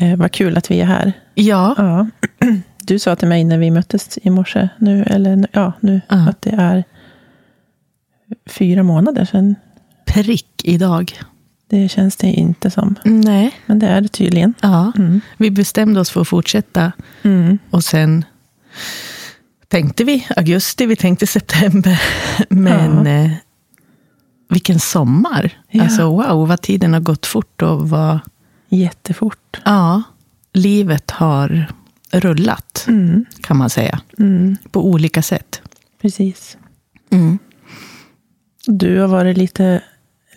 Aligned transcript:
Eh, 0.00 0.16
vad 0.16 0.32
kul 0.32 0.56
att 0.56 0.70
vi 0.70 0.80
är 0.80 0.84
här. 0.84 1.12
Ja. 1.34 1.74
ja. 1.78 2.06
Du 2.82 2.98
sa 2.98 3.16
till 3.16 3.28
mig 3.28 3.44
när 3.44 3.58
vi 3.58 3.70
möttes 3.70 4.18
i 4.22 4.30
morse, 4.30 4.68
nu, 4.78 5.02
eller 5.02 5.48
ja, 5.52 5.72
nu, 5.80 6.00
Ja. 6.08 6.28
att 6.28 6.42
det 6.42 6.50
är 6.50 6.84
fyra 8.46 8.82
månader 8.82 9.24
sedan. 9.24 9.54
Prick 10.06 10.64
idag. 10.64 11.12
Det 11.68 11.88
känns 11.88 12.16
det 12.16 12.26
inte 12.26 12.70
som. 12.70 12.94
Nej. 13.04 13.50
Men 13.66 13.78
det 13.78 13.86
är 13.86 14.00
det 14.00 14.08
tydligen. 14.08 14.54
Ja. 14.60 14.92
Mm. 14.96 15.20
Vi 15.36 15.50
bestämde 15.50 16.00
oss 16.00 16.10
för 16.10 16.20
att 16.20 16.28
fortsätta. 16.28 16.92
Mm. 17.22 17.58
Och 17.70 17.84
sen 17.84 18.24
tänkte 19.68 20.04
vi 20.04 20.26
augusti, 20.36 20.86
vi 20.86 20.96
tänkte 20.96 21.26
september. 21.26 22.02
Men 22.48 23.06
eh, 23.06 23.30
vilken 24.48 24.80
sommar! 24.80 25.52
Ja. 25.70 25.82
Alltså 25.82 26.02
wow, 26.10 26.48
vad 26.48 26.60
tiden 26.62 26.92
har 26.92 27.00
gått 27.00 27.26
fort 27.26 27.62
och 27.62 27.88
vad... 27.88 28.18
Jättefort. 28.70 29.60
Ja, 29.64 30.02
livet 30.52 31.10
har 31.10 31.66
rullat, 32.12 32.84
Mm. 32.88 33.24
kan 33.42 33.56
man 33.56 33.70
säga. 33.70 34.00
Mm. 34.18 34.56
På 34.70 34.84
olika 34.86 35.22
sätt. 35.22 35.62
Precis. 36.02 36.56
Mm. 37.10 37.38
Du 38.66 39.00
har 39.00 39.08
varit 39.08 39.36
lite, 39.36 39.82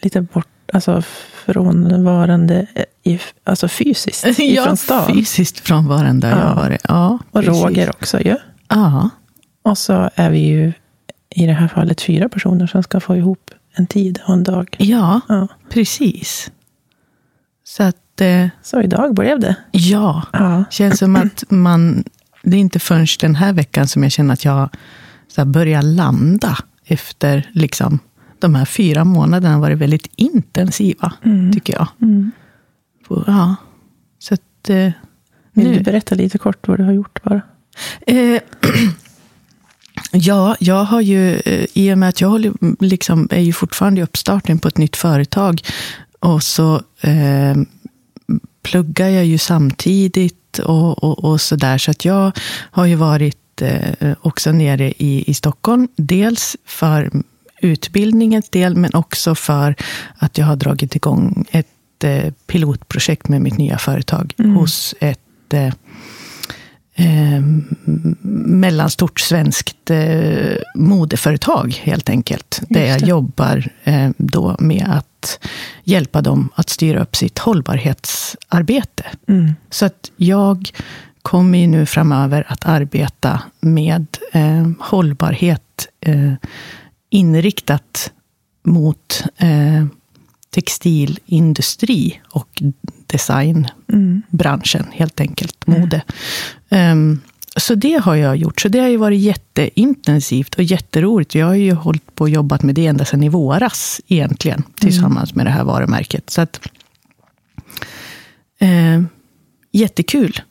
lite 0.02 0.22
bort, 0.22 0.48
alltså 0.74 1.02
frånvarande 1.46 2.68
i, 3.04 3.20
alltså 3.44 3.68
fysiskt 3.68 4.26
Ja, 4.40 4.44
ifrån 4.64 4.78
stan. 4.78 5.14
fysiskt 5.14 5.60
frånvarande 5.60 6.28
har 6.28 6.38
Ja. 6.40 6.48
jag 6.50 6.56
varit. 6.56 6.82
Ja, 6.88 7.20
och 7.32 7.42
precis. 7.44 7.64
Roger 7.64 7.90
också 7.90 8.22
ju. 8.22 8.36
Ja, 8.68 9.10
Och 9.64 9.78
så 9.78 10.10
är 10.16 10.30
vi 10.30 10.40
ju 10.40 10.74
i 11.30 11.46
det 11.46 11.54
här 11.54 11.68
fallet 11.68 12.02
fyra 12.02 12.30
personer 12.30 12.68
som 12.68 12.84
ska 12.84 13.00
få 13.00 13.16
ihop 13.18 13.52
en 13.76 13.88
tid 13.88 14.20
och 14.28 14.34
en 14.34 14.44
dag. 14.44 14.76
ja, 14.80 15.22
Ja. 15.30 15.48
precis. 15.70 16.52
Så 17.64 17.84
att, 17.84 17.98
eh, 18.22 18.48
Så 18.62 18.82
idag 18.82 19.14
blev 19.16 19.40
det. 19.40 19.56
ja. 19.72 20.24
Ja. 20.34 20.64
Känns 20.70 21.00
som 21.00 21.16
att 21.16 21.44
man... 21.50 22.04
Det 22.46 22.58
är 22.58 22.60
inte 22.62 22.80
förrän 22.80 23.08
den 23.20 23.36
här 23.36 23.54
veckan 23.54 23.88
som 23.88 24.04
jag 24.04 24.12
känner 24.12 24.34
att 24.34 24.46
jag 24.46 24.70
så 25.28 25.46
börjar 25.46 25.82
landa 25.82 26.58
efter 26.86 27.50
liksom, 27.54 28.00
de 28.40 28.56
här 28.56 28.66
fyra 28.66 29.04
månaderna 29.04 29.60
varit 29.60 29.78
väldigt 29.78 30.08
intensiva, 30.16 31.14
Mm. 31.26 31.54
tycker 31.54 31.74
jag. 31.74 31.88
Mm. 32.02 32.32
Ja. 33.28 33.56
Så 34.20 34.34
att, 34.34 34.70
eh, 34.70 34.92
Vill 35.54 35.68
nu, 35.68 35.74
du 35.74 35.80
berätta 35.84 36.16
lite 36.16 36.38
kort 36.38 36.68
vad 36.68 36.80
du 36.80 36.84
har 36.84 36.92
gjort 36.94 37.24
bara? 37.24 37.42
eh, 38.08 38.42
ja, 40.12 40.56
jag 40.60 40.84
har 40.84 41.02
ju, 41.02 41.34
eh, 41.36 41.66
i 41.74 41.94
och 41.94 41.98
med 41.98 42.10
att 42.10 42.22
jag 42.22 42.30
håller, 42.30 42.54
liksom, 42.80 43.28
är 43.32 43.40
ju 43.42 43.54
fortfarande 43.54 44.02
i 44.02 44.04
uppstarten 44.04 44.60
på 44.60 44.68
ett 44.68 44.78
nytt 44.78 44.96
företag, 44.96 45.62
och 46.20 46.44
så 46.44 46.76
eh, 47.02 47.56
pluggar 48.64 49.10
jag 49.10 49.26
ju 49.26 49.38
samtidigt 49.38 50.60
och, 50.60 51.04
och, 51.04 51.24
och 51.24 51.42
så 51.42 51.56
där. 51.56 51.78
Så 51.78 51.92
att 51.92 52.06
jag 52.06 52.32
har 52.72 52.86
ju 52.86 52.96
varit 52.96 53.62
eh, 53.62 54.14
också 54.22 54.52
nere 54.52 54.94
i, 54.98 55.24
i 55.28 55.34
Stockholm. 55.34 55.88
Dels 55.96 56.58
för 56.66 57.12
utbildningens 57.62 58.50
del, 58.50 58.76
men 58.76 58.94
också 58.94 59.36
för 59.36 59.76
att 60.16 60.38
jag 60.38 60.46
har 60.46 60.56
dragit 60.56 60.96
igång 60.96 61.46
ett 61.52 62.04
eh, 62.04 62.34
pilotprojekt 62.48 63.28
med 63.28 63.42
mitt 63.42 63.58
nya 63.58 63.78
företag 63.78 64.34
Mm. 64.38 64.56
hos 64.56 64.96
ett 65.00 65.54
eh, 65.54 65.74
eh, 66.96 67.42
mellanstort 68.22 69.20
svenskt 69.20 69.90
eh, 69.90 70.58
modeföretag, 70.76 71.74
helt 71.82 72.10
enkelt. 72.10 72.62
Där 72.70 72.86
jag 72.86 73.02
jobbar 73.02 73.70
eh, 73.84 74.10
då 74.18 74.56
med 74.60 74.86
att 74.90 75.40
hjälpa 75.84 76.22
dem 76.22 76.50
att 76.56 76.70
styra 76.70 77.02
upp 77.02 77.16
sitt 77.16 77.40
hållbarhetsarbete. 77.40 79.04
Mm. 79.28 79.54
Så 79.70 79.86
att 79.86 80.12
jag 80.16 80.72
kommer 81.22 81.60
ju 81.60 81.68
nu 81.68 81.86
framöver 81.86 82.46
att 82.48 82.66
arbeta 82.66 83.42
med 83.60 84.08
eh, 84.32 84.70
hållbarhet 84.80 85.88
inriktat 87.10 88.12
mot 88.64 89.24
eh, 89.38 89.86
textilindustri 90.54 92.22
och 92.30 92.64
designbranschen, 93.08 94.82
Mm. 94.82 94.94
helt 94.94 95.20
enkelt. 95.20 95.68
Mode. 95.68 96.02
Ehm, 96.70 97.20
så 97.56 97.76
det 97.76 97.94
har 98.04 98.16
jag 98.16 98.36
gjort. 98.38 98.62
Så 98.62 98.68
det 98.68 98.80
har 98.80 98.88
ju 98.90 98.98
varit 98.98 99.20
jätteintensivt 99.20 100.56
och 100.56 100.64
jätteroligt. 100.64 101.36
Jag 101.36 101.46
har 101.48 101.54
ju 101.56 101.72
hållit 101.74 102.16
på 102.16 102.24
och 102.24 102.30
jobbat 102.30 102.64
med 102.64 102.76
det 102.76 102.88
ända 102.88 103.06
sedan 103.06 103.24
i 103.24 103.30
våras, 103.30 104.02
egentligen, 104.08 104.64
tillsammans 104.80 105.36
med 105.36 105.46
det 105.46 105.50
här 105.50 105.64
varumärket. 105.64 106.30
Så 106.30 106.42
att, 106.42 106.60
eh, 108.60 109.02
jättekul. 109.72 110.42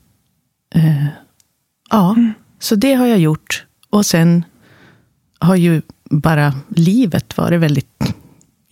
Eh, 0.74 1.06
ja, 1.90 2.16
så 2.58 2.74
det 2.74 2.94
har 2.94 3.06
jag 3.06 3.18
gjort. 3.18 3.64
Och 3.90 4.06
sen 4.06 4.44
har 5.38 5.56
ju 5.56 5.82
bara 6.10 6.54
livet 6.68 7.36
varit 7.36 7.60
väldigt 7.60 7.91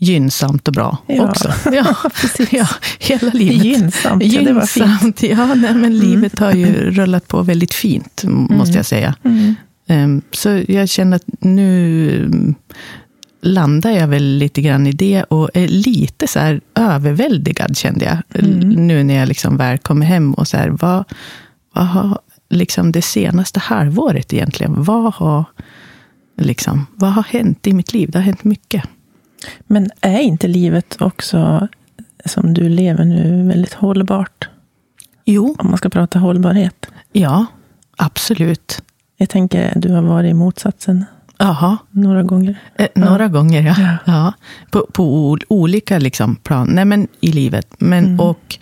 gynnsamt 0.00 0.68
och 0.68 0.74
bra 0.74 0.98
Ja. 1.06 1.28
också. 1.28 1.52
Ja, 1.72 1.96
ja, 2.50 2.66
hela 2.98 3.32
livet. 3.32 3.64
Gynnsamt, 3.64 4.24
ja, 4.24 4.42
det 4.42 4.52
var 4.52 4.66
fint. 4.66 4.86
Gynnsamt, 4.86 5.22
ja. 5.22 5.54
Nej, 5.54 5.74
men 5.74 5.98
livet 5.98 6.38
har 6.38 6.52
ju 6.52 6.66
rullat 6.90 7.28
på 7.28 7.42
väldigt 7.42 7.74
fint, 7.74 8.24
måste 8.26 8.76
jag 8.76 8.86
säga. 8.86 9.14
Mm. 9.24 9.54
Ehm, 9.86 10.22
Så 10.32 10.62
jag 10.68 10.88
känner 10.88 11.16
att 11.16 11.24
nu 11.40 12.16
mm, 12.24 12.54
landar 13.42 13.90
jag 13.90 14.08
väl 14.08 14.24
lite 14.38 14.62
grann 14.62 14.86
i 14.86 14.92
det 14.92 15.22
och 15.22 15.50
är 15.54 15.68
lite 15.68 16.26
så 16.26 16.38
här 16.38 16.60
överväldigad, 16.74 17.76
kände 17.76 18.04
jag. 18.04 18.44
Mm. 18.44 18.68
Nu 18.86 19.02
när 19.04 19.14
jag 19.14 19.28
liksom 19.28 19.56
väl 19.56 19.78
kommer 19.78 20.06
hem 20.06 20.34
och 20.34 20.48
så 20.48 20.56
här, 20.56 20.68
vad, 20.68 21.04
vad 21.74 21.86
har 21.86 22.18
liksom 22.50 22.92
det 22.92 23.02
senaste 23.02 23.60
halvåret 23.60 24.32
egentligen, 24.32 24.82
vad 24.84 25.14
har, 25.14 25.44
liksom, 26.40 26.86
vad 26.94 27.12
har 27.12 27.22
hänt 27.22 27.66
i 27.66 27.72
mitt 27.72 27.92
liv? 27.92 28.10
Det 28.10 28.18
har 28.18 28.22
hänt 28.24 28.44
mycket. 28.44 28.84
Men 29.66 29.90
är 30.00 30.18
inte 30.20 30.48
livet 30.48 30.96
också, 31.02 31.68
som 32.24 32.54
du 32.54 32.68
lever 32.68 33.04
nu, 33.04 33.48
väldigt 33.48 33.74
hållbart? 33.74 34.48
Jo, 35.24 35.56
Om 35.58 35.68
man 35.68 35.78
ska 35.78 35.88
prata 35.88 36.18
hållbarhet. 36.18 36.86
ja, 37.12 37.46
absolut. 37.96 38.82
Jag 39.16 39.28
tänker, 39.28 39.72
du 39.76 39.92
har 39.92 40.02
varit 40.02 40.30
i 40.30 40.34
motsatsen 40.34 41.04
Jaha. 41.38 41.78
några 41.90 42.22
gånger. 42.22 42.58
Eh, 42.76 42.88
några 42.94 43.28
gånger, 43.28 43.62
ja. 43.62 43.74
Ja. 43.78 43.96
ja. 44.04 44.32
På, 44.70 44.86
på 44.92 45.02
ol- 45.30 45.44
olika 45.48 45.98
liksom 45.98 46.36
plan 46.36 46.68
Nej, 46.70 46.84
men 46.84 47.08
i 47.20 47.32
livet. 47.32 47.66
Men, 47.78 48.04
Mm. 48.04 48.20
och 48.20 48.58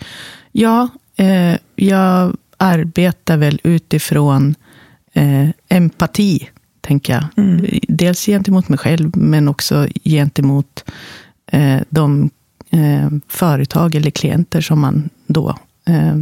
ja, 0.51 0.87
eh, 1.15 1.55
jag 1.75 2.35
arbetar 2.57 3.37
väl 3.37 3.59
utifrån 3.63 4.55
eh, 5.13 5.49
empati, 5.69 6.49
tänker 6.81 7.13
jag. 7.13 7.25
Mm. 7.37 7.65
Dels 7.87 8.25
gentemot 8.25 8.69
mig 8.69 8.77
själv, 8.79 9.17
men 9.17 9.47
också 9.47 9.87
gentemot 10.03 10.83
eh, 11.51 11.81
de 11.89 12.29
eh, 12.69 13.09
företag 13.27 13.95
eller 13.95 14.11
klienter 14.11 14.61
som 14.61 14.79
man 14.79 15.09
då 15.27 15.55
eh, 15.87 16.15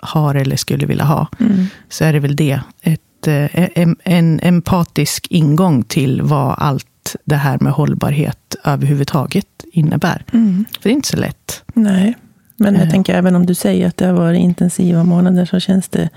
har 0.00 0.34
eller 0.34 0.56
skulle 0.56 0.86
vilja 0.86 1.04
ha 1.04 1.28
Mm. 1.40 1.66
så 1.88 2.04
är 2.04 2.12
det 2.12 2.20
väl 2.20 2.36
det. 2.36 2.60
Ett, 2.82 3.26
eh, 3.26 3.46
en, 3.78 3.96
en 4.04 4.40
empatisk 4.42 5.26
ingång 5.30 5.82
till 5.82 6.22
vad 6.22 6.54
allt 6.58 7.16
det 7.24 7.36
här 7.36 7.58
med 7.60 7.72
hållbarhet 7.72 8.56
överhuvudtaget 8.64 9.46
innebär. 9.72 10.24
Mm. 10.32 10.64
För 10.72 10.82
det 10.82 10.88
är 10.88 10.94
inte 10.94 11.08
så 11.08 11.16
lätt. 11.16 11.62
Nej, 11.74 12.14
men 12.56 12.74
jag 12.74 12.84
Eh. 12.84 12.90
tänker 12.90 13.14
även 13.14 13.36
om 13.36 13.46
du 13.46 13.54
säger 13.54 13.86
att 13.88 13.96
det 13.96 14.06
har 14.06 14.12
varit 14.14 14.38
intensiva 14.40 15.04
månader 15.04 15.44
så 15.44 15.60
känns 15.60 15.88
det 15.88 16.08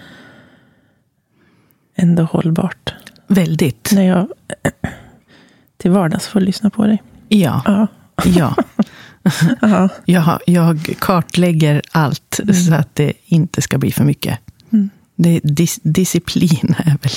ändå 1.95 2.23
hållbart. 2.23 2.80
Väldigt. 3.31 3.91
När 3.93 4.03
jag 4.07 4.27
till 5.77 5.91
vardags 5.91 6.27
får 6.27 6.39
lyssna 6.39 6.69
på 6.69 6.85
dig. 6.85 7.03
Ja. 7.27 7.61
Ja. 7.65 7.87
ja. 8.25 8.55
Ja. 9.61 9.89
Jag, 10.05 10.39
jag 10.45 10.95
kartlägger 10.99 11.81
allt 11.91 12.39
så 12.67 12.73
att 12.73 12.95
det 12.95 13.13
inte 13.25 13.61
ska 13.61 13.77
bli 13.77 13.91
för 13.91 14.03
mycket. 14.03 14.39
Mm. 14.73 14.89
Det, 15.15 15.39
dis, 15.43 15.79
disciplin 15.83 16.75
är 16.77 16.97
väl 17.01 17.11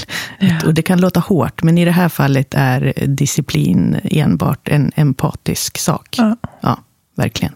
Ja. 0.50 0.66
och 0.66 0.74
det 0.74 0.82
kan 0.82 1.00
låta 1.00 1.20
hårt, 1.20 1.62
men 1.62 1.78
i 1.78 1.84
det 1.84 1.90
här 1.90 2.08
fallet 2.08 2.54
är 2.54 2.92
disciplin 3.06 4.00
enbart 4.04 4.68
en 4.68 4.92
empatisk 4.96 5.78
sak. 5.78 6.08
Ja. 6.18 6.36
Ja, 6.60 6.78
verkligen. 7.16 7.54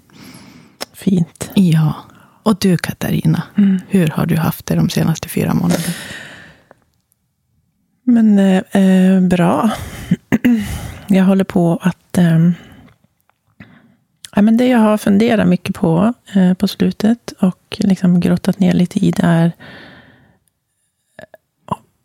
Fint. 0.92 1.50
Ja. 1.54 1.94
Och 2.42 2.56
du 2.60 2.76
Katarina, 2.76 3.42
Mm. 3.56 3.80
hur 3.88 4.08
har 4.08 4.26
du 4.26 4.36
haft 4.36 4.66
det 4.66 4.74
de 4.74 4.88
senaste 4.88 5.28
fyra 5.28 5.54
månaderna? 5.54 5.94
Men 8.10 8.38
eh, 8.38 8.82
eh, 8.82 9.20
bra. 9.20 9.70
Jag 11.08 11.24
håller 11.24 11.44
på 11.44 11.78
att... 11.82 12.18
Eh, 12.18 12.50
ja, 14.34 14.42
men 14.42 14.56
det 14.56 14.66
jag 14.66 14.78
har 14.78 14.98
funderat 14.98 15.48
mycket 15.48 15.74
på 15.74 16.12
eh, 16.34 16.54
på 16.54 16.68
slutet 16.68 17.32
och 17.40 17.76
liksom 17.78 18.20
grottat 18.20 18.60
ner 18.60 18.72
lite 18.72 18.98
i 18.98 19.10
det 19.10 19.22
är 19.22 19.46
eh, 19.46 19.52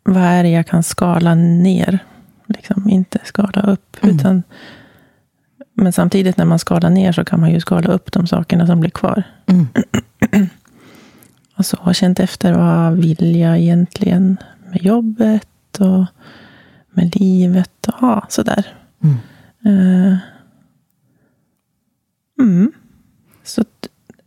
vad 0.02 0.22
är 0.22 0.42
det 0.42 0.48
jag 0.48 0.66
kan 0.66 0.82
skala 0.82 1.34
ner? 1.34 1.98
Liksom 2.46 2.90
inte 2.90 3.18
skala 3.24 3.62
upp. 3.62 3.96
Mm. 4.02 4.16
Utan, 4.16 4.42
men 5.74 5.92
samtidigt 5.92 6.36
när 6.36 6.44
man 6.44 6.58
skalar 6.58 6.90
ner 6.90 7.12
så 7.12 7.24
kan 7.24 7.40
man 7.40 7.50
ju 7.50 7.60
skala 7.60 7.92
upp 7.92 8.12
de 8.12 8.26
sakerna 8.26 8.66
som 8.66 8.80
blir 8.80 8.90
kvar. 8.90 9.22
Mm. 9.46 9.66
Och 11.56 11.66
så 11.66 11.76
har 11.76 11.88
jag 11.88 11.96
känt 11.96 12.20
efter 12.20 12.52
vad 12.52 12.92
vill 12.92 13.36
jag 13.36 13.58
egentligen 13.58 14.36
med 14.70 14.82
jobbet 14.82 15.48
och 15.80 16.04
med 16.90 17.16
livet 17.20 17.86
och 17.86 17.94
ja, 18.00 18.26
sådär. 18.28 18.74
Mm. 19.02 19.16
Eh, 19.64 20.18
mm. 22.40 22.72
Så 23.42 23.64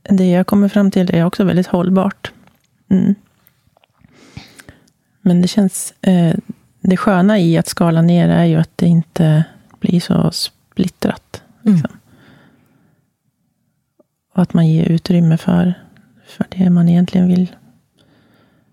det 0.10 0.30
jag 0.30 0.48
kommer 0.48 0.70
fram 0.70 0.92
till 0.92 1.16
är 1.16 1.26
också 1.26 1.44
väldigt 1.44 1.68
hållbart. 1.68 2.32
Mm. 2.90 3.16
Men 5.22 5.42
det 5.42 5.48
känns... 5.48 5.94
Eh, 6.02 6.36
det 6.82 6.98
sköna 6.98 7.40
i 7.40 7.58
att 7.58 7.68
skala 7.68 8.02
ner 8.02 8.30
är 8.30 8.46
ju 8.46 8.56
att 8.56 8.78
det 8.78 8.88
inte 8.88 9.44
blir 9.80 10.00
så 10.00 10.32
splittrat. 10.32 11.44
Liksom. 11.62 11.98
Och 14.34 14.42
att 14.42 14.54
man 14.54 14.68
ger 14.68 14.86
utrymme 14.86 15.38
för, 15.38 15.74
för 16.28 16.46
det 16.50 16.70
man 16.70 16.90
egentligen 16.90 17.28
vill 17.28 17.56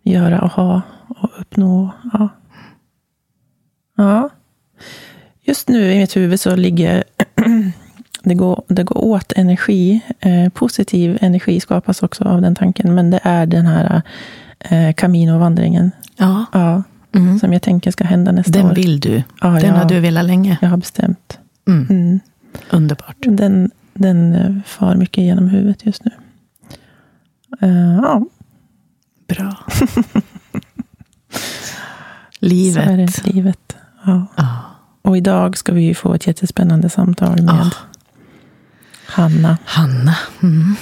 göra 0.03 0.41
och 0.41 0.51
ha 0.51 0.83
och 1.09 1.41
uppnå. 1.41 1.91
Ja. 2.13 2.29
Ja. 3.97 4.29
Just 5.47 5.69
nu 5.69 5.93
i 5.93 5.99
mitt 5.99 6.17
huvud 6.17 6.41
så 6.41 6.57
ligger 6.57 7.05
det 8.23 8.35
går, 8.35 8.63
det 8.69 8.83
går 8.85 9.05
åt 9.05 9.33
energi. 9.33 10.01
Eh, 10.21 10.49
positiv 10.49 11.19
energi 11.21 11.61
skapas 11.61 12.03
också 12.03 12.25
av 12.25 12.43
den 12.43 12.55
tanken. 12.55 12.95
Men 12.95 13.11
det 13.11 13.21
är 13.23 13.47
den 13.47 13.67
här 13.67 14.03
eh, 14.59 14.95
Camino-vandringen. 14.95 15.91
Ja, 16.17 16.45
Ja, 16.53 16.83
mm. 17.15 17.39
som 17.39 17.53
jag 17.53 17.63
tänker 17.63 17.91
ska 17.91 18.05
hända 18.05 18.33
nästa 18.33 18.53
den 18.53 18.67
år. 18.67 18.75
vill 18.75 19.01
du. 19.01 19.23
ja, 19.41 19.49
Den 19.49 19.61
jag, 19.61 19.75
har 19.75 19.85
du 19.85 20.01
velat 20.01 20.25
länge. 20.25 20.59
jag 20.63 20.69
har 20.69 20.77
bestämt. 20.77 21.39
Mm. 21.69 21.87
Mm. 21.91 22.21
Underbart. 22.71 23.17
Den, 23.21 23.71
den 23.95 24.35
eh, 24.35 24.57
far 24.67 24.95
mycket 24.97 25.25
genom 25.25 25.49
huvudet 25.49 25.87
just 25.87 26.05
nu. 26.05 26.11
Eh, 27.61 27.95
ja, 28.03 28.23
Bra. 29.29 29.57
Livet. 32.39 33.27
livet. 33.27 33.77
Ja. 34.07 34.27
Ja. 34.37 34.49
Och 35.03 35.17
idag 35.17 35.57
ska 35.59 35.73
vi 35.73 35.95
få 35.95 36.15
ett 36.15 36.27
jättespännande 36.27 36.89
samtal 36.91 37.43
med 37.43 37.55
Ah. 37.55 37.71
Hanna. 39.07 39.59
Hanna. 39.65 40.17
Mm. 40.43 40.75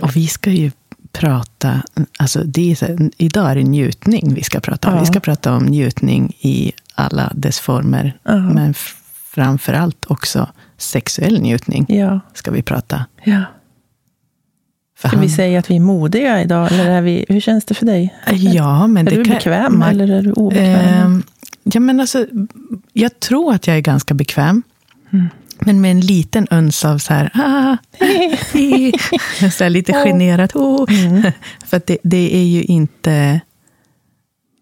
Och 0.00 0.16
vi 0.16 0.26
ska 0.26 0.50
ju 0.50 0.70
prata, 1.12 1.82
alltså 2.18 2.44
det 2.44 2.70
är 2.72 3.10
idag 3.16 3.50
är 3.50 3.54
det 3.54 3.62
njutning 3.62 4.34
vi 4.34 4.42
ska 4.42 4.60
prata 4.60 4.88
om. 4.88 4.94
Ja. 4.94 5.00
Vi 5.00 5.06
ska 5.06 5.20
prata 5.20 5.52
om 5.56 5.64
njutning 5.66 6.32
i 6.40 6.72
alla 6.94 7.32
dess 7.34 7.58
former. 7.60 8.18
Ja. 8.22 8.36
Men 8.38 8.74
framför 9.34 9.72
allt 9.72 10.04
också 10.08 10.48
sexuell 10.78 11.40
njutning 11.40 11.86
Ja, 11.88 12.20
ska 12.34 12.50
vi 12.50 12.62
prata. 12.62 13.04
ja. 13.24 13.42
För 14.98 15.08
Ska 15.08 15.18
vi 15.18 15.28
säga 15.28 15.58
att 15.58 15.70
vi 15.70 15.76
är 15.76 15.80
modiga 15.80 16.42
idag? 16.42 16.72
Eller 16.72 16.90
är 16.90 17.02
vi, 17.02 17.26
hur 17.28 17.40
känns 17.40 17.64
det 17.64 17.74
för 17.74 17.86
dig? 17.86 18.14
Ja, 18.32 18.86
men 18.86 19.06
är 19.06 19.10
det 19.10 19.16
du 19.16 19.24
kan, 19.24 19.34
bekväm 19.34 19.78
man- 19.78 19.88
eller 19.90 20.10
är 20.10 20.22
du 20.22 20.32
obekväm? 20.32 21.22
Ja, 21.72 21.80
men 21.80 22.00
alltså, 22.00 22.26
jag 22.92 23.20
tror 23.20 23.54
att 23.54 23.66
jag 23.66 23.76
är 23.76 23.80
ganska 23.80 24.14
bekväm. 24.14 24.62
Mm. 25.10 25.28
Men 25.58 25.80
med 25.80 25.90
en 25.90 26.00
liten 26.00 26.46
uns 26.50 26.84
av 26.84 26.98
så 26.98 27.14
här, 27.14 27.30
ah, 27.34 27.76
så 29.50 29.64
här 29.64 29.70
lite 29.70 29.92
generat. 29.92 30.56
Oh. 30.56 31.06
Mm. 31.06 31.32
För 31.66 31.76
att 31.76 31.86
det, 31.86 31.98
det 32.02 32.36
är 32.36 32.44
ju 32.44 32.62
inte... 32.62 33.40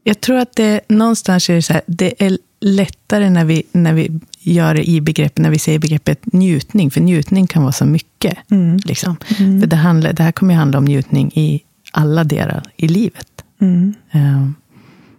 Jag 0.02 0.20
tror 0.20 0.38
att 0.38 0.56
det 0.56 0.80
någonstans 0.88 1.50
är 1.50 1.54
det 1.54 1.62
så 1.62 1.72
här, 1.72 1.82
det 1.86 2.24
är 2.24 2.38
lättare 2.60 3.30
när 3.30 3.44
vi, 3.44 3.62
när 3.72 3.92
vi 3.92 4.20
gör 4.40 4.74
det 4.74 4.88
i 4.88 5.00
begrepp, 5.00 5.38
när 5.38 5.50
vi 5.50 5.58
säger 5.58 5.78
begreppet 5.78 6.32
njutning. 6.32 6.90
För 6.90 7.00
njutning 7.00 7.46
kan 7.46 7.62
vara 7.62 7.72
så 7.72 7.84
mycket. 7.86 8.38
Mm. 8.50 8.76
Liksom. 8.84 9.16
För 9.36 9.66
det, 9.66 9.76
handlar, 9.76 10.12
det 10.12 10.22
här 10.22 10.32
kommer 10.32 10.54
ju 10.54 10.58
handla 10.58 10.78
om 10.78 10.84
njutning 10.84 11.32
i 11.34 11.62
alla 11.92 12.24
delar 12.24 12.62
i 12.76 12.88
livet. 12.88 13.44
Mm. 13.60 13.94
Eh, 14.10 14.48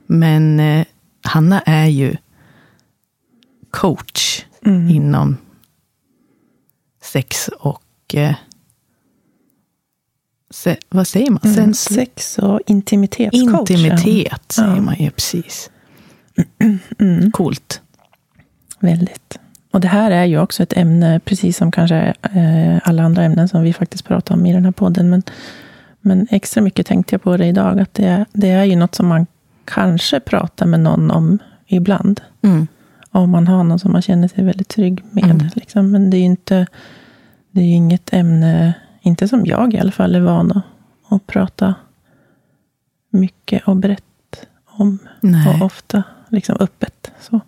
Men 0.08 0.60
eh, 0.60 0.86
Hanna 1.25 1.62
är 1.62 1.86
ju 1.86 2.16
coach 3.72 4.45
Mm. 4.66 4.89
inom 4.89 5.38
sex 7.04 7.48
och... 7.60 8.16
eh, 8.16 8.36
Se, 10.50 10.77
vad 10.89 11.07
säger 11.07 11.31
man? 11.31 11.39
Mm. 11.44 11.74
Sex 11.74 12.38
och 12.38 12.60
intimitetscoach. 12.68 13.69
intimitet 13.72 14.51
säger 14.51 14.75
Ja. 14.75 14.81
man 14.81 14.95
ju 15.00 15.12
precis. 15.12 15.69
Mm. 17.00 17.31
Coolt. 17.31 17.81
Väldigt. 18.80 19.39
Och 19.71 19.81
det 19.81 19.88
här 19.88 20.12
är 20.12 20.25
ju 20.25 20.39
också 20.39 20.63
ett 20.63 20.74
ämne, 20.78 21.19
precis 21.25 21.57
som 21.57 21.71
kanske 21.71 22.13
eh, 22.21 22.78
alla 22.89 23.04
andra 23.04 23.24
ämnen 23.24 23.48
som 23.50 23.62
vi 23.63 23.74
faktiskt 23.74 24.06
pratar 24.06 24.36
om 24.36 24.45
i 24.45 24.54
den 24.54 24.66
här 24.66 24.71
podden. 24.71 25.10
Men, 25.10 25.24
men 26.01 26.28
extra 26.31 26.62
mycket 26.62 26.88
tänkte 26.88 27.13
jag 27.13 27.21
på 27.21 27.38
det 27.38 27.45
idag, 27.45 27.80
att 27.80 27.94
det, 27.94 28.25
det 28.33 28.50
är 28.50 28.63
ju 28.63 28.75
något 28.75 28.95
som 28.95 29.07
man 29.07 29.25
kanske 29.66 30.20
pratar 30.20 30.66
med 30.66 30.80
någon 30.80 31.12
om 31.12 31.40
ibland. 31.68 32.22
Mm. 32.42 32.68
Om 33.12 33.30
man 33.30 33.48
har 33.48 33.64
någon 33.64 33.80
som 33.80 33.92
man 33.92 34.02
känner 34.02 34.28
sig 34.28 34.44
väldigt 34.44 34.68
trygg 34.68 35.04
med. 35.12 35.24
Mm. 35.24 35.48
Liksom. 35.56 35.92
Men 35.92 36.10
det 36.10 36.18
är 36.18 36.20
ju 36.20 36.26
inte, 36.26 36.68
det 37.52 37.62
är 37.62 37.66
inget 37.66 38.14
ämne, 38.14 38.74
inte 39.02 39.28
som 39.28 39.46
jag 39.46 39.74
i 39.74 39.80
alla 39.80 39.92
fall 39.92 40.16
är 40.16 40.20
van 40.20 40.52
att, 40.52 40.64
att 41.14 41.28
prata 41.28 41.76
mycket 43.10 43.68
och 43.68 43.76
brett 43.76 44.46
om. 44.66 45.00
Nej. 45.22 45.48
Och 45.60 45.66
ofta 45.66 46.04
liksom 46.30 46.56
öppet. 46.60 47.12
Så. 47.22 47.40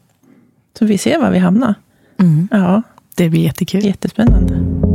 så 0.80 0.86
vi 0.86 0.98
ser 0.98 1.20
var 1.20 1.32
vi 1.32 1.40
hamnar. 1.40 1.76
Mm. 2.20 2.48
Ja, 2.52 2.82
Det 3.16 3.30
blir 3.30 3.42
jättekul. 3.42 3.86
jättespännande. 3.86 4.87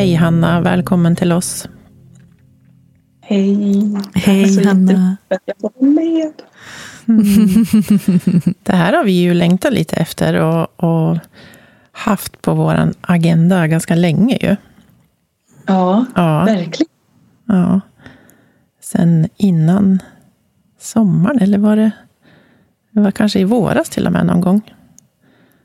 Hej 0.00 0.14
Hanna, 0.14 0.60
välkommen 0.60 1.16
till 1.16 1.32
oss. 1.32 1.68
Hej. 3.20 3.96
Hej 4.14 4.48
Så 4.48 4.68
Hanna. 4.68 4.92
jätteroligt 4.92 5.32
att 5.32 5.42
jag 5.44 5.56
får 5.60 5.72
vara 5.78 5.90
med. 5.92 6.32
Det 8.62 8.72
här 8.76 8.92
har 8.92 9.04
vi 9.04 9.12
ju 9.12 9.34
längtat 9.34 9.72
lite 9.72 9.96
efter 9.96 10.34
och, 10.40 10.84
och 10.84 11.18
haft 11.92 12.42
på 12.42 12.54
vår 12.54 12.92
agenda 13.00 13.66
ganska 13.66 13.94
länge 13.94 14.38
ju. 14.42 14.56
Ja, 15.66 16.04
Ja, 16.14 16.44
verkligen. 16.44 16.90
ja. 17.46 17.80
Sen 18.82 19.28
innan 19.36 19.98
sommaren, 20.80 21.38
eller 21.38 21.58
var 21.58 21.76
det, 21.76 21.90
det 22.90 23.00
var 23.00 23.10
kanske 23.10 23.40
i 23.40 23.44
våras 23.44 23.88
till 23.90 24.06
och 24.06 24.12
med 24.12 24.26
någon 24.26 24.40
gång. 24.40 24.74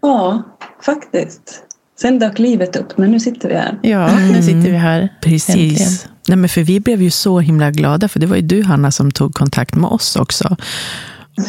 Ja, 0.01 0.43
faktiskt. 0.85 1.61
Sen 1.97 2.19
dök 2.19 2.39
livet 2.39 2.75
upp, 2.75 2.97
men 2.97 3.11
nu 3.11 3.19
sitter 3.19 3.49
vi 3.49 3.55
här. 3.55 3.79
Ja, 3.81 4.19
nu 4.19 4.41
sitter 4.41 4.71
vi 4.71 4.77
här. 4.77 5.01
Äntligen. 5.01 5.19
Precis. 5.21 6.07
Nej, 6.27 6.37
men 6.37 6.49
för 6.49 6.61
vi 6.61 6.79
blev 6.79 7.01
ju 7.01 7.11
så 7.11 7.39
himla 7.39 7.71
glada, 7.71 8.07
för 8.07 8.19
det 8.19 8.25
var 8.25 8.35
ju 8.35 8.41
du 8.41 8.63
Hanna 8.63 8.91
som 8.91 9.11
tog 9.11 9.33
kontakt 9.33 9.75
med 9.75 9.89
oss 9.89 10.15
också. 10.15 10.57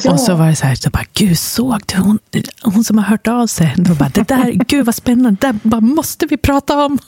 Ja. 0.04 0.12
Och 0.12 0.20
så 0.20 0.34
var 0.34 0.46
det 0.46 0.56
så 0.56 0.66
här, 0.66 0.74
så 0.74 0.90
bara, 0.90 1.04
gud 1.12 1.38
såg 1.38 1.80
du 1.86 1.96
hon, 1.98 2.18
hon 2.62 2.84
som 2.84 2.98
har 2.98 3.04
hört 3.04 3.28
av 3.28 3.46
sig? 3.46 3.74
Då 3.76 3.94
bara, 3.94 4.08
det 4.08 4.28
där, 4.28 4.52
gud 4.66 4.86
vad 4.86 4.94
spännande, 4.94 5.38
det 5.40 5.46
där 5.46 5.58
bara 5.62 5.80
måste 5.80 6.26
vi 6.26 6.36
prata 6.36 6.84
om. 6.84 6.98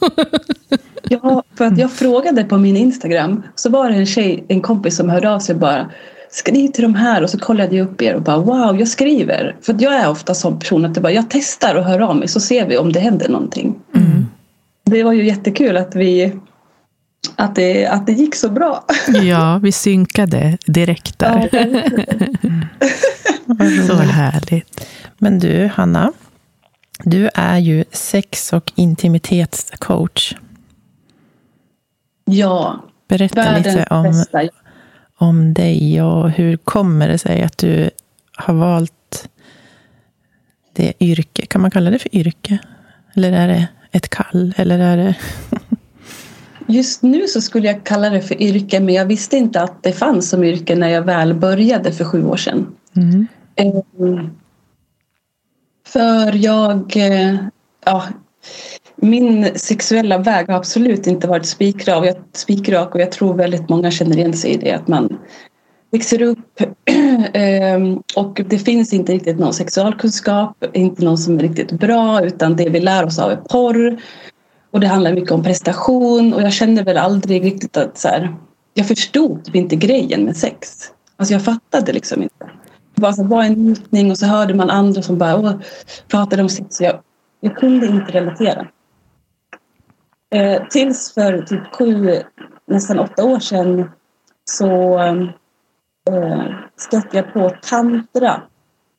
Ja, 1.03 1.43
för 1.59 1.65
att 1.65 1.79
jag 1.79 1.93
frågade 1.93 2.45
på 2.45 2.59
min 2.59 2.77
Instagram 2.77 3.43
så 3.55 3.71
var 3.71 3.91
det 3.91 3.97
en 3.97 4.07
tjej, 4.07 4.45
en 4.49 4.61
kompis 4.61 4.97
som 4.97 5.09
hörde 5.09 5.31
av 5.31 5.41
sig 5.41 5.55
bara 5.55 5.91
Skriv 6.31 6.69
till 6.69 6.83
de 6.83 6.95
här 6.95 7.23
och 7.23 7.31
så 7.31 7.39
kollade 7.39 7.77
jag 7.77 7.89
upp 7.89 8.03
er 8.03 8.15
och 8.15 8.23
bara 8.23 8.39
wow, 8.39 8.79
jag 8.79 8.89
skriver. 8.89 9.57
För 9.63 9.75
att 9.75 9.81
jag 9.81 9.95
är 9.95 10.11
ofta 10.11 10.35
sån 10.35 10.59
person 10.59 10.85
att 10.85 10.97
jag, 10.97 11.03
bara, 11.03 11.13
jag 11.13 11.25
testar 11.29 11.75
och 11.75 11.85
hör 11.85 12.01
av 12.01 12.17
mig 12.17 12.29
så 12.29 12.41
ser 12.41 12.67
vi 12.67 12.79
om 12.79 12.93
det 12.93 13.01
händer 13.01 13.29
någonting. 13.29 13.75
Det 14.85 15.03
var 15.03 15.13
ju 15.13 15.27
jättekul 15.27 15.77
att 15.77 15.95
vi 15.95 16.33
att 17.37 17.55
det, 17.55 17.87
att 17.87 18.07
det 18.07 18.13
gick 18.13 18.35
så 18.35 18.51
bra. 18.51 18.85
Ja, 19.23 19.61
vi 19.63 19.73
synkade 19.73 20.59
direkt 20.67 21.19
där. 21.19 21.49
Så 23.87 23.95
härligt. 23.95 24.87
Men 25.19 25.39
du, 25.39 25.67
Hanna, 25.75 26.13
du 27.05 27.31
är 27.35 27.59
ju 27.59 27.85
sex 27.93 28.53
och 28.53 28.73
intimitetscoach. 28.75 30.35
Ja, 32.25 32.85
Berätta 33.09 33.35
världens 33.35 33.67
lite 33.67 33.87
om, 33.91 34.03
bästa. 34.03 34.43
Om 35.19 35.55
dig 35.55 36.03
och 36.03 36.31
hur 36.31 36.57
kommer 36.57 37.09
det 37.09 37.19
sig 37.19 37.43
att 37.43 37.59
du 37.59 37.91
har 38.37 38.55
valt 38.55 39.29
det 40.73 40.93
yrke? 41.01 41.47
Kan 41.47 41.61
man 41.61 41.71
kalla 41.71 41.91
det 41.91 41.99
för 41.99 42.17
yrke? 42.17 42.59
Eller 43.15 43.33
är 43.33 43.49
det 43.49 43.69
ett 43.91 44.09
kall? 44.09 44.55
Eller 44.57 44.79
är 44.79 44.97
det... 44.97 45.15
Just 46.67 47.03
nu 47.03 47.27
så 47.27 47.41
skulle 47.41 47.67
jag 47.67 47.85
kalla 47.85 48.11
det 48.11 48.23
för 48.23 48.43
yrke 48.43 48.81
men 48.81 48.95
jag 48.95 49.07
visste 49.07 49.37
inte 49.37 49.63
att 49.63 49.83
det 49.83 49.93
fanns 49.93 50.29
som 50.29 50.45
yrke 50.45 50.77
när 50.77 50.89
jag 50.89 51.03
väl 51.03 51.35
började 51.35 51.93
för 51.93 52.05
sju 52.05 52.25
år 52.25 52.37
sedan. 52.37 52.67
Mm. 52.97 53.27
Eh, 53.57 54.25
för 55.87 56.33
jag... 56.37 56.97
eh, 56.97 57.37
Ja, 57.85 58.05
min 59.01 59.51
sexuella 59.55 60.19
väg 60.19 60.47
har 60.49 60.55
absolut 60.55 61.07
inte 61.07 61.29
varit 61.29 61.47
spikrak 61.47 61.99
och 61.99 62.07
jag, 62.07 62.17
spikrak 62.33 62.95
och 62.95 63.01
jag 63.01 63.13
tror 63.13 63.35
väldigt 63.35 63.69
många 63.69 63.91
känner 63.91 64.17
igen 64.17 64.33
sig 64.33 64.51
i 64.51 64.57
det. 64.57 64.73
Att 64.73 64.89
man 64.89 65.19
växer 65.91 66.23
upp 66.23 66.61
ehm, 67.33 68.03
och 68.17 68.41
det 68.47 68.59
finns 68.59 68.93
inte 68.93 69.13
riktigt 69.13 69.39
någon 69.39 69.55
sexualkunskap, 69.55 70.65
inte 70.73 71.05
någon 71.05 71.19
som 71.19 71.39
är 71.39 71.43
riktigt 71.43 71.73
bra 71.73 72.23
utan 72.23 72.57
det 72.57 72.69
vi 72.69 72.81
lär 72.81 73.05
oss 73.05 73.19
av 73.19 73.31
är 73.31 73.37
porr. 73.37 74.01
Och 74.71 74.81
det 74.81 74.87
handlar 74.87 75.13
mycket 75.13 75.31
om 75.31 75.43
prestation 75.43 76.35
och 76.35 76.43
jag 76.43 76.53
kände 76.53 76.83
väl 76.83 76.97
aldrig 76.97 77.45
riktigt 77.45 77.77
att 77.77 77.99
så 77.99 78.09
här, 78.09 78.37
jag 78.75 78.89
förstod 78.89 79.45
typ 79.45 79.55
inte 79.55 79.77
grejen 79.77 80.25
med 80.25 80.37
sex. 80.37 80.91
Alltså 81.17 81.35
jag 81.35 81.45
fattade 81.45 81.93
liksom 81.93 82.23
inte. 82.23 82.51
Det 82.95 83.03
var, 83.03 83.13
så, 83.13 83.23
här, 83.23 83.29
var 83.29 83.45
en 83.45 83.53
njutning 83.53 84.11
och 84.11 84.19
så 84.19 84.27
hörde 84.27 84.55
man 84.55 84.71
andra 84.71 85.03
som 85.03 85.19
bara 85.19 85.61
pratade 86.09 86.43
om 86.43 86.49
sex. 86.49 86.81
Jag, 86.81 87.01
jag 87.41 87.57
kunde 87.57 87.87
inte 87.87 88.13
relatera. 88.13 88.67
Eh, 90.31 90.63
tills 90.71 91.15
för 91.15 91.43
typ 91.43 91.75
sju, 91.75 92.23
nästan 92.67 92.99
åtta 92.99 93.25
år 93.25 93.39
sedan 93.39 93.91
så 94.45 94.99
eh, 96.09 96.45
stötte 96.77 97.17
jag 97.17 97.33
på 97.33 97.53
tantra. 97.63 98.43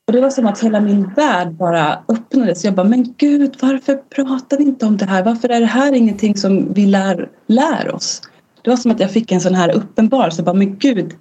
Och 0.06 0.12
det 0.12 0.20
var 0.20 0.30
som 0.30 0.46
att 0.46 0.60
hela 0.60 0.80
min 0.80 1.14
värld 1.14 1.52
bara 1.52 2.02
öppnades. 2.08 2.64
Jag 2.64 2.74
bara, 2.74 2.86
men 2.86 3.14
gud, 3.18 3.56
varför 3.60 3.94
pratar 3.94 4.58
vi 4.58 4.64
inte 4.64 4.86
om 4.86 4.96
det 4.96 5.04
här? 5.04 5.24
Varför 5.24 5.48
är 5.48 5.60
det 5.60 5.66
här 5.66 5.92
ingenting 5.92 6.36
som 6.36 6.72
vi 6.72 6.86
lär, 6.86 7.28
lär 7.46 7.94
oss? 7.94 8.22
Det 8.62 8.70
var 8.70 8.76
som 8.76 8.90
att 8.90 9.00
jag 9.00 9.10
fick 9.10 9.32
en 9.32 9.40
sån 9.40 9.54
här 9.54 9.72
uppenbarelse. 9.76 10.42
Bara, 10.42 10.54
men 10.54 10.78
gud, 10.78 11.14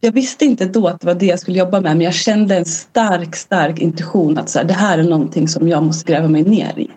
jag 0.00 0.12
visste 0.12 0.44
inte 0.44 0.64
då 0.64 0.88
att 0.88 1.00
det 1.00 1.06
var 1.06 1.14
det 1.14 1.26
jag 1.26 1.40
skulle 1.40 1.58
jobba 1.58 1.80
med 1.80 1.96
men 1.96 2.00
jag 2.00 2.14
kände 2.14 2.56
en 2.56 2.64
stark, 2.64 3.36
stark 3.36 3.78
intuition 3.78 4.38
att 4.38 4.48
så 4.48 4.58
här, 4.58 4.66
det 4.66 4.74
här 4.74 4.98
är 4.98 5.02
någonting 5.02 5.48
som 5.48 5.68
jag 5.68 5.82
måste 5.82 6.12
gräva 6.12 6.28
mig 6.28 6.44
ner 6.44 6.78
i. 6.78 6.90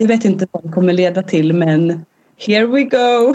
Jag 0.00 0.08
vet 0.08 0.24
inte 0.24 0.46
vad 0.52 0.62
det 0.62 0.68
kommer 0.68 0.92
leda 0.92 1.22
till 1.22 1.52
men 1.52 2.04
here 2.46 2.66
we 2.66 2.82
go. 2.82 3.34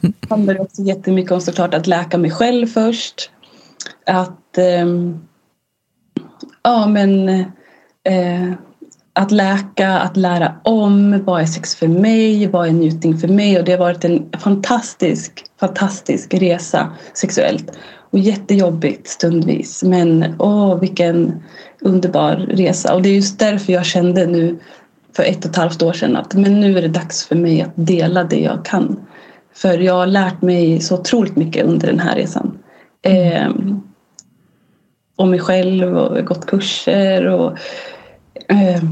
det 0.00 0.28
handlar 0.30 0.60
också 0.60 0.82
jättemycket 0.82 1.32
om 1.32 1.40
såklart 1.40 1.74
att 1.74 1.86
läka 1.86 2.18
mig 2.18 2.30
själv 2.30 2.66
först. 2.66 3.30
Att 4.06 4.58
ehm, 4.58 5.18
ja 6.62 6.86
men 6.86 7.28
eh, 8.04 8.52
att 9.18 9.30
läka, 9.30 9.98
att 9.98 10.16
lära 10.16 10.54
om. 10.64 11.24
Vad 11.24 11.40
är 11.40 11.46
sex 11.46 11.74
för 11.74 11.88
mig? 11.88 12.46
Vad 12.46 12.68
är 12.68 12.72
njutning 12.72 13.18
för 13.18 13.28
mig? 13.28 13.58
Och 13.58 13.64
det 13.64 13.72
har 13.72 13.78
varit 13.78 14.04
en 14.04 14.28
fantastisk, 14.38 15.44
fantastisk 15.60 16.34
resa 16.34 16.92
sexuellt. 17.14 17.72
Och 18.10 18.18
jättejobbigt 18.18 19.08
stundvis. 19.08 19.82
Men 19.82 20.34
åh, 20.38 20.80
vilken 20.80 21.42
underbar 21.80 22.36
resa. 22.36 22.94
Och 22.94 23.02
det 23.02 23.08
är 23.08 23.14
just 23.14 23.38
därför 23.38 23.72
jag 23.72 23.86
kände 23.86 24.26
nu 24.26 24.58
för 25.16 25.22
ett 25.22 25.44
och 25.44 25.50
ett 25.50 25.56
halvt 25.56 25.82
år 25.82 25.92
sedan 25.92 26.16
att 26.16 26.34
men 26.34 26.60
nu 26.60 26.78
är 26.78 26.82
det 26.82 26.88
dags 26.88 27.24
för 27.24 27.36
mig 27.36 27.62
att 27.62 27.72
dela 27.74 28.24
det 28.24 28.40
jag 28.40 28.64
kan. 28.64 29.00
För 29.54 29.78
jag 29.78 29.94
har 29.94 30.06
lärt 30.06 30.42
mig 30.42 30.80
så 30.80 30.98
otroligt 30.98 31.36
mycket 31.36 31.66
under 31.66 31.86
den 31.86 32.00
här 32.00 32.16
resan. 32.16 32.58
Eh, 33.02 33.50
om 35.16 35.30
mig 35.30 35.40
själv 35.40 35.96
och 35.96 36.26
gått 36.26 36.46
kurser 36.46 37.26
och 37.26 37.58
eh, 38.48 38.82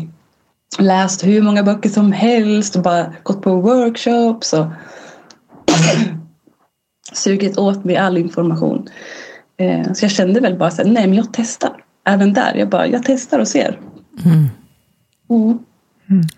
läst 0.79 1.27
hur 1.27 1.43
många 1.43 1.63
böcker 1.63 1.89
som 1.89 2.13
helst 2.13 2.77
och 2.77 2.83
bara 2.83 3.13
gått 3.23 3.43
på 3.43 3.61
workshops 3.61 4.53
och 4.53 4.67
sugit 7.13 7.59
åt 7.59 7.85
mig 7.85 7.97
all 7.97 8.19
information. 8.19 8.89
Eh, 9.57 9.93
så 9.93 10.05
jag 10.05 10.13
kände 10.13 10.41
väl 10.41 10.59
bara 10.59 10.71
så 10.71 10.83
här, 10.83 10.91
nej 10.91 11.07
men 11.07 11.17
jag 11.17 11.29
testar. 11.33 11.85
Även 12.05 12.33
där, 12.33 12.55
jag 12.55 12.69
bara, 12.69 12.87
jag 12.87 13.03
testar 13.05 13.39
och 13.39 13.49
ser. 13.49 13.81
Mm. 14.25 14.47
Mm. 15.31 15.59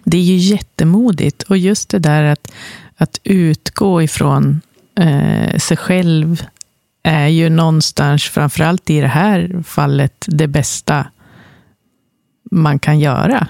Det 0.05 0.19
är 0.19 0.23
ju 0.23 0.37
jättemodigt. 0.37 1.43
Och 1.43 1.59
just 1.59 1.89
det 1.89 1.99
där 1.99 2.23
att, 2.23 2.53
att 2.97 3.21
utgå 3.25 4.03
ifrån 4.03 4.61
eh, 4.95 5.59
sig 5.59 5.77
själv 5.77 6.43
är 7.03 7.27
ju 7.27 7.49
någonstans, 7.51 8.25
framförallt 8.25 8.91
i 8.91 9.01
det 9.01 9.09
här 9.09 9.63
fallet, 9.67 10.25
det 10.29 10.47
bästa 10.47 11.07
man 12.51 12.79
kan 12.79 12.99
göra. 12.99 13.49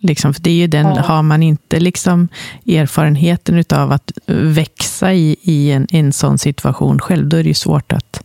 Liksom, 0.00 0.34
för 0.34 0.42
det 0.42 0.50
är 0.50 0.54
ju 0.54 0.66
den, 0.66 0.86
Ja. 0.86 1.02
Har 1.02 1.22
man 1.22 1.42
inte 1.42 1.80
liksom 1.80 2.28
erfarenheten 2.66 3.64
av 3.70 3.92
att 3.92 4.12
växa 4.26 5.12
i, 5.12 5.36
i 5.42 5.70
en, 5.70 5.86
en 5.90 6.12
sån 6.12 6.38
situation 6.38 6.98
själv, 6.98 7.28
då 7.28 7.36
är 7.36 7.42
det 7.42 7.48
ju 7.48 7.54
svårt 7.54 7.92
att, 7.92 8.24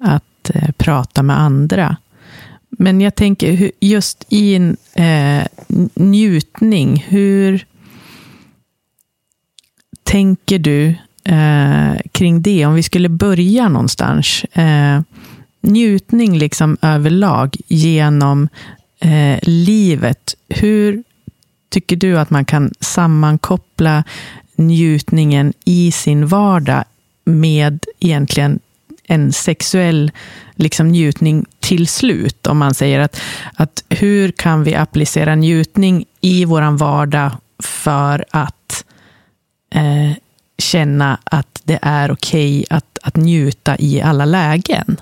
att 0.00 0.50
eh, 0.54 0.70
prata 0.76 1.22
med 1.22 1.40
andra. 1.40 1.96
Men 2.70 3.00
jag 3.00 3.14
tänker, 3.14 3.70
just 3.80 4.24
i 4.28 4.54
en 4.54 4.76
eh, 4.94 5.46
njutning, 5.94 7.04
hur 7.08 7.66
tänker 10.02 10.58
du 10.58 10.94
eh, 11.24 12.00
kring 12.12 12.42
det? 12.42 12.66
Om 12.66 12.74
vi 12.74 12.82
skulle 12.82 13.08
börja 13.08 13.68
någonstans. 13.68 14.44
Eh, 14.44 15.00
njutning 15.60 16.38
liksom 16.38 16.76
överlag 16.82 17.56
genom 17.68 18.48
eh, 19.00 19.38
livet. 19.42 20.34
Hur 20.48 21.02
tycker 21.68 21.96
du 21.96 22.18
att 22.18 22.30
man 22.30 22.44
kan 22.44 22.72
sammankoppla 22.80 24.04
njutningen 24.56 25.52
i 25.64 25.92
sin 25.92 26.26
vardag 26.26 26.84
med 27.24 27.84
egentligen 28.00 28.58
en 29.04 29.32
sexuell 29.32 30.12
liksom, 30.58 30.88
njutning 30.88 31.46
till 31.60 31.88
slut? 31.88 32.46
Om 32.46 32.58
man 32.58 32.74
säger 32.74 33.00
att, 33.00 33.20
att 33.54 33.84
hur 33.88 34.30
kan 34.30 34.64
vi 34.64 34.74
applicera 34.74 35.34
njutning 35.34 36.04
i 36.20 36.44
vår 36.44 36.76
vardag 36.76 37.30
för 37.62 38.24
att 38.30 38.84
eh, 39.74 40.16
känna 40.58 41.18
att 41.24 41.60
det 41.64 41.78
är 41.82 42.10
okej 42.12 42.64
att, 42.70 42.98
att 43.02 43.16
njuta 43.16 43.76
i 43.78 44.00
alla 44.00 44.24
lägen? 44.24 45.00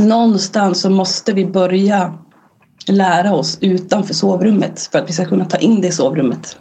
Någonstans 0.00 0.80
så 0.80 0.90
måste 0.90 1.32
vi 1.32 1.46
börja 1.46 2.18
lära 2.86 3.34
oss 3.34 3.58
utanför 3.60 4.14
sovrummet 4.14 4.88
för 4.92 4.98
att 4.98 5.08
vi 5.08 5.12
ska 5.12 5.24
kunna 5.24 5.44
ta 5.44 5.56
in 5.56 5.80
det 5.80 5.88
i 5.88 5.92
sovrummet. 5.92 6.56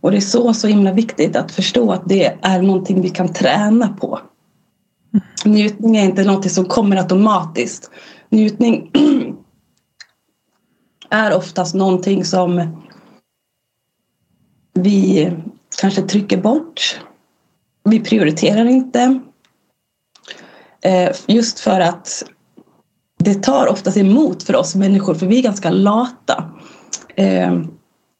Och 0.00 0.10
det 0.10 0.16
är 0.16 0.20
så, 0.20 0.54
så 0.54 0.66
himla 0.66 0.92
viktigt 0.92 1.36
att 1.36 1.52
förstå 1.52 1.92
att 1.92 2.02
det 2.08 2.38
är 2.42 2.62
någonting 2.62 3.02
vi 3.02 3.10
kan 3.10 3.32
träna 3.32 3.88
på. 3.88 4.20
Njutning 5.44 5.96
är 5.96 6.04
inte 6.04 6.24
någonting 6.24 6.50
som 6.50 6.64
kommer 6.64 6.96
automatiskt. 6.96 7.90
Njutning 8.28 8.90
är 11.10 11.36
oftast 11.36 11.74
någonting 11.74 12.24
som 12.24 12.78
vi 14.74 15.30
kanske 15.80 16.02
trycker 16.02 16.36
bort. 16.36 17.00
Vi 17.84 18.00
prioriterar 18.00 18.64
inte. 18.64 19.20
Eh, 20.82 21.10
just 21.26 21.60
för 21.60 21.80
att 21.80 22.24
det 23.18 23.34
tar 23.34 23.66
oftast 23.66 23.96
emot 23.96 24.42
för 24.42 24.56
oss 24.56 24.74
människor 24.74 25.14
för 25.14 25.26
vi 25.26 25.38
är 25.38 25.42
ganska 25.42 25.70
lata. 25.70 26.50
Eh, 27.16 27.60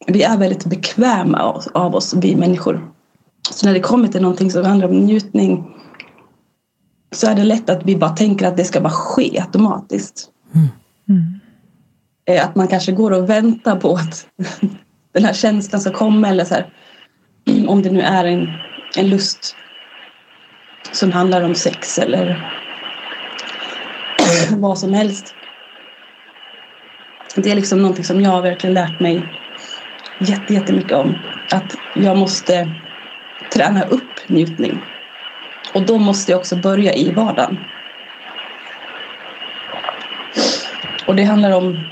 vi 0.07 0.23
är 0.23 0.39
väldigt 0.39 0.65
bekväma 0.65 1.63
av 1.75 1.95
oss, 1.95 2.15
vi 2.15 2.37
människor. 2.37 2.91
Så 3.51 3.67
när 3.67 3.75
det 3.75 3.81
kommer 3.81 4.09
till 4.09 4.23
någonting 4.23 4.51
som 4.51 4.65
handlar 4.65 4.89
om 4.89 4.99
njutning 5.01 5.77
så 7.13 7.31
är 7.31 7.35
det 7.35 7.45
lätt 7.45 7.71
att 7.71 7.85
vi 7.85 7.97
bara 7.97 8.11
tänker 8.11 8.47
att 8.47 8.57
det 8.57 8.65
ska 8.65 8.81
bara 8.81 8.93
ske 8.93 9.41
automatiskt. 9.41 10.29
Eh, 12.27 12.45
Att 12.45 12.55
man 12.55 12.69
kanske 12.69 12.93
går 12.93 13.11
och 13.11 13.31
väntar 13.31 13.77
på 13.77 13.95
att 13.95 14.27
den 15.13 15.25
här 15.25 15.33
känslan 15.33 15.81
ska 15.81 15.93
komma 15.93 16.29
eller 16.29 16.45
så 16.45 16.55
här, 16.55 16.73
om 17.69 17.83
det 17.83 17.91
nu 17.91 18.01
är 18.01 18.25
en, 18.25 18.49
en 18.97 19.09
lust 19.11 19.57
som 20.93 21.13
handlar 21.13 21.43
om 21.43 21.55
sex 21.55 21.99
eller 21.99 22.57
vad 24.59 24.79
som 24.79 24.93
helst. 24.95 25.35
Det 27.37 27.51
är 27.51 27.55
liksom 27.55 27.79
någonting 27.83 28.05
som 28.05 28.21
jag 28.21 28.31
har 28.31 28.43
verkligen 28.43 28.75
lärt 28.75 29.01
mig 29.01 29.23
jätte, 30.19 30.55
jättemycket 30.55 30.93
om. 30.93 31.15
Att 31.51 31.77
jag 31.95 32.19
måste 32.19 32.75
träna 33.53 33.83
upp 33.83 34.29
njutning. 34.29 34.81
Och 35.75 35.87
då 35.87 35.99
måste 35.99 36.33
jag 36.33 36.39
också 36.39 36.57
börja 36.57 36.95
i 36.95 37.13
vardagen. 37.13 37.65
Och 41.07 41.17
det 41.17 41.25
handlar 41.25 41.51
om 41.51 41.91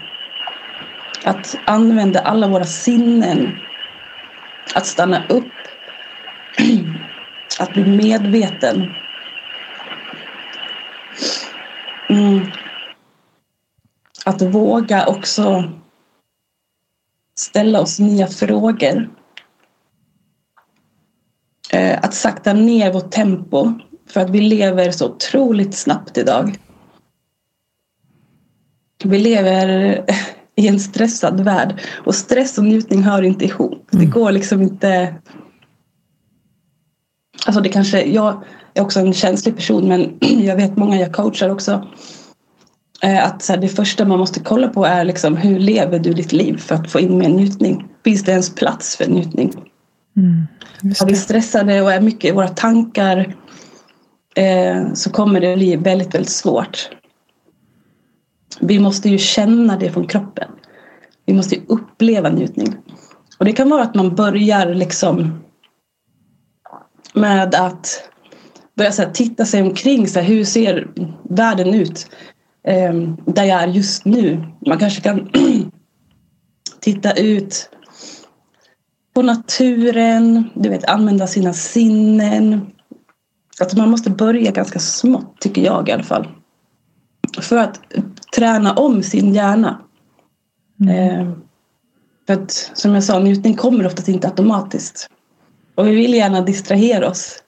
att 1.25 1.55
använda 1.65 2.21
alla 2.21 2.49
våra 2.49 2.65
sinnen. 2.65 3.61
Att 4.75 4.87
stanna 4.87 5.27
upp. 5.29 5.53
Att 7.61 7.73
bli 7.73 7.85
medveten. 7.85 8.95
Mm. 12.11 12.53
att 14.25 14.43
våga 14.43 15.07
också 15.07 15.73
ställa 17.39 17.81
oss 17.81 17.99
nya 17.99 18.27
frågor. 18.27 19.18
Eh, 21.73 21.99
att 22.03 22.15
sakta 22.15 22.53
ner 22.53 22.93
vårt 22.93 23.11
tempo 23.11 23.73
för 24.11 24.21
att 24.21 24.31
vi 24.31 24.41
lever 24.41 24.91
så 24.91 25.07
otroligt 25.07 25.75
snabbt 25.75 26.19
idag. 26.19 26.59
Vi 29.05 29.19
lever 29.19 30.05
i 30.57 30.69
en 30.69 30.81
stressad 30.81 31.41
värld 31.41 31.81
och 32.07 32.15
stress 32.15 32.59
och 32.59 32.65
njutning 32.65 33.03
hör 33.03 33.23
inte 33.23 33.45
ihop. 33.45 33.93
Mm. 33.93 34.05
Det 34.05 34.11
går 34.11 34.33
liksom 34.33 34.63
inte... 34.63 35.15
Alltså 37.47 37.63
det 37.63 37.69
kanske, 37.69 38.03
jag 38.03 38.45
är 38.75 38.83
också 38.83 39.01
en 39.01 39.13
känslig 39.13 39.57
person 39.57 39.89
men 39.89 40.19
jag 40.45 40.57
vet 40.57 40.77
många 40.77 40.97
jag 40.97 41.13
coachar 41.13 41.49
också 41.49 41.89
Eh, 43.03 43.25
att 43.25 43.43
så 43.43 43.53
här, 43.53 43.61
det 43.61 43.69
första 43.69 44.05
man 44.05 44.19
måste 44.19 44.41
kolla 44.41 44.69
på 44.69 44.85
är 44.85 45.05
liksom, 45.05 45.37
hur 45.37 45.59
lever 45.59 45.99
du 45.99 46.13
ditt 46.13 46.33
liv 46.33 46.57
för 46.57 46.75
att 46.75 46.91
få 46.91 47.01
in 47.01 47.19
mer 47.19 47.29
njutning? 47.29 47.89
Finns 48.05 48.25
det 48.25 48.33
ens 48.33 48.55
plats 48.55 48.97
för 48.97 49.07
njutning? 49.07 49.68
Mm, 50.19 50.47
är 51.01 51.07
vi 51.07 51.15
stressade 51.15 51.83
och 51.83 51.93
är 51.93 52.01
mycket 52.01 52.31
i 52.31 52.35
våra 52.35 52.49
tankar 52.49 53.37
eh, 54.35 54.93
så 54.95 55.11
kommer 55.11 55.41
det 55.41 55.57
bli 55.57 55.77
väldigt, 55.77 56.15
väldigt 56.15 56.33
svårt. 56.33 56.91
Vi 58.61 58.79
måste 58.79 59.09
ju 59.09 59.19
känna 59.19 59.77
det 59.77 59.93
från 59.93 60.07
kroppen. 60.07 60.51
Vi 61.27 61.35
måste 61.35 61.55
ju 61.55 61.61
uppleva 61.69 62.29
njutning. 62.29 62.77
Och 63.39 63.45
det 63.45 63.53
kan 63.53 63.71
vara 63.71 63.83
att 63.83 63.95
man 63.95 64.15
börjar 64.15 64.75
liksom 64.75 65.45
med 67.13 67.55
att 67.55 68.11
börja 68.77 68.93
så 68.93 69.03
här, 69.03 69.11
titta 69.11 69.45
sig 69.45 69.63
omkring. 69.63 70.09
Så 70.09 70.21
här, 70.21 70.27
hur 70.27 70.45
ser 70.45 70.89
världen 71.31 71.75
ut? 71.75 72.07
eh, 72.69 72.93
där 73.27 73.45
jag 73.45 73.63
är 73.63 73.67
just 73.67 74.05
nu. 74.05 74.45
Man 74.67 74.79
kanske 74.79 75.01
kan 75.01 75.31
titta 76.81 77.13
ut 77.13 77.71
på 79.19 79.23
naturen, 79.23 80.51
du 80.55 80.69
vet, 80.69 80.85
använda 80.85 81.27
sina 81.27 81.53
sinnen. 81.53 82.67
Att 83.61 83.77
man 83.77 83.91
måste 83.91 84.11
börja 84.11 84.51
ganska 84.51 84.79
smått, 84.79 85.41
tycker 85.41 85.63
jag 85.63 85.89
i 85.89 85.93
alla 85.93 86.03
fall. 86.03 86.29
För 87.41 87.57
att 87.57 87.81
träna 88.37 88.75
om 88.75 89.03
sin 89.03 89.35
hjärna. 89.35 89.81
Mm. 90.81 91.21
Eh, 91.21 91.33
för 92.27 92.35
att 92.35 92.71
som 92.75 92.95
jag 92.95 93.05
sa, 93.05 93.19
njutning 93.19 93.55
kommer 93.55 93.87
oftast 93.87 94.09
inte 94.09 94.29
automatiskt. 94.29 95.11
Och 95.75 95.87
vi 95.87 95.95
vill 95.95 96.15
gärna 96.15 96.41
distrahera 96.41 97.09
oss 97.09 97.43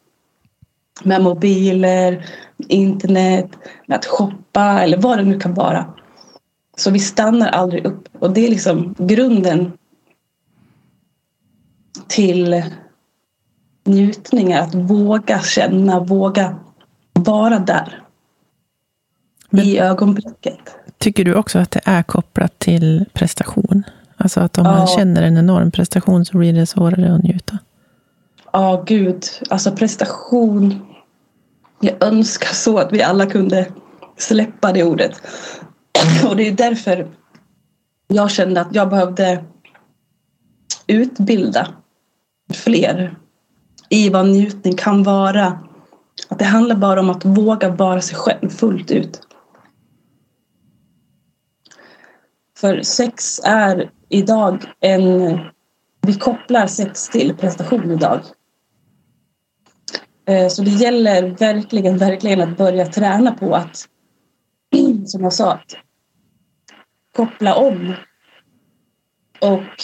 med 1.05 1.23
mobiler, 1.23 2.27
internet, 2.69 3.50
med 3.87 3.99
att 3.99 4.07
shoppa 4.07 4.81
eller 4.83 4.99
vad 4.99 5.19
det 5.19 5.25
nu 5.25 5.41
kan 5.41 5.55
vara. 5.55 5.95
Så 6.77 6.91
vi 6.91 6.99
stannar 6.99 7.49
aldrig 7.49 7.87
upp 7.87 8.09
och 8.19 8.31
det 8.31 8.47
är 8.47 8.50
liksom 8.50 8.95
grunden 8.99 9.73
till 12.11 12.62
njutningar, 13.85 14.62
att 14.62 14.75
våga 14.75 15.40
känna, 15.40 16.00
våga 16.00 16.57
vara 17.12 17.59
där. 17.59 18.02
Men, 19.50 19.64
I 19.64 19.79
ögonblicket. 19.79 20.59
Tycker 20.99 21.25
du 21.25 21.35
också 21.35 21.59
att 21.59 21.71
det 21.71 21.81
är 21.85 22.02
kopplat 22.02 22.59
till 22.59 23.05
prestation? 23.12 23.83
Alltså 24.17 24.40
att 24.40 24.59
om 24.59 24.67
ja. 24.67 24.73
man 24.73 24.87
känner 24.87 25.23
en 25.23 25.38
enorm 25.38 25.71
prestation 25.71 26.25
så 26.25 26.38
blir 26.38 26.52
det 26.52 26.67
svårare 26.67 27.14
att 27.14 27.23
njuta? 27.23 27.59
Ja, 28.52 28.85
gud. 28.87 29.25
Alltså 29.50 29.73
prestation 29.73 30.87
jag 31.81 32.02
önskar 32.05 32.55
så 32.55 32.79
att 32.79 32.93
vi 32.93 33.02
alla 33.02 33.26
kunde 33.26 33.67
släppa 34.17 34.73
det 34.73 34.85
ordet. 34.85 35.23
Och 36.29 36.37
det 36.37 36.49
är 36.49 36.52
därför 36.52 37.08
jag 38.08 38.30
kände 38.30 38.61
att 38.61 38.75
jag 38.75 38.89
behövde 38.89 39.45
utbilda 40.87 41.69
fler 42.54 43.17
i 43.89 44.10
vad 44.10 44.28
njutning 44.28 44.76
kan 44.76 45.02
vara. 45.02 45.58
Att 46.28 46.39
det 46.39 46.45
handlar 46.45 46.76
bara 46.76 47.00
om 47.00 47.10
att 47.10 47.25
våga 47.25 47.69
vara 47.69 48.00
sig 48.00 48.17
själv 48.17 48.49
fullt 48.49 48.91
ut. 48.91 49.21
För 52.56 52.82
sex 52.82 53.41
är 53.45 53.91
idag 54.08 54.65
en... 54.80 55.39
Vi 56.02 56.15
kopplar 56.15 56.67
sex 56.67 57.08
till 57.08 57.36
prestation 57.36 57.91
idag. 57.91 58.21
Eh, 60.26 60.49
så 60.49 60.63
det 60.63 60.71
gäller 60.71 61.23
verkligen, 61.23 61.99
verkligen 61.99 62.41
att 62.41 62.56
börja 62.56 62.86
träna 62.86 63.32
på 63.32 63.54
att, 63.54 63.89
som 65.06 65.23
jag 65.23 65.32
sa, 65.32 65.52
att 65.52 65.76
koppla 67.17 67.54
om 67.54 67.95
och 69.41 69.82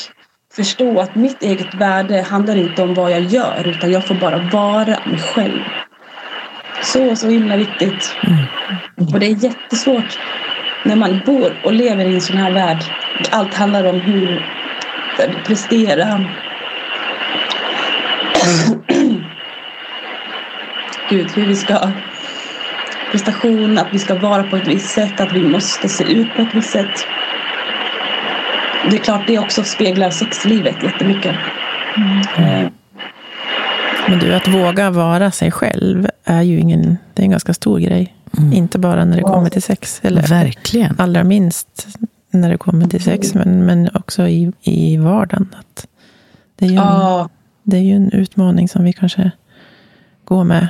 förstå 0.57 1.01
att 1.01 1.15
mitt 1.15 1.43
eget 1.43 1.75
värde 1.75 2.23
handlar 2.23 2.57
inte 2.57 2.83
om 2.83 2.95
vad 2.95 3.13
jag 3.13 3.21
gör 3.21 3.63
utan 3.67 3.93
jag 3.93 4.07
får 4.07 4.15
bara 4.15 4.39
vara 4.39 4.99
mig 5.07 5.19
själv. 5.19 5.61
Så, 6.83 7.17
så 7.17 7.29
himla 7.29 7.57
viktigt. 7.57 8.17
Mm. 8.27 8.47
Och 9.15 9.21
det 9.21 9.27
är 9.27 9.45
jättesvårt 9.45 10.19
när 10.85 10.97
man 10.97 11.21
bor 11.27 11.53
och 11.65 11.73
lever 11.73 12.05
i 12.05 12.15
en 12.15 12.21
sån 12.21 12.37
här 12.37 12.53
värld. 12.53 12.85
Allt 13.31 13.55
handlar 13.55 13.85
om 13.85 14.01
hur 14.01 14.47
prestera. 15.47 16.25
gud, 21.11 21.31
hur 21.31 21.47
vi 21.47 21.57
ska 21.57 21.93
prestation, 23.11 23.79
att 23.79 23.89
vi 23.93 23.99
ska 23.99 24.15
vara 24.15 24.43
på 24.43 24.57
ett 24.57 24.69
visst 24.69 24.91
sätt, 24.91 25.21
att 25.21 25.33
vi 25.33 25.43
måste 25.43 25.89
se 25.89 26.05
ut 26.05 26.35
på 26.35 26.43
ett 26.43 26.55
visst 26.55 26.71
sätt. 26.71 27.07
Det 28.91 28.97
är 28.97 29.01
klart 29.01 29.27
det 29.27 29.39
också 29.39 29.65
speglar 29.65 30.11
sexlivet 30.11 30.83
jättemycket. 30.83 31.37
Mm. 31.97 32.65
Eh. 32.65 32.71
Men 34.09 34.19
du, 34.19 34.35
att 34.35 34.49
våga 34.49 34.91
vara 34.91 35.31
sig 35.31 35.51
själv 35.51 36.09
är 36.25 36.43
ju 36.43 36.59
ingen, 36.59 36.97
det 37.15 37.23
är 37.23 37.25
en 37.25 37.31
ganska 37.31 37.55
stor 37.55 37.79
grej. 37.79 38.15
Mm. 38.39 38.53
Inte 38.53 38.79
bara 38.79 39.05
när 39.05 39.17
det 39.17 39.23
kommer 39.23 39.51
till 39.51 39.63
sex. 39.63 40.01
Eller 40.03 40.23
Verkligen. 40.23 40.95
Allra 40.99 41.25
minst 41.25 41.87
när 42.31 42.51
det 42.51 42.59
kommer 42.59 42.87
till 42.87 43.03
sex, 43.03 43.35
men, 43.35 43.67
men 43.67 43.91
också 43.95 44.29
i, 44.29 44.53
i 44.63 44.97
vardagen. 44.97 45.55
Att 45.59 45.87
det, 46.57 46.65
är 46.65 46.71
ju 46.71 46.77
en, 46.77 47.29
det 47.63 47.77
är 47.77 47.83
ju 47.83 47.97
en 47.97 48.13
utmaning 48.13 48.69
som 48.69 48.85
vi 48.85 48.93
kanske 48.93 49.31
går 50.25 50.45
med 50.45 50.69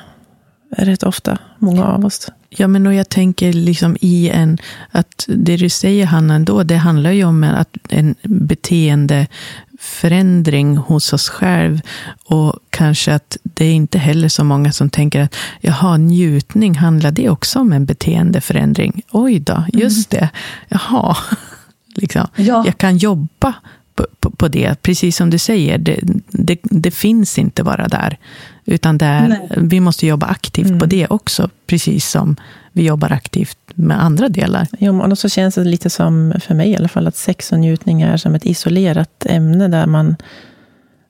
rätt 0.70 1.02
ofta, 1.02 1.38
många 1.58 1.84
av 1.84 2.04
oss. 2.04 2.30
Ja, 2.48 2.68
men 2.68 2.86
och 2.86 2.94
jag 2.94 3.08
tänker 3.08 3.52
liksom 3.52 3.96
i 4.00 4.28
en, 4.28 4.58
att 4.90 5.24
det 5.28 5.56
du 5.56 5.68
säger 5.68 6.06
Hanna 6.06 6.34
ändå, 6.34 6.62
det 6.62 6.76
handlar 6.76 7.10
ju 7.10 7.24
om 7.24 7.44
att 7.44 7.76
en 7.88 8.14
beteendeförändring 8.22 10.76
hos 10.76 11.12
oss 11.12 11.28
själv. 11.28 11.80
Och 12.24 12.58
kanske 12.70 13.14
att 13.14 13.36
det 13.42 13.64
är 13.64 13.72
inte 13.72 13.98
heller 13.98 14.28
så 14.28 14.44
många 14.44 14.72
som 14.72 14.90
tänker 14.90 15.20
att 15.20 15.34
jaha, 15.60 15.96
njutning, 15.96 16.74
handlar 16.74 17.10
det 17.10 17.28
också 17.28 17.58
om 17.58 17.72
en 17.72 17.86
beteendeförändring? 17.86 19.02
Oj 19.10 19.38
då, 19.38 19.64
just 19.72 20.12
mm. 20.12 20.20
det. 20.20 20.30
Jaha, 20.68 21.16
liksom. 21.94 22.26
Ja. 22.36 22.62
jag 22.66 22.78
kan 22.78 22.96
jobba 22.96 23.54
på, 23.94 24.06
på, 24.20 24.30
på, 24.30 24.48
det. 24.48 24.82
Precis 24.82 25.16
som 25.16 25.30
du 25.30 25.38
säger, 25.38 25.78
det, 25.78 26.00
det, 26.28 26.58
det 26.62 26.90
finns 26.90 27.38
inte 27.38 27.64
bara 27.64 27.88
där. 27.88 28.18
Utan 28.66 28.98
där, 28.98 29.40
vi 29.56 29.80
måste 29.80 30.06
jobba 30.06 30.26
aktivt 30.26 30.66
mm. 30.66 30.78
på 30.78 30.86
det 30.86 31.06
också, 31.06 31.50
precis 31.66 32.10
som 32.10 32.36
vi 32.72 32.86
jobbar 32.86 33.12
aktivt 33.12 33.58
med 33.74 34.02
andra 34.02 34.28
delar. 34.28 34.68
Jo, 34.78 35.02
och 35.02 35.18
så 35.18 35.28
känns 35.28 35.54
det 35.54 35.64
lite 35.64 35.90
som, 35.90 36.34
för 36.40 36.54
mig 36.54 36.70
i 36.70 36.76
alla 36.76 36.88
fall, 36.88 37.06
att 37.06 37.16
sex 37.16 37.52
och 37.52 37.58
njutning 37.58 38.02
är 38.02 38.16
som 38.16 38.34
ett 38.34 38.46
isolerat 38.46 39.26
ämne 39.26 39.68
där 39.68 39.86
man, 39.86 40.16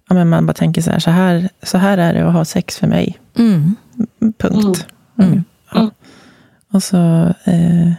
ja, 0.09 0.15
men 0.15 0.29
man 0.29 0.47
bara 0.47 0.53
tänker 0.53 0.83
så 0.83 0.91
här, 0.91 0.99
så 0.99 1.11
här, 1.11 1.49
så 1.63 1.79
här 1.79 1.99
är 1.99 2.15
det 2.15 2.27
att 2.27 2.33
ha 2.33 2.45
sex 2.45 2.79
för 2.79 2.87
mig. 2.87 3.19
Mm. 3.39 3.77
Punkt. 4.39 4.87
Mm. 5.19 5.31
mm. 5.31 5.45
Ja. 5.73 5.81
Mm. 5.81 5.91
Och 6.73 6.83
så 6.83 6.97
eh, 7.45 7.93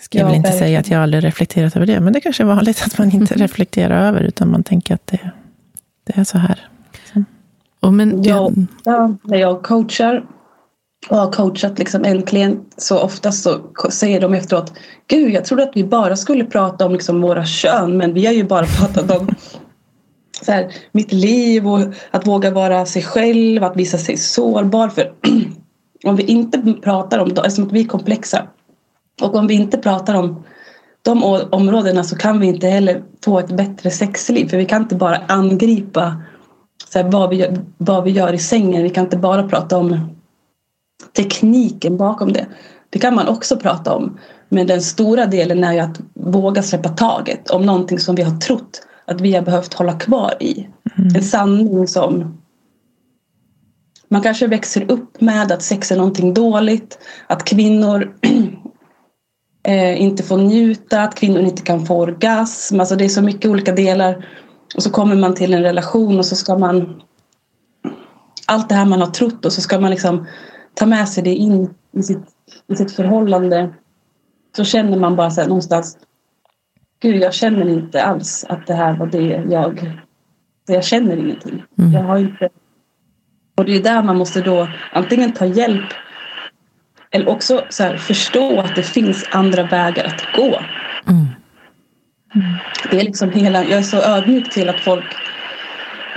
ska 0.00 0.18
jag 0.18 0.26
väl 0.26 0.34
inte 0.34 0.52
säga 0.52 0.80
att 0.80 0.90
jag 0.90 1.02
aldrig 1.02 1.24
reflekterat 1.24 1.76
över 1.76 1.86
det, 1.86 2.00
men 2.00 2.12
det 2.12 2.20
kanske 2.20 2.42
är 2.42 2.46
vanligt 2.46 2.82
att 2.86 2.98
man 2.98 3.10
inte 3.10 3.34
reflekterar 3.36 4.08
över, 4.08 4.20
utan 4.20 4.50
man 4.50 4.62
tänker 4.62 4.94
att 4.94 5.06
det, 5.06 5.30
det 6.04 6.18
är 6.18 6.24
så 6.24 6.38
här. 6.38 6.68
Och 7.82 7.94
men, 7.94 8.22
ja, 8.22 8.50
ja, 8.84 9.16
när 9.22 9.38
jag 9.38 9.62
coachar 9.62 10.24
och 11.08 11.16
har 11.16 11.32
coachat 11.32 11.78
liksom 11.78 12.04
en 12.04 12.22
klient 12.22 12.74
så 12.76 12.98
oftast 12.98 13.42
så 13.42 13.60
säger 13.90 14.20
de 14.20 14.34
efteråt 14.34 14.72
Gud, 15.06 15.32
jag 15.32 15.44
trodde 15.44 15.62
att 15.62 15.76
vi 15.76 15.84
bara 15.84 16.16
skulle 16.16 16.44
prata 16.44 16.86
om 16.86 16.92
liksom 16.92 17.20
våra 17.20 17.44
kön 17.44 17.96
men 17.96 18.14
vi 18.14 18.26
har 18.26 18.32
ju 18.32 18.44
bara 18.44 18.66
pratat 18.66 19.20
om 19.20 19.28
så 20.42 20.52
här, 20.52 20.74
mitt 20.92 21.12
liv 21.12 21.68
och 21.68 21.80
att 22.10 22.26
våga 22.26 22.50
vara 22.50 22.86
sig 22.86 23.02
själv, 23.02 23.64
att 23.64 23.76
visa 23.76 23.98
sig 23.98 24.16
sårbar. 24.16 24.88
För 24.88 25.12
om 26.04 26.16
vi 26.16 26.22
inte 26.22 26.74
pratar 26.82 27.18
om, 27.18 27.30
eftersom 27.30 27.68
vi 27.68 27.80
är 27.80 27.88
komplexa 27.88 28.46
och 29.22 29.34
om 29.34 29.46
vi 29.46 29.54
inte 29.54 29.78
pratar 29.78 30.14
om 30.14 30.44
de 31.02 31.22
områdena 31.50 32.04
så 32.04 32.16
kan 32.16 32.40
vi 32.40 32.46
inte 32.46 32.68
heller 32.68 33.02
få 33.24 33.38
ett 33.38 33.56
bättre 33.56 33.90
sexliv 33.90 34.48
för 34.48 34.56
vi 34.56 34.64
kan 34.64 34.82
inte 34.82 34.96
bara 34.96 35.16
angripa 35.16 36.16
så 36.88 36.98
här, 36.98 37.10
vad, 37.10 37.30
vi 37.30 37.48
vad 37.78 38.04
vi 38.04 38.10
gör 38.10 38.32
i 38.32 38.38
sängen. 38.38 38.82
Vi 38.82 38.90
kan 38.90 39.04
inte 39.04 39.16
bara 39.16 39.48
prata 39.48 39.78
om 39.78 40.16
tekniken 41.16 41.96
bakom 41.96 42.32
det. 42.32 42.46
Det 42.90 42.98
kan 42.98 43.14
man 43.14 43.28
också 43.28 43.56
prata 43.56 43.94
om. 43.94 44.18
Men 44.48 44.66
den 44.66 44.82
stora 44.82 45.26
delen 45.26 45.64
är 45.64 45.72
ju 45.72 45.78
att 45.78 46.00
våga 46.14 46.62
släppa 46.62 46.88
taget 46.88 47.50
om 47.50 47.66
någonting 47.66 47.98
som 47.98 48.14
vi 48.14 48.22
har 48.22 48.36
trott 48.40 48.86
att 49.04 49.20
vi 49.20 49.34
har 49.34 49.42
behövt 49.42 49.74
hålla 49.74 49.98
kvar 49.98 50.34
i. 50.40 50.68
Mm. 50.98 51.16
En 51.16 51.22
sanning 51.22 51.88
som 51.88 52.38
man 54.08 54.22
kanske 54.22 54.46
växer 54.46 54.90
upp 54.90 55.20
med 55.20 55.52
att 55.52 55.62
sex 55.62 55.92
är 55.92 55.96
någonting 55.96 56.34
dåligt, 56.34 56.98
att 57.26 57.44
kvinnor 57.44 58.14
eh, 59.66 60.02
inte 60.02 60.22
får 60.22 60.38
njuta, 60.38 61.02
att 61.02 61.14
kvinnor 61.14 61.40
inte 61.40 61.62
kan 61.62 61.86
få 61.86 61.96
orgasm. 61.96 62.80
Alltså 62.80 62.96
det 62.96 63.04
är 63.04 63.08
så 63.08 63.22
mycket 63.22 63.50
olika 63.50 63.72
delar. 63.72 64.26
Och 64.76 64.82
så 64.82 64.90
kommer 64.90 65.16
man 65.16 65.34
till 65.34 65.54
en 65.54 65.62
relation 65.62 66.18
och 66.18 66.26
så 66.26 66.36
ska 66.36 66.58
man 66.58 67.02
allt 68.46 68.68
det 68.68 68.74
här 68.74 68.86
man 68.86 69.00
har 69.00 69.10
trott 69.10 69.44
och 69.44 69.52
så 69.52 69.60
ska 69.60 69.80
man 69.80 69.90
liksom 69.90 70.26
ta 70.74 70.86
med 70.86 71.08
sig 71.08 71.22
det 71.22 71.34
in 71.34 71.74
i 71.92 72.02
sitt, 72.02 72.24
i 72.68 72.76
sitt 72.76 72.92
förhållande. 72.92 73.74
Så 74.56 74.64
känner 74.64 74.98
man 74.98 75.16
bara 75.16 75.30
så 75.30 75.40
här 75.40 75.48
någonstans 75.48 75.98
Gud, 77.02 77.22
jag 77.22 77.34
känner 77.34 77.68
inte 77.68 78.04
alls 78.04 78.44
att 78.48 78.66
det 78.66 78.74
här 78.74 78.96
var 78.96 79.06
det 79.06 79.44
jag... 79.50 79.98
Jag 80.66 80.84
känner 80.84 81.16
ingenting. 81.16 81.64
Mm. 81.78 81.92
Jag 81.92 82.02
har 82.02 82.18
inte... 82.18 82.48
Och 83.56 83.64
det 83.64 83.76
är 83.76 83.82
där 83.82 84.02
man 84.02 84.16
måste 84.16 84.40
då 84.40 84.68
antingen 84.92 85.32
ta 85.32 85.46
hjälp 85.46 85.92
eller 87.10 87.28
också 87.28 87.64
så 87.70 87.82
här, 87.82 87.96
förstå 87.96 88.60
att 88.60 88.76
det 88.76 88.82
finns 88.82 89.28
andra 89.30 89.62
vägar 89.62 90.04
att 90.04 90.36
gå. 90.36 90.60
Mm. 91.08 91.26
Mm. 92.34 92.54
Det 92.90 93.00
är 93.00 93.04
liksom 93.04 93.32
hela, 93.32 93.64
jag 93.64 93.78
är 93.78 93.82
så 93.82 93.96
ödmjuk 93.96 94.50
till 94.50 94.68
att 94.68 94.80
folk 94.80 95.04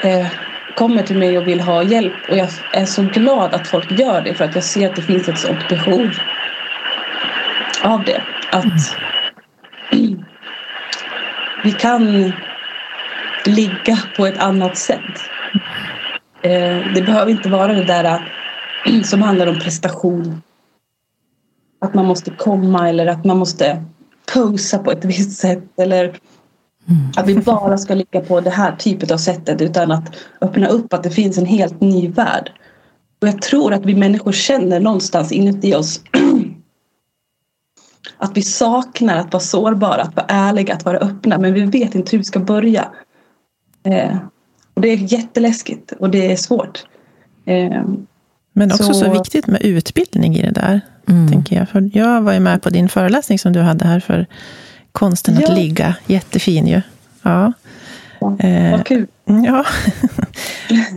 eh, 0.03 0.27
kommer 0.75 1.03
till 1.03 1.17
mig 1.17 1.37
och 1.37 1.47
vill 1.47 1.59
ha 1.61 1.83
hjälp 1.83 2.13
och 2.29 2.37
jag 2.37 2.49
är 2.73 2.85
så 2.85 3.03
glad 3.03 3.53
att 3.53 3.67
folk 3.67 3.91
gör 3.91 4.21
det 4.21 4.33
för 4.33 4.45
att 4.45 4.55
jag 4.55 4.63
ser 4.63 4.89
att 4.89 4.95
det 4.95 5.01
finns 5.01 5.29
ett 5.29 5.39
sådant 5.39 5.69
behov 5.69 6.09
av 7.83 8.03
det. 8.03 8.23
Att 8.51 8.65
mm. 9.91 10.25
vi 11.63 11.71
kan 11.71 12.33
ligga 13.45 13.97
på 14.17 14.25
ett 14.25 14.37
annat 14.37 14.77
sätt. 14.77 15.29
Eh, 16.41 16.93
det 16.93 17.01
behöver 17.05 17.31
inte 17.31 17.49
vara 17.49 17.73
det 17.73 17.83
där 17.83 18.31
som 19.03 19.21
handlar 19.21 19.47
om 19.47 19.59
prestation 19.59 20.41
att 21.81 21.93
man 21.93 22.05
måste 22.05 22.31
komma 22.31 22.89
eller 22.89 23.07
att 23.07 23.25
man 23.25 23.37
måste 23.37 23.83
posa 24.33 24.79
på 24.79 24.91
ett 24.91 25.05
visst 25.05 25.39
sätt 25.39 25.79
eller 25.79 26.03
mm. 26.03 27.11
att 27.15 27.27
vi 27.27 27.35
bara 27.35 27.77
ska 27.77 27.93
ligga 27.93 28.21
på 28.21 28.41
det 28.41 28.49
här 28.49 28.75
typet 28.75 29.11
av 29.11 29.17
sättet 29.17 29.61
utan 29.61 29.91
att 29.91 30.15
öppna 30.41 30.67
upp 30.67 30.93
att 30.93 31.03
det 31.03 31.11
finns 31.11 31.37
en 31.37 31.45
helt 31.45 31.81
ny 31.81 32.07
värld. 32.07 32.51
Och 33.21 33.27
jag 33.27 33.41
tror 33.41 33.73
att 33.73 33.85
vi 33.85 33.95
människor 33.95 34.31
känner 34.31 34.79
någonstans 34.79 35.31
inuti 35.31 35.75
oss 35.75 36.01
att 38.17 38.37
vi 38.37 38.41
saknar 38.41 39.17
att 39.17 39.33
vara 39.33 39.43
sårbara, 39.43 40.01
att 40.01 40.15
vara 40.15 40.27
ärliga, 40.29 40.73
att 40.73 40.85
vara 40.85 40.97
öppna 40.97 41.37
men 41.37 41.53
vi 41.53 41.65
vet 41.65 41.95
inte 41.95 42.11
hur 42.11 42.17
vi 42.17 42.23
ska 42.23 42.39
börja. 42.39 42.91
Eh, 43.83 44.17
och 44.73 44.81
det 44.81 44.87
är 44.87 45.13
jätteläskigt 45.13 45.91
och 45.91 46.09
det 46.09 46.31
är 46.31 46.35
svårt. 46.35 46.85
Eh, 47.45 47.83
men 48.57 48.71
också 48.71 48.83
så... 48.83 48.93
så 48.93 49.11
viktigt 49.11 49.47
med 49.47 49.61
utbildning 49.61 50.35
i 50.35 50.41
det 50.41 50.51
där. 50.51 50.81
Mm. 51.07 51.31
Tänker 51.31 51.55
jag. 51.55 51.69
För 51.69 51.89
jag 51.93 52.21
var 52.21 52.33
ju 52.33 52.39
med 52.39 52.61
på 52.61 52.69
din 52.69 52.89
föreläsning 52.89 53.39
som 53.39 53.53
du 53.53 53.61
hade 53.61 53.87
här 53.87 53.99
för 53.99 54.25
konsten 54.91 55.37
ja. 55.41 55.47
att 55.47 55.57
ligga. 55.57 55.95
Jättefin 56.05 56.67
ju. 56.67 56.81
Ja. 57.21 57.53
ja 58.19 58.39
eh, 58.39 58.71
vad 58.71 58.85
kul. 58.85 59.07
Ja. 59.45 59.65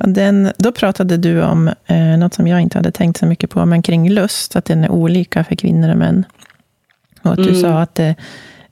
den, 0.04 0.52
då 0.58 0.72
pratade 0.72 1.16
du 1.16 1.42
om 1.42 1.70
eh, 1.86 2.18
något 2.18 2.34
som 2.34 2.46
jag 2.46 2.60
inte 2.60 2.78
hade 2.78 2.90
tänkt 2.90 3.18
så 3.18 3.26
mycket 3.26 3.50
på, 3.50 3.66
men 3.66 3.82
kring 3.82 4.10
lust, 4.10 4.56
att 4.56 4.64
den 4.64 4.84
är 4.84 4.90
olika 4.90 5.44
för 5.44 5.54
kvinnor 5.54 5.90
och 5.90 5.98
män. 5.98 6.24
Och 7.22 7.32
att 7.32 7.38
mm. 7.38 7.52
du 7.52 7.60
sa 7.60 7.82
att 7.82 7.94
det, 7.94 8.14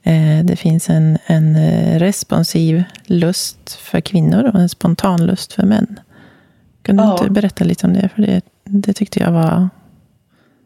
eh, 0.03 0.43
det 0.43 0.55
finns 0.55 0.89
en, 0.89 1.17
en 1.25 1.55
eh, 1.55 1.99
responsiv 1.99 2.83
lust 3.05 3.73
för 3.73 4.01
kvinnor 4.01 4.51
och 4.53 4.59
en 4.59 4.69
spontan 4.69 5.25
lust 5.25 5.53
för 5.53 5.63
män. 5.63 5.99
Kan 6.81 6.97
du 6.97 7.03
ja. 7.03 7.11
inte 7.11 7.29
berätta 7.29 7.63
lite 7.63 7.87
om 7.87 7.93
det? 7.93 8.09
För 8.15 8.21
det, 8.21 8.41
det 8.69 8.93
tyckte 8.93 9.19
jag 9.19 9.31
var 9.31 9.69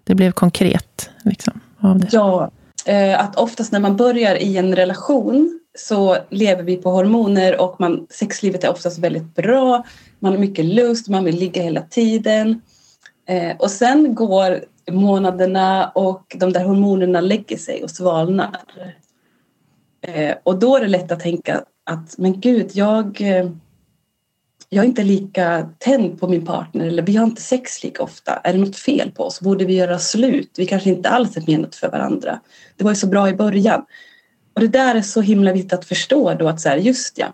det 0.04 0.16
blev 0.16 0.32
konkret 0.32 1.10
liksom, 1.24 1.60
av 1.80 2.00
det. 2.00 2.08
Ja, 2.12 2.52
eh, 2.86 3.20
att 3.20 3.36
oftast 3.36 3.72
när 3.72 3.80
man 3.80 3.98
börjar 3.98 4.36
i 4.36 4.58
en 4.58 4.76
relation 4.76 5.60
så 5.78 6.18
lever 6.30 6.64
vi 6.64 6.78
på 6.78 6.90
hormoner 6.90 7.62
och 7.62 7.80
man, 7.80 8.08
sexlivet 8.10 8.64
är 8.64 8.72
oftast 8.72 9.00
väldigt 9.00 9.36
bra. 9.36 9.86
Man 10.20 10.32
har 10.32 10.40
mycket 10.40 10.66
lust, 10.66 11.08
man 11.08 11.24
vill 11.24 11.36
ligga 11.36 11.62
hela 11.62 11.82
tiden. 11.82 12.62
Eh, 13.28 13.58
och 13.58 13.72
sen 13.72 14.16
går 14.16 14.66
månaderna 14.92 15.92
och 15.96 16.36
de 16.40 16.54
där 16.54 16.64
hormonerna 16.64 17.22
lägger 17.22 17.58
sig 17.58 17.84
och 17.84 17.92
svalnar. 17.92 18.62
Eh, 20.02 20.36
och 20.44 20.60
då 20.60 20.76
är 20.78 20.82
det 20.82 20.88
lätt 20.88 21.12
att 21.12 21.20
tänka 21.20 21.64
att 21.84 22.18
men 22.18 22.40
gud, 22.40 22.70
jag 22.74 23.22
jag 24.74 24.84
är 24.84 24.88
inte 24.88 25.04
lika 25.04 25.70
tänd 25.78 26.20
på 26.20 26.28
min 26.28 26.46
partner 26.46 26.86
eller 26.86 27.04
vi 27.04 27.16
har 27.16 27.26
inte 27.26 27.42
sex 27.42 27.84
lika 27.84 28.04
ofta. 28.04 28.36
Är 28.36 28.54
det 28.54 28.60
något 28.60 28.76
fel 28.76 29.12
på 29.12 29.24
oss? 29.24 29.42
Borde 29.42 29.66
vi 29.66 29.76
göra 29.76 30.00
slut? 30.00 30.52
Vi 30.58 30.66
kanske 30.66 30.90
inte 30.90 31.10
alls 31.10 31.38
är 31.38 31.44
menat 31.48 31.76
för 31.76 31.92
varandra. 31.92 32.40
Det 32.78 32.84
var 32.84 32.92
ju 32.92 32.96
så 32.96 33.08
bra 33.08 33.30
i 33.30 33.34
början. 33.34 33.86
Och 34.54 34.62
det 34.62 34.68
där 34.68 34.96
är 34.96 35.02
så 35.02 35.22
himla 35.22 35.54
viktigt 35.54 35.74
att 35.74 35.86
förstå 35.86 36.34
då 36.34 36.48
att 36.48 36.62
så 36.62 36.70
här, 36.70 36.78
just 36.78 37.18
ja, 37.18 37.28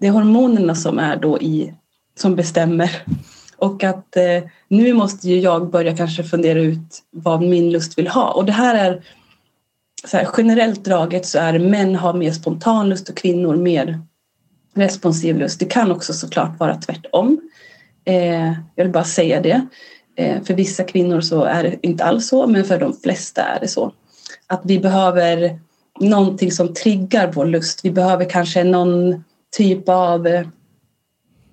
det 0.00 0.06
är 0.06 0.10
hormonerna 0.10 0.74
som 0.74 0.98
är 0.98 1.16
då 1.16 1.40
i, 1.40 1.74
som 2.18 2.36
bestämmer. 2.36 3.02
Och 3.56 3.84
att 3.84 4.16
eh, 4.16 4.42
nu 4.68 4.92
måste 4.92 5.28
ju 5.28 5.40
jag 5.40 5.70
börja 5.70 5.96
kanske 5.96 6.24
fundera 6.24 6.58
ut 6.58 7.02
vad 7.10 7.42
min 7.42 7.72
lust 7.72 7.98
vill 7.98 8.08
ha. 8.08 8.32
Och 8.32 8.44
det 8.44 8.52
här 8.52 8.74
är 8.74 9.02
så 10.04 10.16
här, 10.16 10.28
generellt 10.36 10.84
draget 10.84 11.26
så 11.26 11.38
är 11.38 11.58
män 11.58 11.96
har 11.96 12.14
mer 12.14 12.32
spontan 12.32 12.88
lust 12.88 13.08
och 13.08 13.16
kvinnor 13.16 13.56
mer 13.56 14.00
responsiv 14.74 15.38
lust. 15.38 15.60
Det 15.60 15.66
kan 15.66 15.92
också 15.92 16.12
såklart 16.12 16.60
vara 16.60 16.74
tvärtom. 16.74 17.40
Eh, 18.04 18.52
jag 18.74 18.84
vill 18.84 18.92
bara 18.92 19.04
säga 19.04 19.40
det. 19.40 19.66
Eh, 20.16 20.42
för 20.42 20.54
vissa 20.54 20.84
kvinnor 20.84 21.20
så 21.20 21.44
är 21.44 21.62
det 21.62 21.76
inte 21.82 22.04
alls 22.04 22.28
så, 22.28 22.46
men 22.46 22.64
för 22.64 22.78
de 22.78 22.94
flesta 22.94 23.42
är 23.42 23.60
det 23.60 23.68
så. 23.68 23.92
Att 24.46 24.60
vi 24.64 24.78
behöver 24.78 25.58
någonting 26.00 26.52
som 26.52 26.74
triggar 26.74 27.32
vår 27.32 27.46
lust. 27.46 27.84
Vi 27.84 27.90
behöver 27.90 28.30
kanske 28.30 28.64
någon 28.64 29.24
typ 29.56 29.88
av 29.88 30.26
eh, 30.26 30.46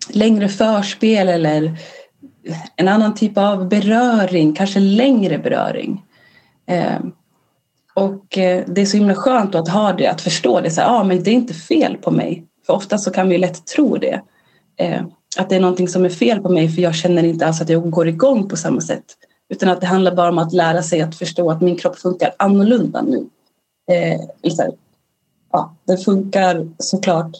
längre 0.10 0.50
förspel 0.50 1.30
eller 1.30 1.78
en 2.76 2.88
annan 2.88 3.16
typ 3.16 3.38
av 3.38 3.70
beröring, 3.70 4.54
kanske 4.54 4.80
längre 4.80 5.38
beröring. 5.38 6.04
Eh, 6.68 7.00
och 7.94 8.38
eh, 8.38 8.64
det 8.68 8.82
är 8.82 8.86
så 8.86 8.98
himla 8.98 9.16
skönt 9.16 9.56
att 9.56 9.70
ha 9.70 9.94
det, 9.94 10.08
att 10.08 10.22
förstå 10.22 10.62
det. 10.62 10.72
Så 10.72 10.82
här, 10.82 10.90
ah, 10.90 11.04
men 11.04 11.24
det 11.24 11.30
är 11.30 11.34
inte 11.34 11.54
fel 11.54 11.98
på 11.98 12.12
mig. 12.12 12.47
För 12.68 12.74
ofta 12.74 12.98
så 12.98 13.12
kan 13.12 13.30
vi 13.30 13.38
lätt 13.38 13.66
tro 13.66 13.98
det. 13.98 14.22
Eh, 14.78 15.02
att 15.38 15.50
det 15.50 15.56
är 15.56 15.60
någonting 15.60 15.88
som 15.88 16.06
är 16.06 16.10
fel 16.10 16.42
på 16.42 16.50
mig 16.50 16.70
för 16.70 16.82
jag 16.82 16.96
känner 16.96 17.24
inte 17.24 17.48
alls 17.48 17.62
att 17.62 17.70
jag 17.70 17.90
går 17.90 18.08
igång 18.08 18.50
på 18.50 18.56
samma 18.56 18.82
sätt. 18.82 19.06
Utan 19.50 19.70
att 19.70 19.82
det 19.82 19.88
handlar 19.88 20.16
bara 20.16 20.30
om 20.30 20.38
att 20.38 20.54
lära 20.54 20.84
sig 20.84 21.02
att 21.02 21.16
förstå 21.16 21.52
att 21.52 21.62
min 21.62 21.76
kropp 21.76 21.98
funkar 21.98 22.36
annorlunda 22.38 23.02
nu. 23.02 23.28
Eh, 23.92 24.52
så 24.52 24.62
här, 24.62 24.72
ja, 25.52 25.76
den 25.86 25.98
funkar 25.98 26.70
såklart 26.80 27.32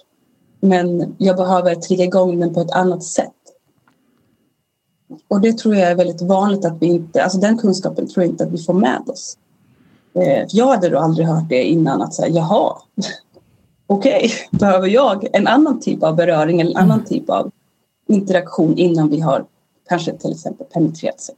men 0.60 1.16
jag 1.18 1.36
behöver 1.36 1.76
trigga 1.76 2.04
igång 2.04 2.40
den 2.40 2.54
på 2.54 2.62
ett 2.62 2.72
annat 2.72 3.04
sätt. 3.04 3.34
Och 5.28 5.42
det 5.42 5.58
tror 5.58 5.76
jag 5.76 5.92
är 5.92 5.96
väldigt 5.96 6.22
vanligt 6.22 6.66
att 6.66 6.82
vi 6.82 6.86
inte, 6.86 7.24
alltså 7.24 7.38
den 7.38 7.58
kunskapen 7.58 8.08
tror 8.08 8.24
jag 8.24 8.32
inte 8.32 8.44
att 8.44 8.52
vi 8.52 8.58
får 8.58 8.74
med 8.74 9.02
oss. 9.08 9.38
Eh, 10.14 10.46
jag 10.50 10.68
hade 10.68 10.90
då 10.90 11.00
aldrig 11.00 11.28
hört 11.28 11.50
det 11.50 11.64
innan 11.64 12.02
att 12.02 12.14
säga 12.14 12.30
jaha, 12.30 12.78
okej, 13.88 14.16
okay, 14.16 14.30
behöver 14.60 14.88
jag 14.88 15.28
en 15.34 15.48
annan 15.48 15.80
typ 15.80 16.04
av 16.04 16.16
beröring 16.16 16.62
eller 16.62 16.72
en 16.72 16.78
annan 16.78 17.00
mm. 17.00 17.06
typ 17.06 17.30
av 17.30 17.52
interaktion 18.08 18.78
innan 18.78 19.10
vi 19.10 19.20
har 19.20 19.46
kanske 19.90 20.18
till 20.18 20.32
exempel 20.32 20.68
penetrerat 20.74 21.22
sex. 21.22 21.38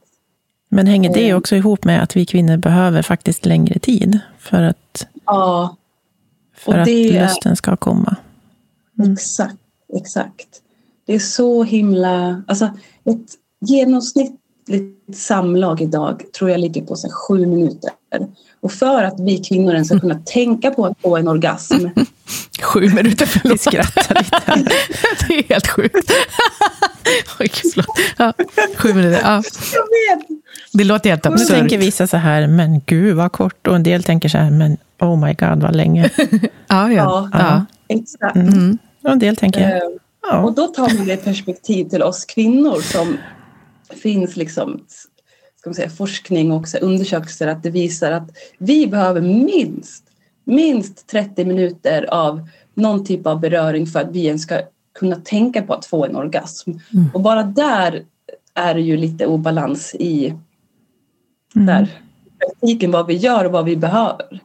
Men 0.68 0.86
hänger 0.86 1.14
det 1.14 1.28
eh. 1.28 1.36
också 1.36 1.56
ihop 1.56 1.84
med 1.84 2.02
att 2.02 2.16
vi 2.16 2.26
kvinnor 2.26 2.56
behöver 2.56 3.02
faktiskt 3.02 3.46
längre 3.46 3.78
tid 3.78 4.18
för 4.38 4.62
att, 4.62 5.06
ja, 5.26 5.76
för 6.56 6.78
att 6.78 6.88
lusten 6.88 7.56
ska 7.56 7.76
komma? 7.76 8.16
Mm. 8.98 9.12
Exakt, 9.12 9.56
exakt. 9.96 10.48
Det 11.06 11.14
är 11.14 11.18
så 11.18 11.64
himla... 11.64 12.42
Alltså 12.46 12.64
ett 13.04 13.26
genomsnittligt 13.60 14.36
samlag 15.14 15.80
idag 15.80 16.22
tror 16.38 16.50
jag 16.50 16.60
ligger 16.60 16.82
på 16.82 16.96
så 16.96 17.08
sju 17.10 17.46
minuter. 17.46 17.90
Och 18.60 18.72
för 18.72 19.04
att 19.04 19.20
vi 19.20 19.38
kvinnor 19.38 19.72
ens 19.72 19.88
ska 19.88 20.00
kunna 20.00 20.18
tänka 20.24 20.70
på 20.70 20.86
att 20.86 21.00
få 21.00 21.16
en 21.16 21.28
orgasm. 21.28 21.86
Sju 22.62 22.80
minuter, 22.80 23.26
förlåt. 23.26 23.54
Vi 23.54 23.58
skrattar 23.58 24.14
lite. 24.14 24.74
Det 25.28 25.38
är 25.38 25.48
helt 25.48 25.68
sjukt. 25.68 25.96
Oj, 27.40 27.50
förlåt. 27.74 27.86
Ja, 28.16 28.32
sju 28.76 28.94
minuter. 28.94 29.20
Ja. 29.22 29.42
Det 30.72 30.84
låter 30.84 31.10
helt 31.10 31.26
absurt. 31.26 31.48
Nu 31.50 31.54
tänker 31.54 31.78
vissa 31.78 32.06
så 32.06 32.16
här, 32.16 32.46
men 32.46 32.80
gud 32.86 33.16
vad 33.16 33.32
kort. 33.32 33.66
Och 33.66 33.76
en 33.76 33.82
del 33.82 34.02
tänker 34.02 34.28
så 34.28 34.38
här, 34.38 34.50
men 34.50 34.76
oh 35.00 35.26
my 35.26 35.34
god 35.34 35.62
vad 35.62 35.76
länge. 35.76 36.10
Ja, 36.68 36.92
ja. 36.92 37.28
ja, 37.32 37.38
ja. 37.38 37.66
exakt. 37.88 38.36
Mm. 38.36 38.78
Och 39.02 39.10
en 39.10 39.18
del 39.18 39.36
tänker, 39.36 39.76
uh, 39.76 39.82
ja. 40.30 40.38
Och 40.42 40.54
då 40.54 40.66
tar 40.66 40.96
man 40.96 41.06
det 41.06 41.16
perspektiv 41.16 41.88
till 41.88 42.02
oss 42.02 42.24
kvinnor 42.24 42.80
som 42.80 43.16
finns 44.02 44.36
liksom 44.36 44.80
ska 45.60 45.70
man 45.70 45.74
säga, 45.74 45.90
forskning 45.90 46.52
och 46.52 46.66
undersökelser 46.80 47.46
att 47.46 47.62
det 47.62 47.70
visar 47.70 48.12
att 48.12 48.30
vi 48.58 48.86
behöver 48.86 49.20
minst, 49.20 50.04
minst 50.44 51.06
30 51.06 51.44
minuter 51.44 52.14
av 52.14 52.48
någon 52.74 53.04
typ 53.04 53.26
av 53.26 53.40
beröring 53.40 53.86
för 53.86 54.00
att 54.00 54.10
vi 54.12 54.26
ens 54.26 54.42
ska 54.42 54.60
kunna 54.98 55.16
tänka 55.16 55.62
på 55.62 55.74
att 55.74 55.86
få 55.86 56.04
en 56.04 56.16
orgasm. 56.16 56.70
Mm. 56.70 57.10
Och 57.14 57.20
bara 57.20 57.42
där 57.42 58.04
är 58.54 58.74
det 58.74 58.80
ju 58.80 58.96
lite 58.96 59.26
obalans 59.26 59.94
i 59.94 60.26
mm. 61.54 61.66
där, 61.66 61.88
praktiken, 62.38 62.90
vad 62.90 63.06
vi 63.06 63.14
gör 63.14 63.44
och 63.44 63.52
vad 63.52 63.64
vi 63.64 63.76
behöver. 63.76 64.40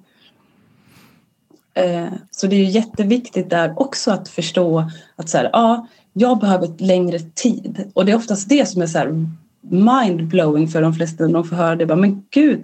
Eh, 1.73 2.07
så 2.31 2.47
det 2.47 2.55
är 2.55 2.59
ju 2.59 2.69
jätteviktigt 2.69 3.49
där 3.49 3.79
också 3.79 4.11
att 4.11 4.29
förstå 4.29 4.91
att 5.15 5.29
så 5.29 5.37
här, 5.37 5.49
ja, 5.53 5.87
jag 6.13 6.39
behöver 6.39 6.69
längre 6.77 7.19
tid. 7.19 7.91
Och 7.93 8.05
det 8.05 8.11
är 8.11 8.15
oftast 8.15 8.49
det 8.49 8.69
som 8.69 8.81
är 8.81 8.87
så 8.87 8.97
här 8.97 9.27
mind-blowing 9.61 10.67
för 10.67 10.81
de 10.81 10.93
flesta 10.93 11.25
när 11.25 11.33
de 11.33 11.43
får 11.43 11.55
höra 11.55 11.75
det. 11.75 11.85
Bara, 11.85 11.95
men 11.95 12.25
gud, 12.29 12.63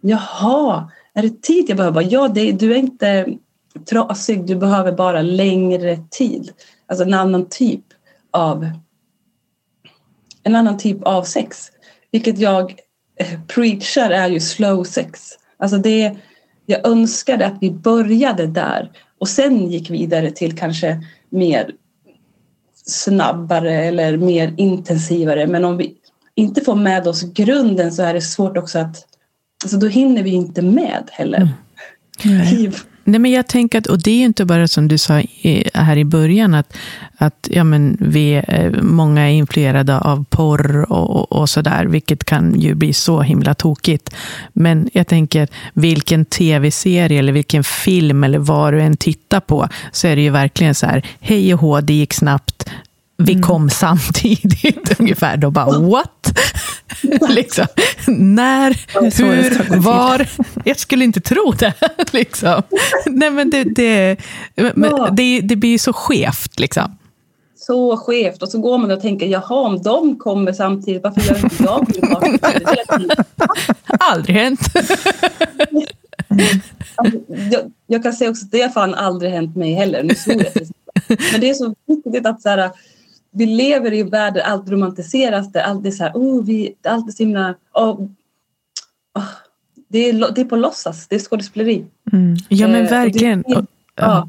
jaha, 0.00 0.90
är 1.16 1.22
det 1.22 1.42
tid 1.42 1.64
jag 1.68 1.76
behöver? 1.76 2.06
Ja, 2.10 2.28
det, 2.28 2.52
du 2.52 2.72
är 2.72 2.76
inte 2.76 3.26
trasig, 3.90 4.46
du 4.46 4.56
behöver 4.56 4.92
bara 4.92 5.22
längre 5.22 5.98
tid. 6.10 6.52
Alltså 6.86 7.04
en 7.04 7.14
annan 7.14 7.48
typ 7.48 7.84
av 8.30 8.70
en 10.42 10.54
annan 10.54 10.78
typ 10.78 11.02
av 11.02 11.22
sex. 11.22 11.70
Vilket 12.10 12.38
jag 12.38 12.74
eh, 13.16 13.40
preachar 13.46 14.10
är 14.10 14.28
ju 14.28 14.40
slow 14.40 14.84
sex. 14.84 15.30
Alltså 15.56 15.76
det, 15.78 16.16
jag 16.66 16.86
önskade 16.86 17.46
att 17.46 17.58
vi 17.60 17.70
började 17.70 18.46
där 18.46 18.90
och 19.18 19.28
sen 19.28 19.70
gick 19.70 19.90
vidare 19.90 20.30
till 20.30 20.58
kanske 20.58 21.02
mer 21.30 21.70
snabbare 22.86 23.74
eller 23.74 24.16
mer 24.16 24.54
intensivare. 24.56 25.46
Men 25.46 25.64
om 25.64 25.76
vi 25.76 25.94
inte 26.34 26.60
får 26.60 26.74
med 26.74 27.08
oss 27.08 27.22
grunden 27.22 27.92
så 27.92 28.02
är 28.02 28.14
det 28.14 28.20
svårt 28.20 28.56
också 28.56 28.78
att, 28.78 29.15
alltså 29.66 29.86
då 29.86 29.86
hinner 29.86 30.22
vi 30.22 30.30
inte 30.30 30.62
med 30.62 31.08
heller. 31.12 31.48
Mm. 32.24 32.72
Nej, 33.04 33.20
men 33.20 33.30
jag 33.30 33.46
tänker 33.46 33.78
att, 33.78 33.86
och 33.86 34.02
det 34.02 34.10
är 34.10 34.24
inte 34.24 34.44
bara 34.44 34.68
som 34.68 34.88
du 34.88 34.98
sa 34.98 35.22
här 35.74 35.96
i 35.96 36.04
början, 36.04 36.54
att, 36.54 36.76
att 37.16 37.48
ja, 37.50 37.64
men 37.64 37.96
vi, 38.00 38.42
många 38.82 39.22
är 39.22 39.32
influerade 39.32 39.98
av 39.98 40.24
porr 40.24 40.92
och, 40.92 41.10
och, 41.10 41.32
och 41.32 41.50
sådär, 41.50 41.84
vilket 41.84 42.24
kan 42.24 42.60
ju 42.60 42.74
bli 42.74 42.92
så 42.92 43.22
himla 43.22 43.54
tokigt. 43.54 44.14
Men 44.52 44.90
jag 44.92 45.06
tänker, 45.06 45.48
vilken 45.74 46.24
tv-serie 46.24 47.18
eller 47.18 47.32
vilken 47.32 47.64
film 47.64 48.24
eller 48.24 48.38
vad 48.38 48.72
du 48.72 48.82
än 48.82 48.96
tittar 48.96 49.40
på, 49.40 49.68
så 49.92 50.06
är 50.08 50.16
det 50.16 50.22
ju 50.22 50.30
verkligen 50.30 50.74
så 50.74 50.86
här, 50.86 51.06
hej 51.20 51.54
och 51.54 51.60
hå, 51.60 51.80
det 51.80 51.94
gick 51.94 52.12
snabbt, 52.14 52.70
vi 53.18 53.32
mm. 53.32 53.42
kom 53.42 53.70
samtidigt 53.70 55.00
ungefär. 55.00 55.36
Då 55.36 55.50
bara, 55.50 55.78
what? 55.78 56.38
liksom. 57.28 57.66
När, 58.06 58.76
hur, 59.00 59.80
var? 59.80 60.28
Jag 60.64 60.78
skulle 60.78 61.04
inte 61.04 61.20
tro 61.20 61.52
det. 61.52 61.74
liksom. 62.12 62.62
Nej, 63.06 63.30
men 63.30 63.50
det, 63.50 63.64
det, 63.64 64.16
men 64.74 64.92
det, 65.16 65.40
det 65.40 65.56
blir 65.56 65.78
så 65.78 65.92
skevt. 65.92 66.60
Liksom. 66.60 66.98
Så 67.56 67.96
skevt. 67.96 68.42
Och 68.42 68.48
så 68.48 68.58
går 68.58 68.78
man 68.78 68.90
och 68.90 69.00
tänker, 69.00 69.26
jaha, 69.26 69.66
om 69.66 69.82
de 69.82 70.18
kommer 70.18 70.52
samtidigt, 70.52 71.02
varför 71.02 71.20
gör 71.20 71.44
inte 71.44 71.64
jag 71.64 71.86
det? 71.86 73.24
Aldrig 73.98 74.36
hänt. 74.36 74.60
Alltså, 76.96 77.18
jag, 77.50 77.72
jag, 77.86 78.02
kan 78.02 78.12
säga 78.12 78.30
också 78.30 78.44
att 78.44 78.50
det 78.50 78.62
har 78.62 78.68
fan 78.68 78.94
aldrig 78.94 79.32
hänt 79.32 79.56
mig 79.56 79.74
heller. 79.74 80.02
Nu 80.02 80.14
Men 81.32 81.40
det 81.40 81.50
är 81.50 81.54
så 81.54 81.74
viktigt 81.86 82.26
att 82.26 82.42
så 82.42 82.48
här, 82.48 82.70
vi 83.36 83.46
lever 83.46 83.92
i 83.92 84.00
en 84.00 84.10
värld 84.10 84.34
där 84.34 84.40
allt 84.40 84.70
romantiseras. 84.70 85.52
Där 85.52 85.60
allt 85.60 85.86
är 85.86 85.90
så 85.90 86.02
här, 86.02 86.12
oh, 86.14 86.44
vi, 86.44 86.74
allt 86.82 87.08
är 87.08 87.12
så 87.12 87.22
himla... 87.22 87.54
Oh, 87.74 88.00
oh, 89.14 89.24
det, 89.88 89.98
är, 89.98 90.34
det 90.34 90.40
är 90.40 90.44
på 90.44 90.56
låtsas, 90.56 91.08
det 91.08 91.14
är 91.14 91.20
skådespeleri. 91.20 91.84
Mm. 92.12 92.36
Ja 92.48 92.68
men 92.68 92.84
eh, 92.84 92.90
verkligen. 92.90 93.42
Det, 93.42 93.54
det, 93.54 93.66
ja. 93.94 94.28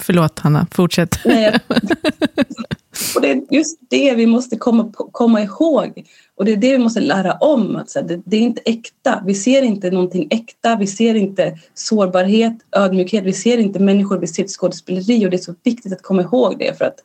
Förlåt 0.00 0.38
Hanna, 0.38 0.66
fortsätt. 0.70 1.18
Nej, 1.24 1.60
och 3.14 3.20
det 3.22 3.30
är 3.30 3.42
just 3.50 3.78
det 3.88 4.14
vi 4.14 4.26
måste 4.26 4.56
komma, 4.56 4.92
komma 4.92 5.42
ihåg. 5.42 6.06
Och 6.36 6.44
det 6.44 6.52
är 6.52 6.56
det 6.56 6.72
vi 6.72 6.78
måste 6.78 7.00
lära 7.00 7.32
om. 7.32 7.76
Att 7.76 8.08
det, 8.08 8.22
det 8.24 8.36
är 8.36 8.40
inte 8.40 8.62
äkta. 8.64 9.22
Vi 9.26 9.34
ser 9.34 9.62
inte 9.62 9.90
någonting 9.90 10.28
äkta. 10.30 10.76
Vi 10.76 10.86
ser 10.86 11.14
inte 11.14 11.58
sårbarhet, 11.74 12.58
ödmjukhet. 12.72 13.24
Vi 13.24 13.32
ser 13.32 13.58
inte 13.58 13.78
människor. 13.78 14.18
Vi 14.18 14.26
ser 14.26 14.46
skådespeleri. 14.46 15.26
Och 15.26 15.30
det 15.30 15.36
är 15.36 15.38
så 15.38 15.54
viktigt 15.62 15.92
att 15.92 16.02
komma 16.02 16.22
ihåg 16.22 16.58
det. 16.58 16.78
För 16.78 16.84
att 16.84 16.98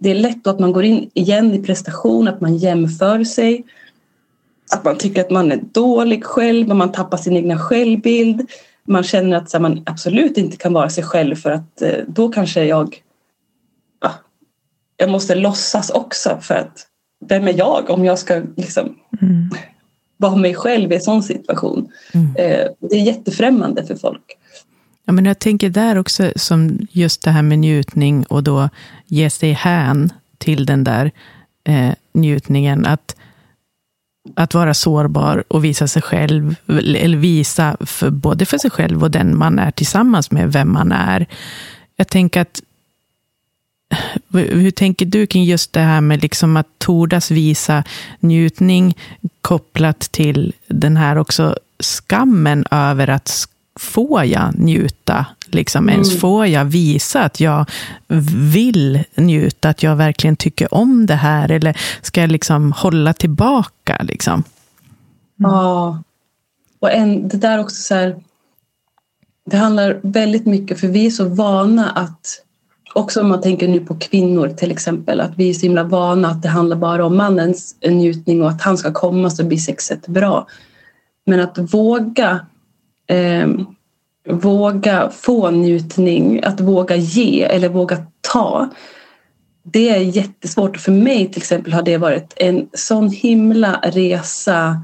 det 0.00 0.10
är 0.10 0.14
lätt 0.14 0.46
att 0.46 0.60
man 0.60 0.72
går 0.72 0.84
in 0.84 1.10
igen 1.14 1.54
i 1.54 1.62
prestation, 1.62 2.28
att 2.28 2.40
man 2.40 2.56
jämför 2.56 3.24
sig. 3.24 3.64
Att 4.72 4.84
man 4.84 4.98
tycker 4.98 5.20
att 5.20 5.30
man 5.30 5.52
är 5.52 5.60
dålig 5.72 6.24
själv, 6.24 6.68
man 6.68 6.92
tappar 6.92 7.18
sin 7.18 7.36
egna 7.36 7.58
självbild. 7.58 8.50
Man 8.84 9.02
känner 9.02 9.36
att 9.36 9.60
man 9.60 9.82
absolut 9.86 10.38
inte 10.38 10.56
kan 10.56 10.72
vara 10.72 10.90
sig 10.90 11.04
själv 11.04 11.36
för 11.36 11.50
att 11.50 11.82
eh, 11.82 11.98
då 12.08 12.28
kanske 12.28 12.64
jag... 12.64 13.02
Ja, 14.00 14.12
jag 14.96 15.10
måste 15.10 15.34
låtsas 15.34 15.90
också 15.90 16.38
för 16.42 16.54
att 16.54 16.86
vem 17.28 17.48
är 17.48 17.58
jag 17.58 17.90
om 17.90 18.04
jag 18.04 18.18
ska 18.18 18.42
liksom 18.56 18.96
mm. 19.22 19.50
vara 20.16 20.36
mig 20.36 20.54
själv 20.54 20.92
i 20.92 20.94
en 20.94 21.00
sån 21.00 21.22
situation? 21.22 21.92
Mm. 22.14 22.36
Eh, 22.36 22.66
det 22.78 22.96
är 22.96 23.02
jättefrämmande 23.02 23.86
för 23.86 23.94
folk. 23.94 24.36
Ja, 25.04 25.12
men 25.12 25.24
jag 25.24 25.38
tänker 25.38 25.70
där 25.70 25.98
också, 25.98 26.32
som 26.36 26.78
just 26.90 27.22
det 27.22 27.30
här 27.30 27.42
med 27.42 27.58
njutning 27.58 28.24
och 28.24 28.42
då 28.42 28.68
ge 29.06 29.30
sig 29.30 29.52
hän 29.52 30.12
till 30.38 30.66
den 30.66 30.84
där 30.84 31.10
eh, 31.64 31.94
njutningen. 32.12 32.86
Att, 32.86 33.16
att 34.34 34.54
vara 34.54 34.74
sårbar 34.74 35.44
och 35.48 35.64
visa 35.64 35.88
sig 35.88 36.02
själv, 36.02 36.54
eller 36.66 37.18
visa 37.18 37.76
för, 37.80 38.10
både 38.10 38.46
för 38.46 38.58
sig 38.58 38.70
själv 38.70 39.02
och 39.02 39.10
den 39.10 39.38
man 39.38 39.58
är 39.58 39.70
tillsammans 39.70 40.30
med, 40.30 40.52
vem 40.52 40.72
man 40.72 40.92
är. 40.92 41.26
Jag 41.96 42.08
tänker 42.08 42.40
att 42.40 42.62
hur 44.32 44.70
tänker 44.70 45.06
du 45.06 45.26
kring 45.26 45.44
just 45.44 45.72
det 45.72 45.80
här 45.80 46.00
med 46.00 46.22
liksom 46.22 46.56
att 46.56 46.68
tordas 46.78 47.30
visa 47.30 47.84
njutning 48.20 48.96
kopplat 49.40 50.00
till 50.00 50.52
den 50.66 50.96
här 50.96 51.16
också 51.18 51.56
skammen 51.80 52.64
över 52.70 53.10
att 53.10 53.28
får 53.80 54.24
jag 54.24 54.58
njuta? 54.58 55.26
Liksom, 55.46 55.84
mm. 55.84 55.94
Ens 55.94 56.20
får 56.20 56.46
jag 56.46 56.64
visa 56.64 57.22
att 57.22 57.40
jag 57.40 57.70
vill 58.52 59.04
njuta, 59.14 59.68
att 59.68 59.82
jag 59.82 59.96
verkligen 59.96 60.36
tycker 60.36 60.74
om 60.74 61.06
det 61.06 61.14
här? 61.14 61.50
Eller 61.50 61.76
ska 62.02 62.20
jag 62.20 62.30
liksom 62.30 62.72
hålla 62.72 63.12
tillbaka? 63.12 64.00
Liksom? 64.02 64.44
Mm. 65.40 65.52
Ja, 65.52 66.02
och 66.80 66.92
en, 66.92 67.28
det 67.28 67.36
där 67.36 67.58
också 67.58 67.82
så 67.82 67.94
här, 67.94 68.16
det 69.50 69.56
handlar 69.56 70.00
väldigt 70.02 70.46
mycket, 70.46 70.80
för 70.80 70.88
vi 70.88 71.06
är 71.06 71.10
så 71.10 71.28
vana 71.28 71.90
att 71.90 72.42
Också 72.94 73.20
om 73.20 73.28
man 73.28 73.40
tänker 73.40 73.68
nu 73.68 73.80
på 73.80 73.94
kvinnor 73.94 74.48
till 74.48 74.70
exempel, 74.70 75.20
att 75.20 75.32
vi 75.36 75.50
är 75.50 75.54
så 75.54 75.60
himla 75.60 75.84
vana 75.84 76.28
att 76.28 76.42
det 76.42 76.48
handlar 76.48 76.76
bara 76.76 77.06
om 77.06 77.16
mannens 77.16 77.76
njutning 77.82 78.42
och 78.42 78.50
att 78.50 78.62
han 78.62 78.78
ska 78.78 78.92
komma 78.92 79.30
så 79.30 79.44
blir 79.44 79.58
sexet 79.58 80.06
bra. 80.06 80.46
Men 81.26 81.40
att 81.40 81.58
våga 81.58 82.46
eh, 83.10 83.48
våga 84.28 85.10
få 85.10 85.50
njutning, 85.50 86.40
att 86.44 86.60
våga 86.60 86.96
ge 86.96 87.42
eller 87.42 87.68
våga 87.68 88.06
ta. 88.20 88.68
Det 89.62 89.88
är 89.88 89.98
jättesvårt. 89.98 90.76
För 90.76 90.92
mig 90.92 91.28
till 91.28 91.42
exempel 91.42 91.72
har 91.72 91.82
det 91.82 91.96
varit 91.96 92.32
en 92.36 92.68
sån 92.72 93.10
himla 93.10 93.80
resa 93.84 94.82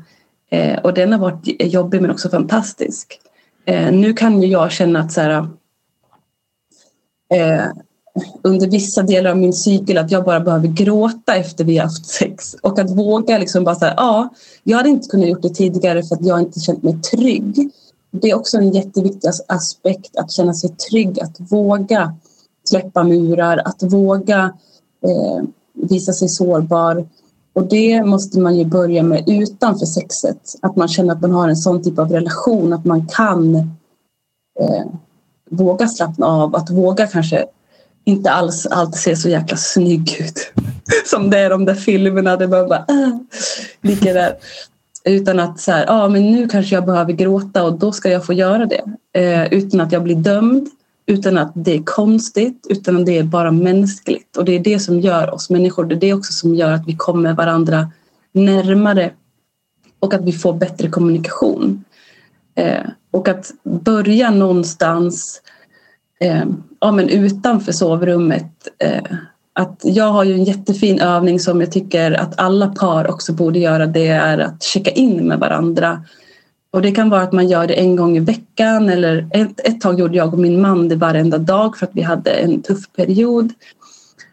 eh, 0.50 0.78
och 0.78 0.94
den 0.94 1.12
har 1.12 1.18
varit 1.18 1.62
jobbig 1.62 2.02
men 2.02 2.10
också 2.10 2.28
fantastisk. 2.28 3.18
Eh, 3.64 3.92
nu 3.92 4.12
kan 4.12 4.42
ju 4.42 4.48
jag 4.48 4.72
känna 4.72 5.00
att 5.00 5.12
så 5.12 5.20
här, 5.20 5.48
eh, 7.34 7.64
under 8.42 8.70
vissa 8.70 9.02
delar 9.02 9.30
av 9.30 9.36
min 9.36 9.52
cykel 9.52 9.98
att 9.98 10.10
jag 10.10 10.24
bara 10.24 10.40
behöver 10.40 10.68
gråta 10.68 11.36
efter 11.36 11.64
vi 11.64 11.76
har 11.78 11.84
haft 11.84 12.06
sex. 12.06 12.56
Och 12.62 12.78
att 12.78 12.90
våga 12.90 13.38
liksom 13.38 13.64
bara 13.64 13.74
säga, 13.74 13.94
ja, 13.96 14.28
jag 14.64 14.76
hade 14.76 14.88
inte 14.88 15.08
kunnat 15.08 15.28
gjort 15.28 15.42
det 15.42 15.54
tidigare 15.54 16.02
för 16.02 16.14
att 16.14 16.26
jag 16.26 16.40
inte 16.40 16.60
känt 16.60 16.82
mig 16.82 17.00
trygg. 17.00 17.70
Det 18.22 18.30
är 18.30 18.34
också 18.34 18.56
en 18.56 18.72
jätteviktig 18.72 19.30
aspekt 19.48 20.16
att 20.16 20.32
känna 20.32 20.54
sig 20.54 20.70
trygg, 20.70 21.20
att 21.20 21.36
våga 21.38 22.14
släppa 22.68 23.04
murar, 23.04 23.62
att 23.64 23.82
våga 23.82 24.52
eh, 25.06 25.44
visa 25.74 26.12
sig 26.12 26.28
sårbar. 26.28 27.08
Och 27.52 27.68
det 27.68 28.04
måste 28.04 28.40
man 28.40 28.56
ju 28.56 28.64
börja 28.64 29.02
med 29.02 29.28
utanför 29.28 29.86
sexet. 29.86 30.54
Att 30.62 30.76
man 30.76 30.88
känner 30.88 31.14
att 31.14 31.20
man 31.20 31.32
har 31.32 31.48
en 31.48 31.56
sån 31.56 31.82
typ 31.82 31.98
av 31.98 32.12
relation, 32.12 32.72
att 32.72 32.84
man 32.84 33.06
kan 33.06 33.56
eh, 34.60 34.84
våga 35.50 35.88
slappna 35.88 36.26
av, 36.26 36.56
att 36.56 36.70
våga 36.70 37.06
kanske 37.06 37.46
inte 38.04 38.30
alls 38.30 38.66
alltid 38.66 39.00
se 39.00 39.16
så 39.16 39.28
jäkla 39.28 39.56
snygg 39.56 40.16
ut. 40.20 40.52
Som 41.06 41.30
det 41.30 41.38
är 41.38 41.50
de 41.50 41.64
där 41.64 41.74
filmerna 41.74 42.36
där 42.36 42.48
man 42.48 42.68
bara 42.68 42.84
äh, 42.88 43.16
ligger 43.80 44.14
där. 44.14 44.36
Utan 45.08 45.40
att 45.40 45.60
så 45.60 45.72
här, 45.72 45.84
ah, 45.88 46.08
men 46.08 46.32
nu 46.32 46.48
kanske 46.48 46.74
jag 46.74 46.86
behöver 46.86 47.12
gråta 47.12 47.64
och 47.64 47.78
då 47.78 47.92
ska 47.92 48.10
jag 48.10 48.26
få 48.26 48.32
göra 48.32 48.66
det. 48.66 48.84
Eh, 49.20 49.52
utan 49.52 49.80
att 49.80 49.92
jag 49.92 50.02
blir 50.02 50.16
dömd, 50.16 50.68
utan 51.06 51.38
att 51.38 51.52
det 51.54 51.74
är 51.74 51.82
konstigt, 51.82 52.66
utan 52.70 52.96
att 52.96 53.06
det 53.06 53.18
är 53.18 53.22
bara 53.22 53.50
mänskligt. 53.50 54.36
Och 54.36 54.44
det 54.44 54.52
är 54.52 54.60
det 54.60 54.78
som 54.78 55.00
gör 55.00 55.34
oss 55.34 55.50
människor, 55.50 55.84
det 55.84 55.94
är 55.94 56.00
det 56.00 56.14
också 56.14 56.32
som 56.32 56.54
gör 56.54 56.72
att 56.72 56.86
vi 56.86 56.96
kommer 56.96 57.32
varandra 57.32 57.90
närmare. 58.32 59.10
och 60.00 60.14
att 60.14 60.24
vi 60.24 60.32
får 60.32 60.52
bättre 60.52 60.88
kommunikation. 60.88 61.84
Eh, 62.54 62.86
och 63.10 63.28
att 63.28 63.52
börja 63.62 64.30
någonstans 64.30 65.42
eh, 66.20 66.44
ja, 66.80 66.92
men 66.92 67.08
utanför 67.08 67.72
sovrummet. 67.72 68.68
Eh, 68.78 69.16
att 69.58 69.80
jag 69.82 70.12
har 70.12 70.24
ju 70.24 70.34
en 70.34 70.44
jättefin 70.44 71.00
övning 71.00 71.40
som 71.40 71.60
jag 71.60 71.72
tycker 71.72 72.12
att 72.12 72.40
alla 72.40 72.66
par 72.68 73.10
också 73.10 73.32
borde 73.32 73.58
göra. 73.58 73.86
Det 73.86 74.06
är 74.06 74.38
att 74.38 74.62
checka 74.62 74.90
in 74.90 75.28
med 75.28 75.38
varandra. 75.38 76.04
Och 76.70 76.82
det 76.82 76.90
kan 76.90 77.10
vara 77.10 77.22
att 77.22 77.32
man 77.32 77.48
gör 77.48 77.66
det 77.66 77.74
en 77.74 77.96
gång 77.96 78.16
i 78.16 78.20
veckan 78.20 78.88
eller 78.88 79.28
ett, 79.30 79.60
ett 79.60 79.80
tag 79.80 80.00
gjorde 80.00 80.16
jag 80.16 80.32
och 80.32 80.38
min 80.38 80.60
man 80.60 80.88
det 80.88 80.96
varenda 80.96 81.38
dag 81.38 81.76
för 81.76 81.86
att 81.86 81.94
vi 81.94 82.02
hade 82.02 82.30
en 82.30 82.62
tuff 82.62 82.92
period. 82.96 83.52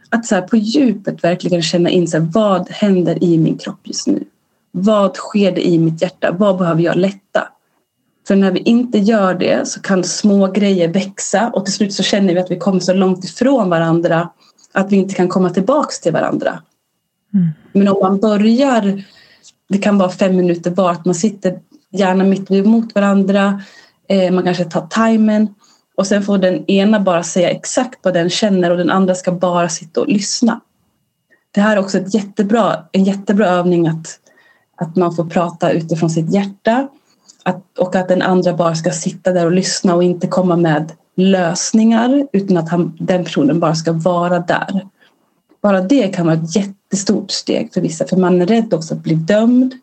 Att 0.09 0.25
så 0.25 0.35
här, 0.35 0.41
på 0.41 0.57
djupet 0.57 1.23
verkligen 1.23 1.61
känna 1.61 1.89
in 1.89 2.07
så 2.07 2.17
här, 2.17 2.27
vad 2.33 2.69
händer 2.69 3.23
i 3.23 3.37
min 3.37 3.57
kropp 3.57 3.79
just 3.83 4.07
nu? 4.07 4.23
Vad 4.71 5.15
sker 5.15 5.51
det 5.51 5.67
i 5.67 5.79
mitt 5.79 6.01
hjärta? 6.01 6.35
Vad 6.39 6.57
behöver 6.57 6.81
jag 6.81 6.95
lätta? 6.95 7.47
För 8.27 8.35
när 8.35 8.51
vi 8.51 8.59
inte 8.59 8.97
gör 8.97 9.33
det 9.33 9.67
så 9.67 9.81
kan 9.81 10.03
små 10.03 10.47
grejer 10.47 10.87
växa 10.87 11.49
och 11.53 11.65
till 11.65 11.73
slut 11.73 11.93
så 11.93 12.03
känner 12.03 12.33
vi 12.33 12.39
att 12.39 12.51
vi 12.51 12.59
kommer 12.59 12.79
så 12.79 12.93
långt 12.93 13.23
ifrån 13.25 13.69
varandra 13.69 14.29
att 14.73 14.91
vi 14.91 14.95
inte 14.95 15.15
kan 15.15 15.27
komma 15.27 15.49
tillbaks 15.49 15.99
till 15.99 16.13
varandra. 16.13 16.61
Mm. 17.33 17.49
Men 17.71 17.87
om 17.87 17.97
man 18.01 18.19
börjar, 18.19 19.03
det 19.69 19.77
kan 19.77 19.97
vara 19.97 20.09
fem 20.09 20.35
minuter 20.35 20.71
var, 20.71 20.91
att 20.91 21.05
man 21.05 21.15
sitter 21.15 21.59
gärna 21.91 22.23
mitt 22.23 22.51
emot 22.51 22.95
varandra, 22.95 23.61
eh, 24.09 24.31
man 24.31 24.43
kanske 24.43 24.65
tar 24.65 24.87
timern 24.87 25.47
och 25.97 26.07
sen 26.07 26.23
får 26.23 26.37
den 26.37 26.65
ena 26.65 26.99
bara 26.99 27.23
säga 27.23 27.49
exakt 27.49 27.99
vad 28.03 28.13
den 28.13 28.29
känner 28.29 28.71
och 28.71 28.77
den 28.77 28.89
andra 28.89 29.15
ska 29.15 29.31
bara 29.31 29.69
sitta 29.69 30.01
och 30.01 30.07
lyssna. 30.07 30.59
Det 31.51 31.61
här 31.61 31.77
är 31.77 31.79
också 31.79 31.97
ett 31.97 32.13
jättebra, 32.13 32.85
en 32.91 33.03
jättebra 33.03 33.47
övning 33.47 33.87
att, 33.87 34.19
att 34.77 34.95
man 34.95 35.15
får 35.15 35.25
prata 35.25 35.71
utifrån 35.71 36.09
sitt 36.09 36.33
hjärta 36.33 36.87
att, 37.43 37.79
och 37.79 37.95
att 37.95 38.07
den 38.07 38.21
andra 38.21 38.53
bara 38.53 38.75
ska 38.75 38.91
sitta 38.91 39.31
där 39.31 39.45
och 39.45 39.51
lyssna 39.51 39.95
och 39.95 40.03
inte 40.03 40.27
komma 40.27 40.55
med 40.55 40.91
lösningar 41.15 42.27
utan 42.33 42.57
att 42.57 42.69
han, 42.69 42.97
den 42.99 43.23
personen 43.23 43.59
bara 43.59 43.75
ska 43.75 43.91
vara 43.91 44.39
där. 44.39 44.87
Bara 45.61 45.81
det 45.81 46.07
kan 46.07 46.25
vara 46.25 46.35
ett 46.35 46.55
jättestort 46.55 47.31
steg 47.31 47.73
för 47.73 47.81
vissa 47.81 48.07
för 48.07 48.17
man 48.17 48.41
är 48.41 48.45
rädd 48.45 48.73
också 48.73 48.93
att 48.93 49.03
bli 49.03 49.15
dömd. 49.15 49.73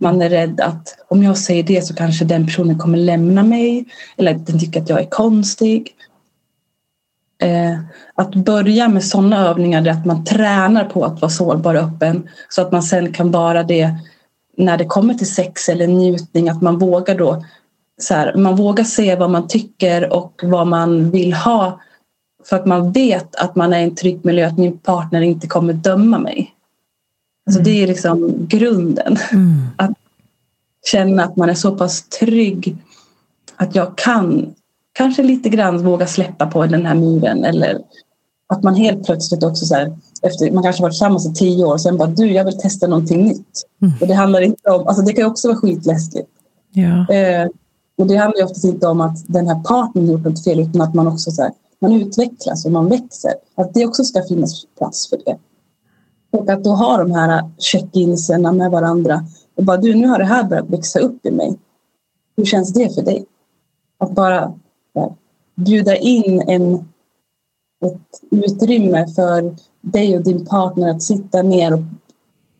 Man 0.00 0.22
är 0.22 0.30
rädd 0.30 0.60
att 0.60 0.96
om 1.08 1.22
jag 1.22 1.38
säger 1.38 1.62
det 1.62 1.86
så 1.86 1.94
kanske 1.94 2.24
den 2.24 2.46
personen 2.46 2.78
kommer 2.78 2.98
lämna 2.98 3.42
mig 3.42 3.84
eller 4.16 4.34
att 4.34 4.46
den 4.46 4.58
tycker 4.58 4.82
att 4.82 4.88
jag 4.88 5.00
är 5.00 5.10
konstig. 5.10 5.94
Eh, 7.42 7.78
att 8.14 8.34
börja 8.34 8.88
med 8.88 9.04
sådana 9.04 9.48
övningar 9.48 9.80
där 9.80 9.90
att 9.90 10.06
man 10.06 10.24
tränar 10.24 10.84
på 10.84 11.04
att 11.04 11.20
vara 11.20 11.30
sårbar 11.30 11.74
och 11.74 11.82
öppen 11.82 12.28
så 12.48 12.62
att 12.62 12.72
man 12.72 12.82
sen 12.82 13.12
kan 13.12 13.30
vara 13.30 13.62
det 13.62 13.94
när 14.56 14.78
det 14.78 14.84
kommer 14.84 15.14
till 15.14 15.34
sex 15.34 15.68
eller 15.68 15.86
njutning 15.86 16.48
att 16.48 16.62
man 16.62 16.78
vågar 16.78 17.18
då 17.18 17.44
så 17.98 18.14
här, 18.14 18.34
man 18.34 18.56
vågar 18.56 18.84
se 18.84 19.16
vad 19.16 19.30
man 19.30 19.48
tycker 19.48 20.12
och 20.12 20.40
vad 20.44 20.66
man 20.66 21.10
vill 21.10 21.32
ha 21.32 21.80
för 22.44 22.56
att 22.56 22.66
man 22.66 22.92
vet 22.92 23.36
att 23.36 23.56
man 23.56 23.72
är 23.72 23.80
i 23.80 23.82
en 23.82 23.94
trygg 23.94 24.24
miljö, 24.24 24.46
att 24.46 24.58
min 24.58 24.78
partner 24.78 25.20
inte 25.20 25.46
kommer 25.46 25.72
döma 25.72 26.18
mig. 26.18 26.54
Alltså 27.46 27.60
mm. 27.60 27.64
Det 27.64 27.82
är 27.82 27.86
liksom 27.86 28.46
grunden. 28.48 29.16
Mm. 29.32 29.66
Att 29.76 29.90
känna 30.86 31.24
att 31.24 31.36
man 31.36 31.50
är 31.50 31.54
så 31.54 31.76
pass 31.76 32.02
trygg 32.02 32.76
att 33.56 33.74
jag 33.74 33.98
kan 33.98 34.54
kanske 34.92 35.22
lite 35.22 35.48
grann 35.48 35.84
våga 35.84 36.06
släppa 36.06 36.46
på 36.46 36.66
den 36.66 36.86
här 36.86 36.94
muren 36.94 37.44
eller 37.44 37.78
att 38.46 38.62
man 38.62 38.74
helt 38.74 39.06
plötsligt 39.06 39.42
också 39.42 39.66
så 39.66 39.74
här, 39.74 39.96
efter, 40.22 40.50
man 40.50 40.62
kanske 40.62 40.82
varit 40.82 40.92
tillsammans 40.92 41.26
i 41.26 41.34
tio 41.34 41.64
år 41.64 41.72
och 41.72 41.80
sen 41.80 41.96
bara 41.96 42.08
du 42.08 42.32
jag 42.32 42.44
vill 42.44 42.58
testa 42.58 42.86
någonting 42.86 43.24
nytt. 43.24 43.62
Mm. 43.82 43.94
Och 44.00 44.06
det 44.06 44.14
handlar 44.14 44.40
inte 44.40 44.70
om, 44.70 44.88
alltså 44.88 45.02
det 45.02 45.12
kan 45.12 45.24
också 45.24 45.48
vara 45.48 45.58
skitläskigt. 45.58 46.28
Ja. 46.72 47.14
Eh, 47.14 47.48
och 47.98 48.06
det 48.06 48.16
handlar 48.16 48.38
ju 48.38 48.44
oftast 48.44 48.64
inte 48.64 48.86
om 48.86 49.00
att 49.00 49.24
den 49.26 49.48
här 49.48 49.62
partnern 49.62 50.06
gjort 50.06 50.24
något 50.24 50.44
fel 50.44 50.60
utan 50.60 50.80
att 50.80 50.94
man 50.94 51.06
också 51.06 51.30
så 51.30 51.42
här, 51.42 51.52
man 51.78 51.92
utvecklas 51.92 52.64
och 52.64 52.72
man 52.72 52.88
växer. 52.88 53.34
Att 53.54 53.74
det 53.74 53.86
också 53.86 54.04
ska 54.04 54.22
finnas 54.22 54.66
plats 54.78 55.08
för 55.08 55.18
det. 55.24 55.38
Och 56.30 56.48
att 56.48 56.64
då 56.64 56.70
ha 56.70 56.96
de 56.96 57.12
här 57.12 57.50
check-inserna 57.58 58.52
med 58.52 58.70
varandra 58.70 59.24
och 59.56 59.64
bara 59.64 59.76
du, 59.76 59.94
nu 59.94 60.06
har 60.06 60.18
det 60.18 60.24
här 60.24 60.44
börjat 60.44 60.70
växa 60.70 60.98
upp 60.98 61.26
i 61.26 61.30
mig. 61.30 61.58
Hur 62.36 62.44
känns 62.44 62.72
det 62.72 62.94
för 62.94 63.02
dig? 63.02 63.26
Att 63.98 64.10
bara 64.10 64.54
ja, 64.92 65.14
bjuda 65.54 65.96
in 65.96 66.42
en, 66.46 66.74
ett 67.84 68.20
utrymme 68.30 69.08
för 69.08 69.56
dig 69.80 70.16
och 70.16 70.24
din 70.24 70.46
partner 70.46 70.90
att 70.90 71.02
sitta 71.02 71.42
ner 71.42 71.74
och 71.74 71.80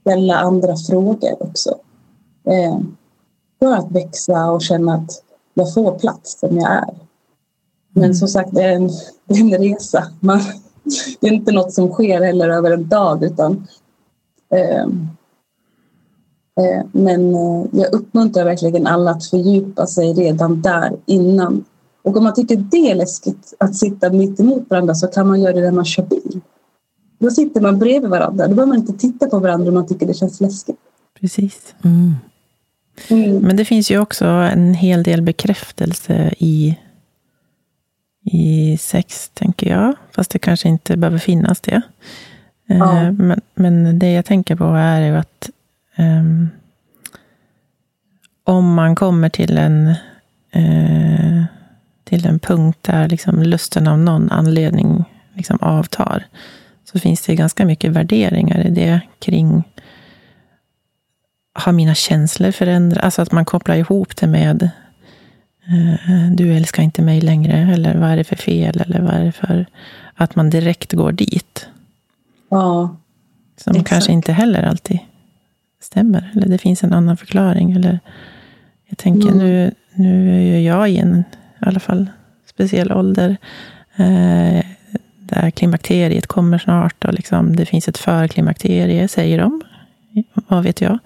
ställa 0.00 0.38
andra 0.38 0.76
frågor 0.76 1.42
också. 1.42 1.78
Eh, 2.44 2.78
för 3.58 3.72
att 3.72 3.92
växa 3.92 4.50
och 4.50 4.62
känna 4.62 4.94
att 4.94 5.22
jag 5.58 5.74
får 5.74 5.98
plats 5.98 6.40
som 6.40 6.56
jag 6.56 6.72
är. 6.72 6.94
Men 7.92 8.04
mm. 8.04 8.14
som 8.14 8.28
sagt, 8.28 8.50
det 8.52 8.62
är 8.62 8.72
en, 8.72 8.90
det 9.24 9.34
är 9.34 9.40
en 9.40 9.62
resa. 9.62 10.04
Man, 10.20 10.40
det 11.20 11.28
är 11.28 11.32
inte 11.32 11.52
något 11.52 11.72
som 11.72 11.92
sker 11.92 12.20
heller 12.24 12.48
över 12.48 12.70
en 12.70 12.88
dag 12.88 13.24
utan 13.24 13.66
eh, 14.54 14.82
eh, 16.64 16.84
men 16.92 17.34
eh, 17.34 17.64
jag 17.72 17.94
uppmuntrar 17.94 18.44
verkligen 18.44 18.86
alla 18.86 19.10
att 19.10 19.26
fördjupa 19.26 19.86
sig 19.86 20.12
redan 20.12 20.62
där 20.62 20.96
innan. 21.06 21.64
Och 22.02 22.16
om 22.16 22.24
man 22.24 22.34
tycker 22.34 22.56
det 22.56 22.90
är 22.90 22.94
läskigt 22.94 23.54
att 23.58 23.76
sitta 23.76 24.10
mitt 24.10 24.40
emot 24.40 24.70
varandra 24.70 24.94
så 24.94 25.06
kan 25.06 25.28
man 25.28 25.40
göra 25.40 25.52
det 25.52 25.60
när 25.60 25.70
man 25.70 25.84
kör 25.84 26.02
bil. 26.02 26.40
Då 27.18 27.30
sitter 27.30 27.60
man 27.60 27.78
bredvid 27.78 28.10
varandra. 28.10 28.48
Då 28.48 28.54
behöver 28.54 28.72
man 28.72 28.78
inte 28.78 28.92
titta 28.92 29.26
på 29.26 29.38
varandra 29.38 29.68
om 29.68 29.74
man 29.74 29.86
tycker 29.86 30.06
det 30.06 30.14
känns 30.14 30.40
läskigt. 30.40 30.78
Precis. 31.20 31.74
Mm. 31.84 32.14
Mm. 33.10 33.38
Men 33.38 33.56
det 33.56 33.64
finns 33.64 33.90
ju 33.90 33.98
också 33.98 34.26
en 34.26 34.74
hel 34.74 35.02
del 35.02 35.22
bekräftelse 35.22 36.34
i, 36.38 36.78
i 38.24 38.76
sex, 38.80 39.30
tänker 39.34 39.70
jag. 39.70 39.94
Fast 40.14 40.30
det 40.30 40.38
kanske 40.38 40.68
inte 40.68 40.96
behöver 40.96 41.18
finnas 41.18 41.60
det. 41.60 41.82
Eh, 42.68 42.78
ja. 42.78 43.12
Men, 43.12 43.40
men 43.54 43.98
det 43.98 44.12
jag 44.12 44.24
tänker 44.24 44.56
på 44.56 44.64
är 44.64 45.00
ju 45.00 45.16
att 45.16 45.50
um, 45.96 46.48
om 48.44 48.74
man 48.74 48.94
kommer 48.94 49.28
till 49.28 49.58
en, 49.58 49.88
uh, 50.56 51.44
till 52.04 52.26
en 52.26 52.38
punkt 52.38 52.78
där 52.82 53.08
liksom 53.08 53.42
lusten 53.42 53.88
av 53.88 53.98
någon 53.98 54.30
anledning 54.30 55.04
liksom 55.34 55.58
avtar, 55.60 56.26
så 56.84 56.98
finns 56.98 57.22
det 57.22 57.34
ganska 57.34 57.66
mycket 57.66 57.90
värderingar 57.90 58.66
i 58.66 58.70
det 58.70 59.00
kring 59.18 59.64
har 61.58 61.72
mina 61.72 61.94
känslor 61.94 62.50
förändrats? 62.50 63.04
Alltså 63.04 63.22
att 63.22 63.32
man 63.32 63.44
kopplar 63.44 63.76
ihop 63.76 64.16
det 64.16 64.26
med 64.26 64.70
eh, 65.68 66.30
du 66.32 66.54
älskar 66.56 66.82
inte 66.82 67.02
mig 67.02 67.20
längre, 67.20 67.52
eller 67.52 67.96
vad 67.96 68.10
är 68.10 68.16
det 68.16 68.24
för 68.24 68.36
fel, 68.36 68.80
eller 68.80 69.00
vad 69.00 69.14
är 69.14 69.24
det 69.24 69.32
för... 69.32 69.66
Att 70.14 70.36
man 70.36 70.50
direkt 70.50 70.92
går 70.92 71.12
dit. 71.12 71.66
Ja. 72.50 72.96
Som 73.56 73.70
exakt. 73.70 73.88
kanske 73.88 74.12
inte 74.12 74.32
heller 74.32 74.62
alltid 74.62 74.98
stämmer. 75.82 76.30
Eller 76.34 76.48
det 76.48 76.58
finns 76.58 76.84
en 76.84 76.92
annan 76.92 77.16
förklaring. 77.16 77.72
Eller 77.72 78.00
jag 78.86 78.98
tänker, 78.98 79.28
mm. 79.28 79.38
nu, 79.38 79.74
nu 79.94 80.40
är 80.56 80.60
jag 80.60 80.90
i 80.90 80.98
en, 80.98 81.18
i 81.18 81.24
alla 81.60 81.80
fall, 81.80 82.06
speciell 82.46 82.92
ålder. 82.92 83.36
Eh, 83.96 84.64
där 85.20 85.50
klimakteriet 85.50 86.26
kommer 86.26 86.58
snart. 86.58 87.04
Och 87.04 87.14
liksom, 87.14 87.56
det 87.56 87.66
finns 87.66 87.88
ett 87.88 87.98
förklimakterie, 87.98 89.08
säger 89.08 89.38
de. 89.38 89.62
Vad 90.34 90.62
vet 90.62 90.80
jag? 90.80 90.98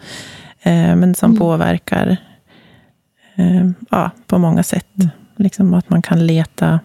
Eh, 0.62 0.96
men 0.96 1.14
som 1.14 1.31
mm. 1.31 1.38
påverkar 1.38 2.16
eh, 3.35 3.70
ja, 3.90 4.11
på 4.27 4.38
många 4.38 4.62
sätt. 4.62 4.87
Liksom 5.37 5.75
att 5.75 5.90
man 5.90 6.03
kan 6.03 6.27
leta 6.27 6.81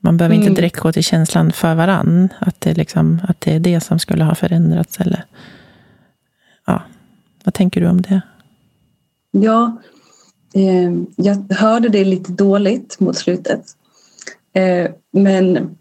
man 0.00 0.16
behöver 0.16 0.36
mm. 0.36 0.48
inte 0.48 0.60
direkt 0.60 0.76
gå 0.76 0.92
till 0.92 1.04
känslan 1.04 1.52
för 1.52 1.74
varann, 1.74 2.28
att 2.38 2.60
det, 2.60 2.74
liksom, 2.74 3.20
att 3.28 3.40
det 3.40 3.54
är 3.54 3.60
det 3.60 3.80
som 3.80 3.98
skulle 3.98 4.24
ha 4.24 4.34
förändrats. 4.34 5.00
Eller, 5.00 5.24
ja. 6.66 6.82
Vad 7.44 7.54
tänker 7.54 7.80
du 7.80 7.88
om 7.88 8.02
det? 8.02 8.20
Ja, 9.30 9.82
eh, 10.54 10.92
jag 11.16 11.52
hörde 11.52 11.88
det 11.88 12.04
lite 12.04 12.32
dåligt 12.32 13.00
mot 13.00 13.16
slutet. 13.16 13.64
Eh, 14.52 14.90
men 15.12 15.76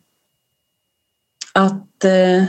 att 1.53 2.03
eh, 2.03 2.43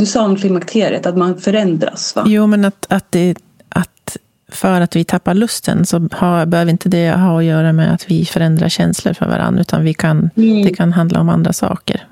du 0.00 0.06
sa 0.06 0.24
om 0.24 0.36
klimakteriet, 0.36 1.06
att 1.06 1.16
man 1.16 1.38
förändras 1.38 2.16
va? 2.16 2.24
Jo, 2.26 2.46
men 2.46 2.64
att, 2.64 2.86
att, 2.88 3.12
det, 3.12 3.34
att 3.68 4.16
för 4.48 4.80
att 4.80 4.96
vi 4.96 5.04
tappar 5.04 5.34
lusten 5.34 5.86
så 5.86 6.08
har, 6.12 6.46
behöver 6.46 6.70
inte 6.70 6.88
det 6.88 7.10
ha 7.10 7.38
att 7.38 7.44
göra 7.44 7.72
med 7.72 7.94
att 7.94 8.10
vi 8.10 8.24
förändrar 8.24 8.68
känslor 8.68 9.12
för 9.12 9.26
varandra, 9.26 9.60
utan 9.60 9.84
vi 9.84 9.94
kan, 9.94 10.30
mm. 10.36 10.64
det 10.64 10.74
kan 10.74 10.92
handla 10.92 11.20
om 11.20 11.28
andra 11.28 11.52
saker. 11.52 12.06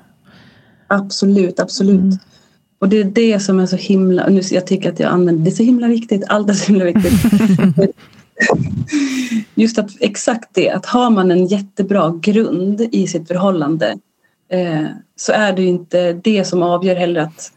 Absolut, 0.87 1.59
absolut. 1.59 1.99
Mm. 1.99 2.17
Och 2.79 2.89
det 2.89 2.97
är 2.97 3.03
det 3.03 3.39
som 3.39 3.59
är 3.59 3.65
så 3.65 3.75
himla, 3.75 4.27
nu, 4.27 4.41
jag 4.51 4.67
tycker 4.67 4.91
att 4.91 4.99
jag 4.99 5.11
använder, 5.11 5.43
det 5.43 5.49
är 5.49 5.55
så 5.55 5.63
himla 5.63 5.87
viktigt, 5.87 6.23
allt 6.27 6.49
är 6.49 6.53
så 6.53 6.67
himla 6.67 6.85
viktigt. 6.85 7.13
Just 9.55 9.79
att 9.79 9.89
exakt 9.99 10.49
det, 10.53 10.69
att 10.69 10.85
har 10.85 11.09
man 11.09 11.31
en 11.31 11.47
jättebra 11.47 12.19
grund 12.21 12.81
i 12.91 13.07
sitt 13.07 13.27
förhållande 13.27 13.97
eh, 14.51 14.85
så 15.15 15.31
är 15.31 15.53
det 15.53 15.61
ju 15.61 15.67
inte 15.67 16.13
det 16.13 16.45
som 16.45 16.63
avgör 16.63 16.95
heller 16.95 17.21
att 17.21 17.51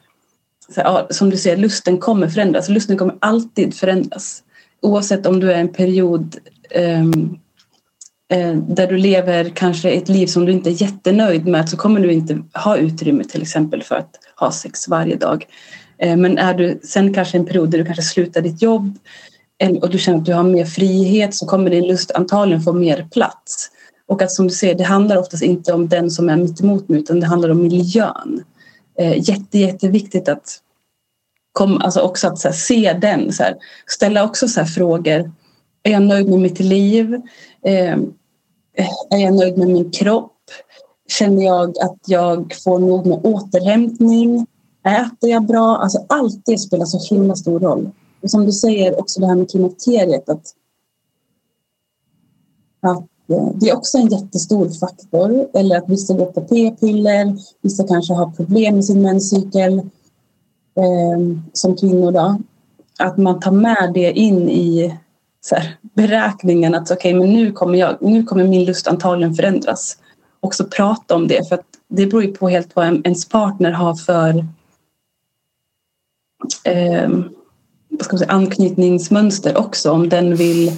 här, 0.77 0.85
ja, 0.85 1.07
som 1.11 1.31
du 1.31 1.37
säger, 1.37 1.57
lusten 1.57 1.99
kommer 1.99 2.29
förändras. 2.29 2.69
Lusten 2.69 2.97
kommer 2.97 3.15
alltid 3.21 3.75
förändras. 3.75 4.43
Oavsett 4.83 5.27
om 5.27 5.41
du 5.41 5.53
är 5.53 5.61
en 5.61 5.73
period 5.73 6.37
um, 6.75 7.39
där 8.67 8.87
du 8.87 8.97
lever 8.97 9.53
kanske 9.55 9.91
ett 9.91 10.09
liv 10.09 10.27
som 10.27 10.45
du 10.47 10.53
inte 10.53 10.71
är 10.71 10.83
jättenöjd 10.83 11.47
med 11.47 11.69
så 11.69 11.77
kommer 11.77 12.01
du 12.01 12.13
inte 12.13 12.43
ha 12.55 12.77
utrymme 12.77 13.25
till 13.25 13.43
exempel 13.43 13.83
för 13.83 13.95
att 13.95 14.11
ha 14.37 14.53
sex 14.53 14.89
varje 14.89 15.17
dag. 15.17 15.47
Eh, 15.99 16.17
men 16.17 16.39
är 16.39 16.55
du 16.55 16.81
sen 16.83 17.15
kanske 17.15 17.39
en 17.39 17.47
period 17.47 17.71
där 17.71 17.79
du 17.79 17.85
kanske 17.85 18.03
slutar 18.03 18.41
ditt 18.41 18.63
jobb 18.63 18.99
och 19.83 19.91
du 19.91 19.99
känner 19.99 20.19
att 20.19 20.25
du 20.25 20.35
har 20.35 20.43
mer 20.43 20.65
frihet 20.65 21.35
så 21.35 21.47
kommer 21.47 21.71
din 21.71 21.87
lust 21.87 22.11
antagligen 22.11 22.63
få 22.63 22.73
mer 22.73 23.09
plats. 23.13 23.71
Och 24.07 24.23
att 24.23 24.33
som 24.33 24.49
du 24.49 24.55
ser, 24.55 24.75
det 24.75 24.85
handlar 24.85 25.17
oftast 25.17 25.43
inte 25.43 25.73
om 25.73 25.89
den 25.89 26.11
som 26.11 26.29
är 26.29 26.37
mitt 26.37 26.61
emot 26.61 26.89
mig 26.89 27.01
utan 27.01 27.21
det 27.21 27.27
handlar 27.27 27.49
om 27.49 27.63
miljön. 27.63 28.45
Eh, 28.99 29.29
jätte, 29.29 29.59
jätteviktigt 29.59 30.29
att 30.29 30.63
kom, 31.53 31.81
alltså 31.83 32.01
också 32.01 32.27
att 32.27 32.45
här, 32.45 32.53
se 32.53 32.93
den. 32.93 33.33
Så 33.33 33.43
här, 33.43 33.57
ställa 33.87 34.25
också 34.25 34.49
så 34.49 34.65
frågor. 34.65 35.33
Är 35.83 35.93
jag 35.93 36.03
nöjd 36.03 36.29
med 36.29 36.39
mitt 36.41 36.61
liv? 36.61 37.15
Eh, 37.65 37.99
är 39.11 39.19
jag 39.19 39.35
nöjd 39.35 39.59
med 39.59 39.69
min 39.69 39.91
kropp? 39.91 40.33
Känner 41.09 41.45
jag 41.45 41.79
att 41.79 41.99
jag 42.07 42.55
får 42.65 42.79
nog 42.79 43.07
med 43.07 43.21
återhämtning? 43.23 44.47
Äter 44.85 45.31
jag 45.31 45.47
bra? 45.47 45.77
Alltså 45.77 46.07
allt 46.09 46.43
det 46.47 46.59
spelar 46.59 46.85
så 46.85 47.15
himla 47.15 47.37
stor 47.37 47.61
roll. 47.61 47.91
Och 48.23 48.31
som 48.31 48.47
du 48.47 48.53
säger, 48.53 49.01
också 49.01 49.21
det 49.21 49.27
här 49.27 49.35
med 49.35 49.51
klimakteriet. 49.51 50.29
Att, 50.29 50.47
att 52.81 53.07
det 53.27 53.69
är 53.69 53.77
också 53.77 53.99
en 53.99 54.07
jättestor 54.07 54.69
faktor. 54.69 55.49
Eller 55.55 55.77
att 55.77 55.89
vissa 55.89 56.15
går 56.15 56.27
på 56.27 56.41
p-piller, 56.41 57.37
vissa 57.63 57.89
kanske 57.89 58.15
har 58.15 58.31
problem 58.31 58.75
med 58.75 58.85
sin 58.85 59.03
menscykel 59.03 59.79
eh, 60.77 61.39
som 61.53 61.77
kvinnor. 61.77 62.13
Då. 62.13 62.39
Att 62.99 63.17
man 63.17 63.41
tar 63.41 63.51
med 63.51 63.91
det 63.95 64.13
in 64.13 64.49
i 64.49 64.99
så 65.41 65.55
här, 65.55 65.77
beräkningen 65.83 66.75
att 66.75 66.91
okay, 66.91 67.15
men 67.15 67.33
nu, 67.33 67.53
kommer 67.53 67.79
jag, 67.79 67.97
nu 68.01 68.25
kommer 68.25 68.45
min 68.45 68.65
lust 68.65 68.89
antagligen 68.89 69.35
förändras. 69.35 69.99
Också 70.41 70.65
prata 70.65 71.15
om 71.15 71.29
det 71.29 71.49
för 71.49 71.55
att 71.55 71.67
det 71.89 72.07
beror 72.07 72.25
ju 72.25 72.33
på 72.33 72.49
helt 72.49 72.77
vad 72.77 73.07
ens 73.07 73.29
partner 73.29 73.71
har 73.71 73.95
för 73.95 74.47
eh, 76.65 77.11
vad 77.89 78.05
ska 78.05 78.15
man 78.15 78.19
säga, 78.19 78.33
anknytningsmönster 78.33 79.59
också. 79.59 79.91
Om 79.91 80.09
den 80.09 80.37
vill 80.37 80.73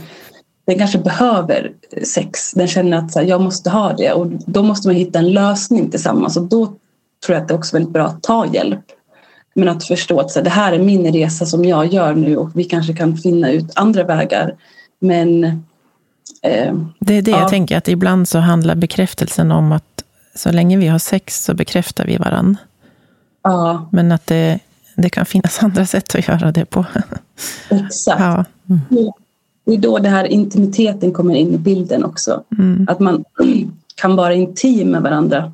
den 0.64 0.78
kanske 0.78 0.98
behöver 0.98 1.72
sex. 2.02 2.52
Den 2.52 2.68
känner 2.68 2.96
att 2.96 3.12
så 3.12 3.18
här, 3.18 3.26
jag 3.26 3.40
måste 3.40 3.70
ha 3.70 3.92
det 3.92 4.12
och 4.12 4.26
då 4.26 4.62
måste 4.62 4.88
man 4.88 4.94
hitta 4.94 5.18
en 5.18 5.32
lösning 5.32 5.90
tillsammans 5.90 6.36
och 6.36 6.42
då 6.42 6.66
tror 7.26 7.34
jag 7.34 7.42
att 7.42 7.48
det 7.48 7.54
är 7.54 7.58
också 7.58 7.76
väldigt 7.76 7.92
bra 7.92 8.06
att 8.06 8.22
ta 8.22 8.46
hjälp. 8.46 8.80
Men 9.54 9.68
att 9.68 9.84
förstå 9.84 10.20
att 10.20 10.30
så 10.30 10.38
här, 10.38 10.44
det 10.44 10.50
här 10.50 10.72
är 10.72 10.78
min 10.78 11.12
resa 11.12 11.46
som 11.46 11.64
jag 11.64 11.86
gör 11.86 12.14
nu 12.14 12.36
och 12.36 12.50
vi 12.54 12.64
kanske 12.64 12.92
kan 12.92 13.16
finna 13.16 13.50
ut 13.50 13.72
andra 13.74 14.04
vägar. 14.04 14.54
Men 14.98 15.44
eh, 16.42 16.74
Det 17.00 17.14
är 17.14 17.22
det 17.22 17.30
ja. 17.30 17.40
jag 17.40 17.48
tänker, 17.48 17.78
att 17.78 17.88
ibland 17.88 18.28
så 18.28 18.38
handlar 18.38 18.74
bekräftelsen 18.74 19.52
om 19.52 19.72
att 19.72 20.04
så 20.34 20.52
länge 20.52 20.76
vi 20.76 20.86
har 20.86 20.98
sex 20.98 21.44
så 21.44 21.54
bekräftar 21.54 22.06
vi 22.06 22.16
varann. 22.16 22.56
Ja. 23.42 23.88
Men 23.92 24.12
att 24.12 24.26
det 24.26 24.60
det 24.96 25.08
kan 25.10 25.26
finnas 25.26 25.62
andra 25.62 25.86
sätt 25.86 26.14
att 26.14 26.28
göra 26.28 26.52
det 26.52 26.64
på. 26.64 26.86
Exakt. 27.68 28.20
Ja. 28.20 28.44
Mm. 28.70 29.12
Det 29.64 29.72
är 29.72 29.78
då 29.78 29.98
det 29.98 30.08
här 30.08 30.24
intimiteten 30.24 31.12
kommer 31.12 31.34
in 31.34 31.54
i 31.54 31.58
bilden 31.58 32.04
också. 32.04 32.44
Mm. 32.58 32.86
Att 32.90 33.00
man 33.00 33.24
kan 33.94 34.16
vara 34.16 34.34
intim 34.34 34.90
med 34.90 35.02
varandra 35.02 35.52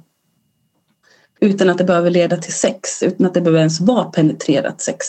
utan 1.41 1.71
att 1.71 1.79
det 1.79 1.85
behöver 1.85 2.11
leda 2.11 2.37
till 2.37 2.53
sex, 2.53 3.03
utan 3.03 3.27
att 3.27 3.35
det 3.35 3.41
behöver 3.41 3.59
ens 3.59 3.81
vara 3.81 4.05
penetrerat 4.05 4.81
sex. 4.81 5.07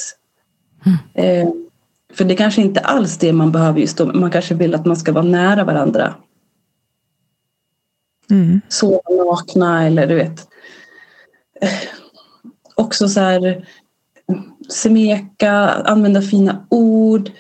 Mm. 0.86 0.98
Eh, 1.14 1.54
för 2.14 2.26
det 2.26 2.36
kanske 2.36 2.62
inte 2.62 2.80
alls 2.80 3.18
det 3.18 3.34
man 3.34 3.52
behöver 3.52 3.80
just 3.80 3.98
då. 3.98 4.06
Man 4.06 4.32
kanske 4.32 4.56
vill 4.56 4.76
att 4.76 4.86
man 4.86 4.98
ska 4.98 5.12
vara 5.12 5.26
nära 5.26 5.64
varandra. 5.64 6.16
Mm. 8.30 8.62
Sova 8.70 9.02
nakna 9.26 9.88
eller 9.88 10.08
du 10.08 10.16
vet. 10.16 10.48
Eh, 11.62 11.70
också 12.76 13.10
så 13.10 13.20
här 13.20 13.68
smeka, 14.70 15.52
använda 15.70 16.22
fina 16.22 16.66
ord. 16.70 17.32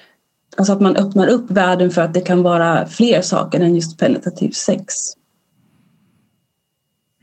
Alltså 0.58 0.74
att 0.74 0.82
man 0.82 0.96
öppnar 0.96 1.28
upp 1.28 1.52
världen 1.52 1.92
för 1.92 2.02
att 2.02 2.14
det 2.14 2.22
kan 2.22 2.44
vara 2.44 2.86
fler 2.86 3.22
saker 3.22 3.60
än 3.60 3.76
just 3.76 3.98
penetrativ 3.98 4.52
sex. 4.52 4.94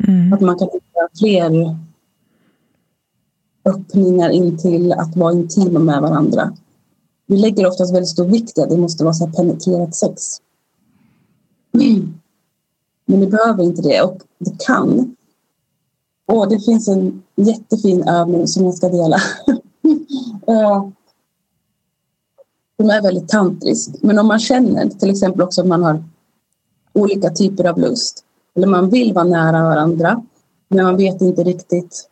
Mm. 0.09 0.33
Att 0.33 0.41
man 0.41 0.59
kan 0.59 0.69
hitta 0.73 1.09
fler 1.19 1.77
öppningar 3.65 4.31
in 4.31 4.59
till 4.59 4.93
att 4.93 5.17
vara 5.17 5.33
intima 5.33 5.79
med 5.79 6.03
varandra. 6.03 6.57
Vi 7.27 7.37
lägger 7.37 7.67
oftast 7.67 7.95
väldigt 7.95 8.09
stor 8.09 8.25
vikt 8.25 8.59
i 8.59 8.61
att 8.61 8.71
det 8.71 8.77
måste 8.77 9.05
vara 9.05 9.15
så 9.15 9.27
penetrerat 9.27 9.95
sex. 9.95 10.23
Men 13.07 13.21
det 13.21 13.27
behöver 13.27 13.65
inte 13.65 13.83
det 13.83 14.03
och 14.03 14.19
det 14.39 14.65
kan. 14.65 15.17
Och 16.27 16.49
det 16.49 16.61
finns 16.61 16.89
en 16.89 17.23
jättefin 17.37 18.09
övning 18.09 18.47
som 18.47 18.65
jag 18.65 18.75
ska 18.75 18.89
dela 18.89 19.17
som 22.81 22.91
är 22.91 23.03
väldigt 23.03 23.29
tantrisk. 23.29 23.91
Men 24.03 24.19
om 24.19 24.27
man 24.27 24.39
känner 24.39 24.89
till 24.89 25.11
exempel 25.11 25.43
också 25.43 25.61
att 25.61 25.67
man 25.67 25.83
har 25.83 26.05
olika 26.93 27.31
typer 27.31 27.65
av 27.65 27.79
lust 27.79 28.25
eller 28.57 28.67
man 28.67 28.91
vill 28.91 29.13
vara 29.13 29.25
nära 29.25 29.63
varandra 29.63 30.23
men 30.69 30.85
man 30.85 30.97
vet 30.97 31.21
inte 31.21 31.43
riktigt 31.43 32.09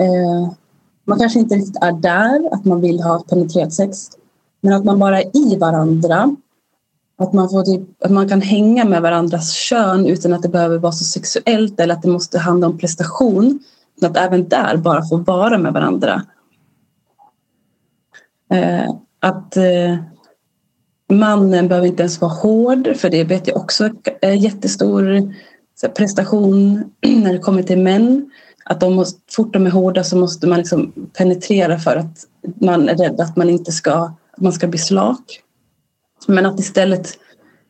eh, 0.00 0.52
man 1.04 1.18
kanske 1.18 1.38
inte 1.38 1.54
riktigt 1.54 1.82
är 1.82 1.92
där, 1.92 2.54
att 2.54 2.64
man 2.64 2.80
vill 2.80 3.00
ha 3.00 3.22
penetrerat 3.28 3.72
sex 3.72 4.10
men 4.60 4.72
att 4.72 4.84
man 4.84 4.98
bara 4.98 5.22
är 5.22 5.36
i 5.36 5.56
varandra 5.56 6.36
att 7.18 7.32
man, 7.32 7.50
får 7.50 7.62
typ, 7.62 8.04
att 8.04 8.10
man 8.10 8.28
kan 8.28 8.40
hänga 8.40 8.84
med 8.84 9.02
varandras 9.02 9.52
kön 9.52 10.06
utan 10.06 10.32
att 10.32 10.42
det 10.42 10.48
behöver 10.48 10.78
vara 10.78 10.92
så 10.92 11.04
sexuellt 11.04 11.80
eller 11.80 11.94
att 11.94 12.02
det 12.02 12.08
måste 12.08 12.38
handla 12.38 12.66
om 12.66 12.78
prestation. 12.78 13.58
Att 14.02 14.16
även 14.16 14.48
där 14.48 14.76
bara 14.76 15.02
få 15.02 15.16
vara 15.16 15.58
med 15.58 15.72
varandra 15.72 16.22
Eh, 18.50 18.94
att 19.20 19.56
eh, 19.56 19.96
mannen 21.12 21.68
behöver 21.68 21.86
inte 21.86 22.02
ens 22.02 22.20
vara 22.20 22.32
hård, 22.32 22.96
för 22.96 23.10
det 23.10 23.24
vet 23.24 23.48
jag 23.48 23.56
också 23.56 23.90
är 24.20 24.32
jättestor 24.32 25.34
prestation 25.96 26.84
när 27.06 27.32
det 27.32 27.38
kommer 27.38 27.62
till 27.62 27.78
män. 27.78 28.30
Att 28.64 28.80
de 28.80 28.94
måste, 28.94 29.20
fort 29.32 29.52
de 29.52 29.66
är 29.66 29.70
hårda 29.70 30.04
så 30.04 30.16
måste 30.16 30.46
man 30.46 30.58
liksom 30.58 30.92
penetrera 31.18 31.78
för 31.78 31.96
att 31.96 32.24
man 32.60 32.88
är 32.88 32.96
rädd 32.96 33.20
att 33.20 33.36
man 33.36 33.50
inte 33.50 33.72
ska, 33.72 33.92
att 34.32 34.40
man 34.40 34.52
ska 34.52 34.66
bli 34.66 34.78
slak. 34.78 35.40
Men 36.26 36.46
att 36.46 36.60
istället 36.60 37.18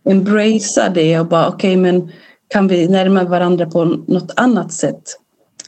embracea 0.05 0.89
det 0.89 1.21
och 1.21 1.27
bara 1.27 1.49
okej 1.49 1.71
okay, 1.71 1.77
men 1.77 2.13
kan 2.49 2.69
vi 2.69 2.89
närma 2.89 3.25
varandra 3.25 3.67
på 3.67 3.85
något 3.85 4.33
annat 4.37 4.73
sätt? 4.73 5.03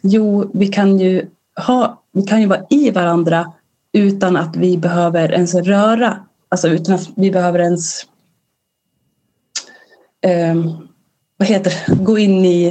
Jo, 0.02 0.50
vi 0.54 0.68
kan 0.68 0.98
ju, 0.98 1.26
ha, 1.66 2.02
vi 2.12 2.22
kan 2.22 2.40
ju 2.40 2.46
vara 2.46 2.66
i 2.70 2.90
varandra 2.90 3.52
utan 3.92 4.36
att 4.36 4.56
vi 4.56 4.78
behöver 4.78 5.32
ens 5.32 5.54
röra, 5.54 6.26
alltså 6.48 6.68
utan 6.68 6.94
att 6.94 7.08
vi 7.16 7.30
behöver 7.30 7.58
ens 7.58 8.06
eh, 10.22 10.54
vad 11.36 11.48
heter 11.48 11.72
det? 11.86 12.04
gå 12.04 12.18
in 12.18 12.44
i 12.44 12.66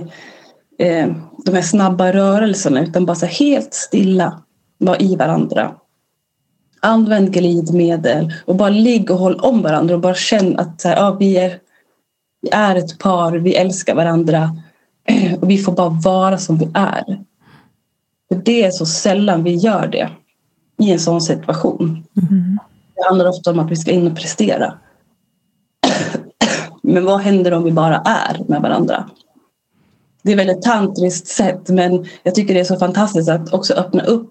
eh, 0.78 1.08
de 1.46 1.52
här 1.54 1.62
snabba 1.62 2.14
rörelserna 2.14 2.82
utan 2.82 3.06
bara 3.06 3.16
så 3.16 3.26
helt 3.26 3.74
stilla 3.74 4.44
vara 4.78 4.98
i 4.98 5.16
varandra. 5.16 5.76
Använd 6.82 7.34
glidmedel 7.34 8.34
och 8.46 8.56
bara 8.56 8.70
ligg 8.70 9.12
och 9.12 9.18
håll 9.18 9.40
om 9.40 9.62
varandra 9.62 9.96
och 9.96 10.02
bara 10.02 10.16
känn 10.16 10.60
att 10.60 10.82
så 10.82 10.88
här, 10.88 10.96
ja, 10.96 11.18
vi, 11.20 11.38
är, 11.38 11.60
vi 12.42 12.50
är 12.52 12.76
ett 12.76 13.00
par, 13.00 13.32
vi 13.32 13.56
älskar 13.56 13.96
varandra 13.96 14.50
och 15.42 15.50
vi 15.50 15.58
får 15.58 15.72
bara 15.72 15.90
vara 15.90 16.38
som 16.38 16.58
vi 16.58 16.70
är. 16.74 17.24
För 18.30 18.42
det 18.46 18.64
är 18.64 18.72
så 18.72 18.86
sällan 18.86 19.44
vi 19.44 19.56
gör 19.56 19.88
det 19.88 20.10
i 20.80 20.92
en 20.92 21.00
sån 21.00 21.22
situation. 21.22 22.04
Mm. 22.32 22.60
Det 22.96 23.04
handlar 23.08 23.30
ofta 23.30 23.52
om 23.52 23.60
att 23.60 23.72
vi 23.72 23.76
ska 23.76 23.92
in 23.92 24.08
och 24.08 24.18
prestera. 24.18 24.74
Men 26.82 27.06
vad 27.06 27.20
händer 27.20 27.54
om 27.54 27.64
vi 27.64 27.72
bara 27.72 27.98
är 27.98 28.44
med 28.48 28.62
varandra? 28.62 29.10
Det 30.24 30.32
är 30.32 30.36
väldigt 30.36 30.62
tantriskt 30.62 31.28
sätt 31.28 31.70
men 31.70 32.06
jag 32.24 32.36
tycker 32.36 32.54
det 32.54 32.60
är 32.60 32.64
så 32.64 32.76
fantastiskt 32.76 33.30
att 33.30 33.54
också 33.54 33.74
öppna 33.74 34.04
upp 34.04 34.30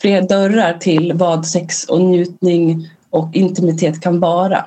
fler 0.00 0.22
dörrar 0.22 0.78
till 0.78 1.12
vad 1.12 1.46
sex 1.46 1.84
och 1.84 2.00
njutning 2.00 2.88
och 3.10 3.34
intimitet 3.34 4.00
kan 4.00 4.20
vara. 4.20 4.66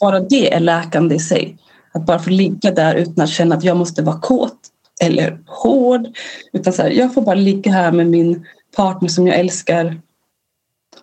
Bara 0.00 0.20
det 0.20 0.54
är 0.54 0.60
läkande 0.60 1.14
i 1.14 1.18
sig. 1.18 1.56
Att 1.92 2.06
bara 2.06 2.18
få 2.18 2.30
ligga 2.30 2.70
där 2.70 2.94
utan 2.94 3.24
att 3.24 3.30
känna 3.30 3.56
att 3.56 3.64
jag 3.64 3.76
måste 3.76 4.02
vara 4.02 4.20
kåt 4.20 4.58
eller 5.00 5.38
hård. 5.46 6.06
Utan 6.52 6.72
så 6.72 6.82
här, 6.82 6.90
jag 6.90 7.14
får 7.14 7.22
bara 7.22 7.34
ligga 7.34 7.72
här 7.72 7.92
med 7.92 8.06
min 8.06 8.46
partner 8.76 9.08
som 9.08 9.26
jag 9.26 9.38
älskar. 9.38 10.00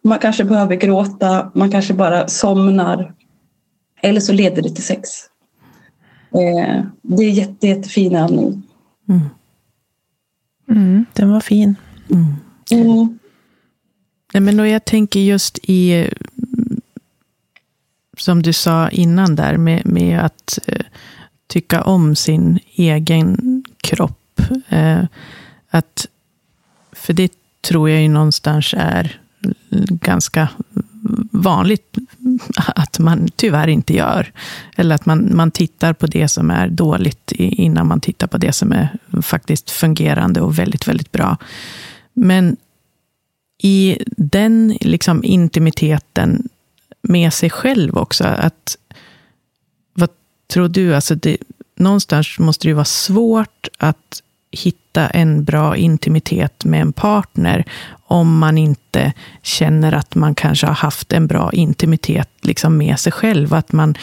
Man 0.01 0.19
kanske 0.19 0.43
behöver 0.43 0.75
gråta, 0.75 1.51
man 1.55 1.71
kanske 1.71 1.93
bara 1.93 2.27
somnar. 2.27 3.13
Eller 4.01 4.19
så 4.19 4.33
leder 4.33 4.61
det 4.61 4.69
till 4.69 4.83
sex. 4.83 5.09
Eh, 6.31 6.83
det 7.01 7.23
är 7.23 7.29
jätte, 7.29 7.67
jättefin 7.67 8.15
övning. 8.15 8.63
Mm. 9.09 9.21
Mm, 10.69 11.05
den 11.13 11.31
var 11.31 11.39
fin. 11.39 11.75
Mm. 12.09 12.35
Mm. 12.71 13.19
Nej, 14.33 14.41
men 14.41 14.59
och 14.59 14.67
jag 14.67 14.85
tänker 14.85 15.19
just 15.19 15.59
i, 15.63 16.09
som 18.17 18.41
du 18.41 18.53
sa 18.53 18.89
innan 18.89 19.35
där, 19.35 19.57
med, 19.57 19.85
med 19.85 20.25
att 20.25 20.59
eh, 20.67 20.85
tycka 21.47 21.83
om 21.83 22.15
sin 22.15 22.59
egen 22.75 23.63
kropp. 23.77 24.41
Eh, 24.69 25.03
att, 25.69 26.07
för 26.91 27.13
det 27.13 27.33
tror 27.69 27.89
jag 27.89 28.01
ju 28.01 28.07
någonstans 28.07 28.73
är 28.77 29.19
ganska 29.89 30.49
vanligt 31.31 31.97
att 32.55 32.99
man 32.99 33.29
tyvärr 33.35 33.67
inte 33.67 33.93
gör. 33.93 34.31
Eller 34.75 34.95
att 34.95 35.05
man, 35.05 35.35
man 35.35 35.51
tittar 35.51 35.93
på 35.93 36.07
det 36.07 36.27
som 36.27 36.51
är 36.51 36.67
dåligt 36.67 37.31
innan 37.35 37.87
man 37.87 38.01
tittar 38.01 38.27
på 38.27 38.37
det 38.37 38.53
som 38.53 38.71
är 38.71 38.97
faktiskt 39.21 39.71
fungerande 39.71 40.41
och 40.41 40.59
väldigt, 40.59 40.87
väldigt 40.87 41.11
bra. 41.11 41.37
Men 42.13 42.57
i 43.63 43.97
den 44.17 44.77
liksom 44.81 45.23
intimiteten 45.23 46.49
med 47.01 47.33
sig 47.33 47.49
själv 47.49 47.97
också, 47.97 48.23
att 48.23 48.77
vad 49.93 50.09
tror 50.47 50.67
du, 50.67 50.95
alltså 50.95 51.15
det, 51.15 51.37
någonstans 51.75 52.39
måste 52.39 52.67
det 52.67 52.69
ju 52.69 52.73
vara 52.73 52.85
svårt 52.85 53.67
att 53.77 54.21
hitta 54.51 55.07
en 55.07 55.43
bra 55.43 55.77
intimitet 55.77 56.65
med 56.65 56.81
en 56.81 56.93
partner 56.93 57.65
om 58.07 58.37
man 58.37 58.57
inte 58.57 59.13
känner 59.41 59.91
att 59.91 60.15
man 60.15 60.35
kanske 60.35 60.67
har 60.67 60.73
haft 60.73 61.13
en 61.13 61.27
bra 61.27 61.53
intimitet 61.53 62.29
liksom 62.41 62.77
med 62.77 62.99
sig 62.99 63.11
själv. 63.11 63.53
Att 63.53 63.71
man 63.71 63.95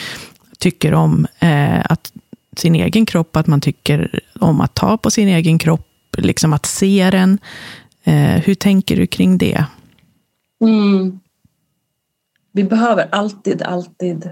tycker 0.58 0.94
om 0.94 1.26
eh, 1.38 1.80
att 1.84 2.12
sin 2.56 2.74
egen 2.74 3.06
kropp, 3.06 3.36
att 3.36 3.46
man 3.46 3.60
tycker 3.60 4.20
om 4.40 4.60
att 4.60 4.74
ta 4.74 4.96
på 4.96 5.10
sin 5.10 5.28
egen 5.28 5.58
kropp, 5.58 6.16
liksom 6.18 6.52
att 6.52 6.66
se 6.66 7.10
den. 7.10 7.38
Eh, 8.04 8.42
hur 8.42 8.54
tänker 8.54 8.96
du 8.96 9.06
kring 9.06 9.38
det? 9.38 9.64
Mm. 10.60 11.20
Vi 12.52 12.64
behöver 12.64 13.08
alltid, 13.12 13.62
alltid 13.62 14.30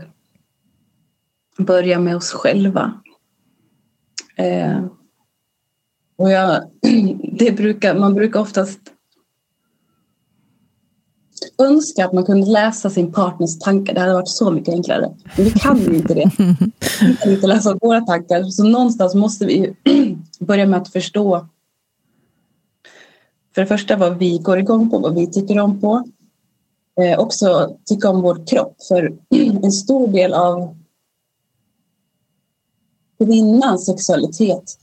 börja 1.58 2.00
med 2.00 2.16
oss 2.16 2.32
själva. 2.32 2.92
Eh, 4.36 4.84
och 6.16 6.30
jag, 6.30 6.62
det 7.38 7.52
brukar, 7.52 7.94
man 7.94 8.14
brukar 8.14 8.40
oftast 8.40 8.78
önska 11.58 12.04
att 12.04 12.12
man 12.12 12.24
kunde 12.24 12.46
läsa 12.46 12.90
sin 12.90 13.12
partners 13.12 13.58
tankar. 13.58 13.94
Det 13.94 14.00
hade 14.00 14.12
varit 14.12 14.28
så 14.28 14.50
mycket 14.50 14.74
enklare. 14.74 15.14
Men 15.36 15.44
vi 15.44 15.50
kan 15.50 15.78
ju 15.78 15.96
inte 15.96 16.14
det. 16.14 16.30
Vi 17.00 17.16
kan 17.16 17.32
inte 17.32 17.46
läsa 17.46 17.78
våra 17.80 18.00
tankar. 18.00 18.42
Så 18.42 18.64
någonstans 18.64 19.14
måste 19.14 19.46
vi 19.46 19.76
börja 20.38 20.66
med 20.66 20.80
att 20.80 20.92
förstå 20.92 21.46
för 23.54 23.60
det 23.60 23.66
första 23.66 23.96
vad 23.96 24.18
vi 24.18 24.38
går 24.38 24.58
igång 24.58 24.90
på, 24.90 24.98
vad 24.98 25.14
vi 25.14 25.26
tycker 25.26 25.58
om 25.58 25.80
på. 25.80 26.04
Eh, 27.00 27.18
också 27.18 27.76
tycka 27.84 28.10
om 28.10 28.22
vår 28.22 28.46
kropp. 28.46 28.76
För 28.88 29.12
en 29.62 29.72
stor 29.72 30.08
del 30.08 30.34
av 30.34 30.76
kvinnans 33.18 33.86
sexualitet 33.86 34.78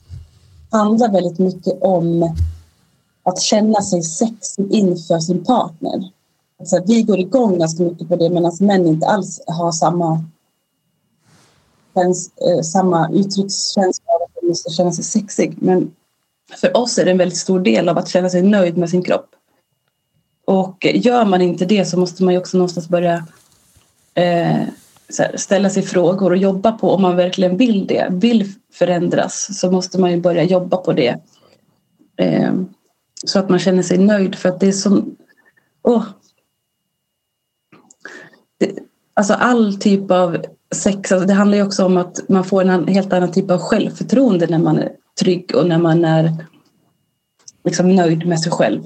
handlar 0.72 1.12
väldigt 1.12 1.38
mycket 1.38 1.82
om 1.82 2.36
att 3.22 3.40
känna 3.40 3.82
sig 3.82 4.02
sexig 4.02 4.72
inför 4.72 5.18
sin 5.18 5.44
partner. 5.44 6.10
Alltså, 6.60 6.82
vi 6.86 7.02
går 7.02 7.18
igång 7.18 7.58
ganska 7.58 7.82
mycket 7.82 8.08
på 8.08 8.16
det 8.16 8.30
medan 8.30 8.52
män 8.60 8.86
inte 8.86 9.06
alls 9.06 9.42
har 9.46 9.72
samma, 9.72 10.24
eh, 11.96 12.62
samma 12.62 13.10
uttryckskänsla 13.10 14.04
av 14.06 14.22
att 14.22 14.40
de 14.40 14.48
måste 14.48 14.70
känna 14.70 14.92
sig 14.92 15.04
sexig. 15.04 15.56
Men 15.62 15.94
för 16.60 16.76
oss 16.76 16.98
är 16.98 17.04
det 17.04 17.10
en 17.10 17.18
väldigt 17.18 17.38
stor 17.38 17.60
del 17.60 17.88
av 17.88 17.98
att 17.98 18.08
känna 18.08 18.30
sig 18.30 18.42
nöjd 18.42 18.76
med 18.76 18.90
sin 18.90 19.02
kropp. 19.02 19.28
Och 20.44 20.86
gör 20.94 21.24
man 21.24 21.42
inte 21.42 21.64
det 21.64 21.84
så 21.84 21.98
måste 21.98 22.24
man 22.24 22.34
ju 22.34 22.40
också 22.40 22.56
någonstans 22.56 22.88
börja 22.88 23.26
eh, 24.14 24.60
ställa 25.34 25.70
sig 25.70 25.82
frågor 25.82 26.30
och 26.30 26.36
jobba 26.36 26.72
på 26.72 26.90
om 26.90 27.02
man 27.02 27.16
verkligen 27.16 27.56
vill 27.56 27.86
det, 27.86 28.06
vill 28.10 28.52
förändras 28.72 29.58
så 29.60 29.70
måste 29.70 30.00
man 30.00 30.10
ju 30.10 30.20
börja 30.20 30.42
jobba 30.42 30.76
på 30.76 30.92
det. 30.92 31.16
Eh, 32.16 32.52
så 33.24 33.38
att 33.38 33.48
man 33.48 33.58
känner 33.58 33.82
sig 33.82 33.98
nöjd 33.98 34.34
för 34.34 34.48
att 34.48 34.60
det 34.60 34.68
är 34.68 34.72
som... 34.72 35.16
Oh, 35.82 36.04
det, 38.58 38.78
alltså 39.14 39.34
all 39.34 39.74
typ 39.74 40.10
av 40.10 40.36
sex, 40.74 41.12
alltså 41.12 41.26
det 41.26 41.34
handlar 41.34 41.58
ju 41.58 41.64
också 41.64 41.84
om 41.84 41.96
att 41.96 42.28
man 42.28 42.44
får 42.44 42.64
en 42.64 42.88
helt 42.88 43.12
annan 43.12 43.32
typ 43.32 43.50
av 43.50 43.58
självförtroende 43.58 44.46
när 44.46 44.58
man 44.58 44.78
är 44.78 44.92
trygg 45.20 45.54
och 45.54 45.68
när 45.68 45.78
man 45.78 46.04
är 46.04 46.36
liksom 47.64 47.94
nöjd 47.94 48.26
med 48.26 48.40
sig 48.40 48.52
själv. 48.52 48.82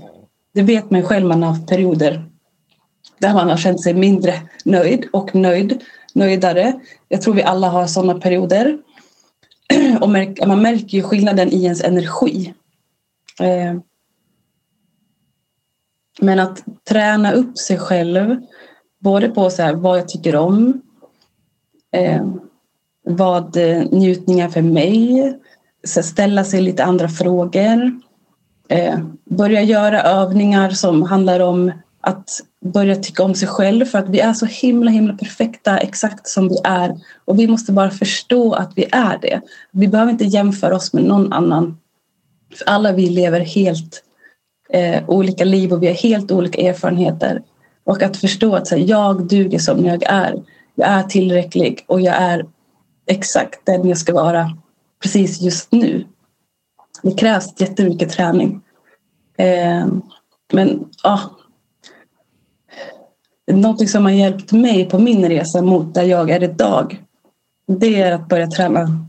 Det 0.55 0.63
vet 0.63 0.91
man 0.91 1.01
ju 1.01 1.07
själv, 1.07 1.27
man 1.27 1.43
har 1.43 1.51
haft 1.51 1.69
perioder 1.69 2.31
där 3.19 3.35
man 3.35 3.51
har 3.51 3.57
känt 3.57 3.83
sig 3.83 3.95
mindre 3.95 4.35
nöjd 4.65 5.09
och 5.13 5.35
nöjd, 5.35 5.83
nöjdare. 6.17 6.81
Jag 7.09 7.23
tror 7.23 7.35
vi 7.35 7.43
alla 7.43 7.69
har 7.69 7.87
sådana 7.87 8.21
perioder. 8.21 8.79
Och 10.01 10.09
man 10.49 10.63
märker 10.63 10.99
ju 10.99 11.03
skillnaden 11.03 11.49
i 11.53 11.65
ens 11.65 11.85
energi. 11.85 12.55
Eh, 13.41 13.81
men 16.21 16.41
att 16.41 16.65
träna 16.89 17.33
upp 17.33 17.59
sig 17.59 17.79
själv, 17.79 18.37
både 18.99 19.29
på 19.29 19.51
så 19.51 19.63
här, 19.63 19.75
vad 19.75 19.99
jag 19.99 20.09
tycker 20.09 20.37
om, 20.37 20.83
eh, 21.93 22.27
vad 23.05 23.57
eh, 23.57 23.85
njutning 23.91 24.41
är 24.41 24.49
för 24.49 24.63
mig, 24.63 25.35
ställa 25.85 26.45
sig 26.45 26.61
lite 26.61 26.85
andra 26.85 27.09
frågor, 27.09 28.01
eh, 28.69 28.99
börja 29.25 29.63
göra 29.63 30.03
övningar 30.03 30.71
som 30.71 31.03
handlar 31.03 31.41
om 31.41 31.73
att 32.01 32.41
börja 32.67 32.97
tycka 32.97 33.23
om 33.23 33.35
sig 33.35 33.49
själv 33.49 33.85
för 33.85 33.99
att 33.99 34.09
vi 34.09 34.21
är 34.21 34.33
så 34.33 34.47
himla 34.47 34.91
himla 34.91 35.15
perfekta 35.15 35.79
exakt 35.79 36.29
som 36.29 36.49
vi 36.49 36.57
är 36.65 37.01
och 37.25 37.39
vi 37.39 37.47
måste 37.47 37.73
bara 37.73 37.91
förstå 37.91 38.53
att 38.53 38.73
vi 38.77 38.85
är 38.93 39.19
det. 39.23 39.41
Vi 39.71 39.89
behöver 39.89 40.13
inte 40.13 40.25
jämföra 40.25 40.77
oss 40.77 40.93
med 40.93 41.05
någon 41.05 41.33
annan. 41.33 41.79
För 42.55 42.69
alla 42.69 42.93
vi 42.93 43.11
lever 43.11 43.41
helt 43.41 44.03
eh, 44.71 45.09
olika 45.09 45.45
liv 45.45 45.73
och 45.73 45.83
vi 45.83 45.87
har 45.87 45.95
helt 45.95 46.33
olika 46.33 46.61
erfarenheter. 46.61 47.43
Och 47.85 48.03
att 48.03 48.17
förstå 48.17 48.57
att 48.57 48.71
här, 48.71 48.79
jag 48.79 49.29
duger 49.29 49.59
som 49.59 49.87
jag 49.87 50.03
är. 50.03 50.43
Jag 50.75 50.89
är 50.89 51.03
tillräcklig 51.03 51.85
och 51.87 52.01
jag 52.01 52.15
är 52.15 52.47
exakt 53.07 53.67
den 53.67 53.89
jag 53.89 53.99
ska 53.99 54.15
vara 54.15 54.57
precis 55.03 55.41
just 55.41 55.73
nu. 55.73 56.05
Det 57.03 57.13
krävs 57.13 57.61
jättemycket 57.61 58.11
träning. 58.11 58.61
Eh, 59.39 59.87
men 60.53 60.85
ja, 61.03 61.36
någonting 63.47 63.89
som 63.89 64.05
har 64.05 64.13
hjälpt 64.13 64.53
mig 64.53 64.85
på 64.85 64.99
min 64.99 65.29
resa 65.29 65.63
mot 65.63 65.95
där 65.95 66.03
jag 66.03 66.31
är 66.31 66.43
idag. 66.43 67.03
Det 67.67 68.01
är 68.01 68.13
att 68.13 68.29
börja 68.29 68.47
träna 68.47 69.07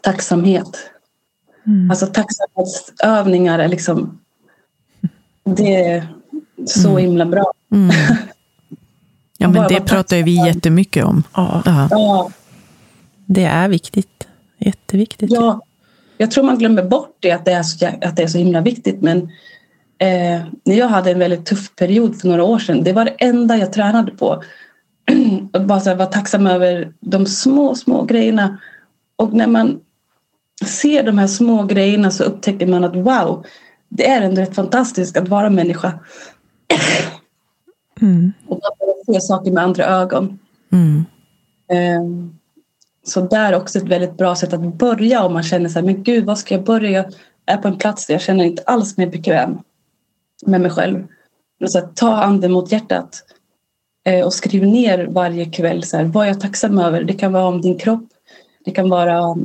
tacksamhet. 0.00 0.90
Mm. 1.66 1.90
Alltså 1.90 2.06
tacksamhetsövningar 2.06 3.58
är 3.58 3.68
liksom 3.68 4.18
det 5.44 5.74
är 5.74 6.08
så 6.66 6.88
mm. 6.88 7.02
himla 7.02 7.26
bra. 7.26 7.52
Mm. 7.72 7.90
Ja, 9.38 9.48
men 9.48 9.68
det 9.68 9.80
pratar 9.80 10.16
vi 10.16 10.46
jättemycket 10.46 11.04
om. 11.04 11.22
Ja. 11.34 11.62
ja. 11.90 12.30
Det 13.26 13.44
är 13.44 13.68
viktigt. 13.68 14.28
Jätteviktigt. 14.58 15.30
Ja, 15.32 15.60
jag 16.18 16.30
tror 16.30 16.44
man 16.44 16.58
glömmer 16.58 16.82
bort 16.82 17.16
det, 17.20 17.30
att 17.30 17.44
det 17.44 17.52
är 17.52 17.62
så, 17.62 17.86
att 17.86 18.16
det 18.16 18.22
är 18.22 18.26
så 18.26 18.38
himla 18.38 18.60
viktigt. 18.60 19.02
Men 19.02 19.30
eh, 19.98 20.42
när 20.64 20.74
jag 20.74 20.88
hade 20.88 21.10
en 21.10 21.18
väldigt 21.18 21.46
tuff 21.46 21.76
period 21.76 22.20
för 22.20 22.28
några 22.28 22.44
år 22.44 22.58
sedan, 22.58 22.84
det 22.84 22.92
var 22.92 23.04
det 23.04 23.16
enda 23.18 23.56
jag 23.56 23.72
tränade 23.72 24.12
på. 24.12 24.42
att 25.52 25.62
bara 25.66 25.94
vara 25.94 26.06
tacksam 26.06 26.46
över 26.46 26.92
de 27.00 27.26
små, 27.26 27.74
små 27.74 28.02
grejerna. 28.02 28.58
Och 29.16 29.32
när 29.32 29.46
man 29.46 29.80
ser 30.66 31.02
de 31.02 31.18
här 31.18 31.26
små 31.26 31.62
grejerna 31.62 32.10
så 32.10 32.24
upptäcker 32.24 32.66
man 32.66 32.84
att 32.84 32.96
wow, 32.96 33.46
det 33.88 34.08
är 34.08 34.22
ändå 34.22 34.40
rätt 34.40 34.54
fantastiskt 34.54 35.16
att 35.16 35.28
vara 35.28 35.50
människa. 35.50 35.92
Mm. 38.00 38.32
Och 38.48 38.60
se 39.06 39.20
saker 39.20 39.50
med 39.50 39.62
andra 39.62 39.84
ögon. 39.84 40.38
Mm. 40.72 41.04
Um, 42.02 42.38
så 43.06 43.20
där 43.20 43.52
är 43.52 43.56
också 43.56 43.78
ett 43.78 43.88
väldigt 43.88 44.16
bra 44.16 44.36
sätt 44.36 44.52
att 44.52 44.74
börja 44.74 45.24
om 45.24 45.32
man 45.32 45.42
känner 45.42 45.68
så 45.68 45.78
här, 45.78 45.86
men 45.86 46.02
gud, 46.02 46.24
vad 46.24 46.38
ska 46.38 46.54
jag 46.54 46.64
börja? 46.64 46.90
Jag 47.44 47.56
är 47.56 47.56
på 47.56 47.68
en 47.68 47.78
plats 47.78 48.06
där 48.06 48.14
jag 48.14 48.22
känner 48.22 48.44
inte 48.44 48.62
alls 48.66 48.96
mig 48.96 49.06
bekväm 49.06 49.58
med 50.46 50.60
mig 50.60 50.70
själv. 50.70 51.06
Så 51.66 51.78
här, 51.78 51.86
ta 51.94 52.16
anden 52.16 52.52
mot 52.52 52.72
hjärtat 52.72 53.22
eh, 54.04 54.26
och 54.26 54.32
skriv 54.32 54.66
ner 54.66 55.06
varje 55.06 55.44
kväll 55.44 55.82
så 55.82 55.96
här, 55.96 56.04
vad 56.04 56.24
är 56.24 56.28
jag 56.28 56.40
tacksam 56.40 56.78
över. 56.78 57.04
Det 57.04 57.14
kan 57.14 57.32
vara 57.32 57.46
om 57.46 57.60
din 57.60 57.78
kropp. 57.78 58.08
Det 58.64 58.70
kan 58.70 58.88
vara 58.88 59.36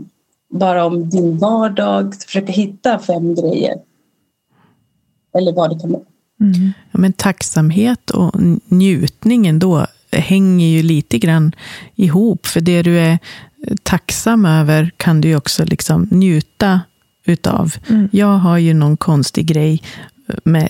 bara 0.50 0.86
om 0.86 1.10
din 1.10 1.38
vardag. 1.38 2.16
Försöka 2.26 2.52
hitta 2.52 3.00
fem 3.00 3.36
grejer. 3.36 3.76
Eller 5.38 5.54
vad 5.54 5.70
det 5.70 5.80
kan 5.80 5.92
vara. 5.92 6.04
Mm. 6.42 6.74
Ja, 6.92 7.00
men 7.00 7.14
tacksamhet 7.14 8.10
och 8.10 8.32
njutningen 8.66 9.60
då 9.60 9.86
hänger 10.12 10.68
ju 10.68 10.84
lite 10.84 11.20
grann 11.20 11.52
ihop. 11.96 12.46
För 12.46 12.62
det 12.62 12.82
du 12.82 13.00
är 13.00 13.20
tacksam 13.84 14.46
över 14.46 14.92
kan 14.98 15.22
du 15.22 15.36
också 15.36 15.66
liksom 15.66 16.08
njuta 16.12 16.82
utav. 17.26 17.74
Mm. 17.90 18.10
Jag 18.12 18.38
har 18.38 18.58
ju 18.58 18.74
någon 18.74 18.98
konstig 18.98 19.46
grej 19.46 19.82
med, 20.44 20.70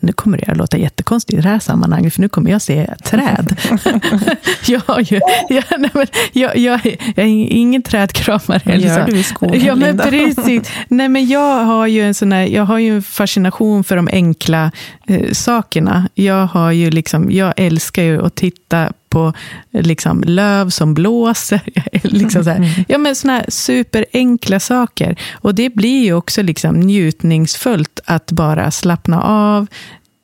nu 0.00 0.12
kommer 0.12 0.38
det 0.38 0.46
att 0.46 0.56
låta 0.56 0.78
jättekonstigt 0.78 1.38
i 1.38 1.42
det 1.42 1.48
här 1.48 1.58
sammanhanget, 1.58 2.14
för 2.14 2.20
nu 2.20 2.28
kommer 2.28 2.50
jag 2.50 2.62
se 2.62 2.94
träd. 3.04 3.56
jag, 4.66 5.02
ju, 5.02 5.20
jag, 5.48 5.64
nej, 5.78 5.90
men, 5.92 6.06
jag, 6.32 6.56
jag, 6.56 6.80
jag, 7.16 7.24
är 7.24 7.26
ingen 7.26 7.82
trädkramare. 7.82 8.60
Vad 8.64 8.78
gör 8.78 9.06
du 9.06 9.18
i 9.18 9.22
skogen, 9.22 9.64
ja, 9.64 9.74
men 9.74 9.98
precis. 9.98 10.70
Nej, 10.88 11.08
men 11.08 11.26
jag 11.26 11.64
har 11.64 11.86
ju 11.86 12.02
en 12.02 12.14
sån 12.14 12.32
här, 12.32 12.46
jag 12.46 12.64
har 12.64 12.78
ju 12.78 12.96
en 12.96 13.02
fascination 13.02 13.84
för 13.84 13.96
de 13.96 14.08
enkla 14.12 14.72
eh, 15.06 15.32
sakerna. 15.32 16.08
Jag, 16.14 16.46
har 16.46 16.72
ju 16.72 16.90
liksom, 16.90 17.30
jag 17.30 17.54
älskar 17.56 18.02
ju 18.02 18.26
att 18.26 18.34
titta 18.34 18.92
på 19.10 19.32
liksom, 19.70 20.22
löv 20.26 20.70
som 20.70 20.94
blåser. 20.94 21.60
liksom 22.02 22.44
så 22.44 22.50
här. 22.50 22.84
Ja, 22.88 22.98
men 22.98 23.14
såna 23.16 23.32
här 23.32 23.44
superenkla 23.48 24.60
saker. 24.60 25.16
Och 25.32 25.54
det 25.54 25.70
blir 25.74 26.04
ju 26.04 26.14
också 26.14 26.42
liksom 26.42 26.80
njutningsfullt 26.80 28.00
att 28.04 28.32
bara 28.32 28.70
slappna 28.70 29.22
av, 29.22 29.66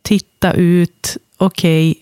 titta 0.03 0.53
ut, 0.53 1.17
okej, 1.37 1.95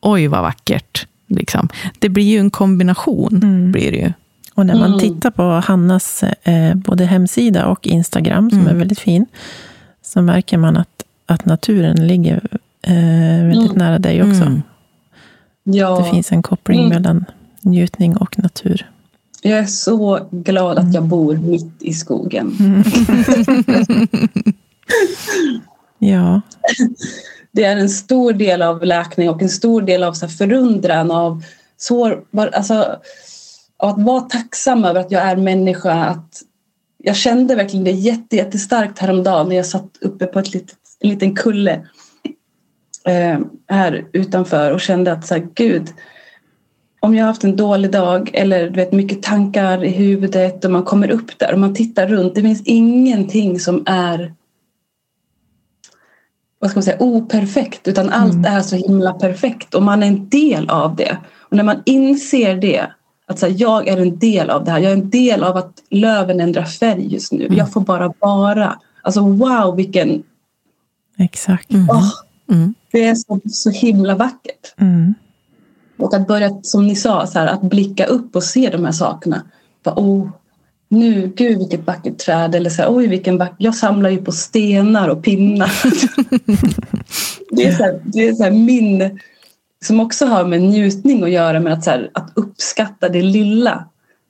oj 0.00 0.26
vad 0.26 0.42
vackert. 0.42 1.06
Liksom. 1.26 1.68
Det 1.98 2.08
blir 2.08 2.24
ju 2.24 2.38
en 2.38 2.50
kombination. 2.50 3.40
Blir 3.72 3.90
det 3.92 3.98
ju. 3.98 4.12
Och 4.54 4.66
när 4.66 4.74
man 4.74 4.86
Mm. 4.94 5.00
tittar 5.00 5.30
på 5.30 5.42
Hannas 5.42 6.22
eh, 6.22 6.74
både 6.74 7.04
hemsida 7.04 7.66
och 7.66 7.86
Instagram, 7.86 8.50
som 8.50 8.58
Mm. 8.60 8.74
är 8.74 8.78
väldigt 8.78 8.98
fin, 8.98 9.26
så 10.02 10.22
märker 10.22 10.58
man 10.58 10.76
att, 10.76 11.04
att 11.26 11.44
naturen 11.44 12.06
ligger 12.06 12.48
eh, 12.82 13.46
väldigt 13.46 13.70
Mm. 13.70 13.78
nära 13.78 13.98
dig 13.98 14.22
också. 14.22 14.60
Mm. 15.66 15.78
Ja, 15.78 15.98
Det 16.04 16.10
finns 16.10 16.32
en 16.32 16.42
koppling 16.42 16.78
Mm. 16.80 16.88
mellan 16.90 17.24
njutning 17.60 18.16
och 18.16 18.38
natur. 18.38 18.90
jag 19.42 19.58
är 19.58 19.66
så 19.66 20.28
glad 20.30 20.78
att 20.78 20.94
jag 20.94 21.04
bor 21.04 21.36
mitt 21.36 21.72
i 21.82 21.92
skogen. 21.92 22.52
Ja, 25.98 26.40
Det 27.52 27.64
är 27.64 27.76
en 27.76 27.88
stor 27.90 28.32
del 28.32 28.62
av 28.62 28.82
läkning 28.84 29.30
och 29.30 29.42
en 29.42 29.48
stor 29.48 29.82
del 29.82 30.02
av 30.02 30.12
så 30.12 30.28
förundran 30.28 31.10
av 31.10 31.44
sår, 31.76 32.24
alltså, 32.52 32.96
att 33.76 33.98
vara 34.02 34.20
tacksam 34.20 34.84
över 34.84 35.00
att 35.00 35.10
jag 35.10 35.22
är 35.22 35.36
människa. 35.36 35.92
Att 35.92 36.42
jag 36.98 37.16
kände 37.16 37.54
verkligen 37.54 37.84
det 37.84 37.90
jätte, 37.90 38.36
jättestarkt 38.36 38.98
häromdagen 38.98 39.48
när 39.48 39.56
jag 39.56 39.66
satt 39.66 39.90
uppe 40.00 40.26
på 40.26 40.38
ett 40.38 40.54
litet, 40.54 40.76
en 41.00 41.10
liten 41.10 41.34
kulle 41.36 41.86
eh, 43.04 43.38
här 43.68 44.04
utanför 44.12 44.70
och 44.70 44.80
kände 44.80 45.12
att 45.12 45.26
så 45.26 45.34
här, 45.34 45.48
gud, 45.54 45.88
om 47.00 47.14
jag 47.14 47.24
har 47.24 47.28
haft 47.28 47.44
en 47.44 47.56
dålig 47.56 47.90
dag 47.90 48.30
eller 48.34 48.70
du 48.70 48.76
vet, 48.76 48.92
mycket 48.92 49.22
tankar 49.22 49.84
i 49.84 49.90
huvudet 49.90 50.64
och 50.64 50.70
man 50.70 50.82
kommer 50.82 51.10
upp 51.10 51.38
där 51.38 51.52
och 51.52 51.58
man 51.58 51.74
tittar 51.74 52.06
runt. 52.06 52.34
Det 52.34 52.42
finns 52.42 52.62
ingenting 52.64 53.60
som 53.60 53.82
är 53.86 54.34
vad 56.62 56.70
ska 56.70 56.78
man 56.78 56.84
säga, 56.84 56.96
operfekt 57.00 57.88
utan 57.88 58.08
allt 58.08 58.46
är 58.46 58.60
så 58.60 58.76
himla 58.76 59.12
perfekt 59.12 59.74
och 59.74 59.82
man 59.82 60.02
är 60.02 60.06
en 60.06 60.28
del 60.28 60.70
av 60.70 60.96
det. 60.96 61.16
Och 61.38 61.56
när 61.56 61.64
man 61.64 61.82
inser 61.86 62.56
det, 62.56 62.86
att 63.26 63.38
så 63.38 63.46
här, 63.46 63.54
jag 63.58 63.88
är 63.88 63.96
en 63.96 64.18
del 64.18 64.50
av 64.50 64.64
det 64.64 64.70
här, 64.70 64.78
jag 64.78 64.92
är 64.92 64.96
en 64.96 65.10
del 65.10 65.44
av 65.44 65.56
att 65.56 65.72
löven 65.90 66.40
ändrar 66.40 66.64
färg 66.64 67.12
just 67.12 67.32
nu. 67.32 67.48
Jag 67.50 67.72
får 67.72 67.80
bara 67.80 68.12
vara. 68.18 68.78
Alltså 69.02 69.20
wow 69.20 69.76
vilken, 69.76 70.22
exakt. 71.18 71.70
Mm. 72.50 72.74
Det 72.92 73.04
är 73.04 73.14
så, 73.14 73.40
så 73.50 73.70
himla 73.70 74.14
vackert. 74.14 74.74
Mm. 74.76 75.14
Och 75.96 76.14
att 76.14 76.26
börja, 76.26 76.50
som 76.62 76.86
ni 76.86 76.96
sa, 76.96 77.26
så 77.26 77.38
här, 77.38 77.46
att 77.46 77.62
blicka 77.62 78.06
upp 78.06 78.36
och 78.36 78.42
se 78.42 78.70
de 78.70 78.84
här 78.84 78.92
sakerna. 78.92 79.42
Bara, 79.82 79.94
oh, 79.94 80.28
nu, 80.88 81.32
gud 81.36 81.58
vilket 81.58 81.86
vackert 81.86 82.18
träd. 82.18 82.54
Eller 82.54 82.70
så 82.70 82.82
här, 82.82 82.96
oj 82.96 83.06
vilken 83.06 83.38
vacker... 83.38 83.56
Jag 83.58 83.74
samlar 83.74 84.10
ju 84.10 84.18
på 84.18 84.32
stenar 84.32 85.08
och 85.08 85.24
pinnar. 85.24 85.72
det 87.56 87.66
är, 87.66 87.72
så 87.72 87.82
här, 87.82 88.00
det 88.04 88.28
är 88.28 88.32
så 88.32 88.42
här 88.42 88.50
min... 88.50 89.18
Som 89.84 90.00
också 90.00 90.26
har 90.26 90.44
med 90.44 90.62
njutning 90.62 91.22
att 91.22 91.30
göra, 91.30 91.60
med 91.60 91.72
att, 91.72 91.84
så 91.84 91.90
här, 91.90 92.10
att 92.14 92.32
uppskatta 92.34 93.08
det 93.08 93.22
lilla. 93.22 93.88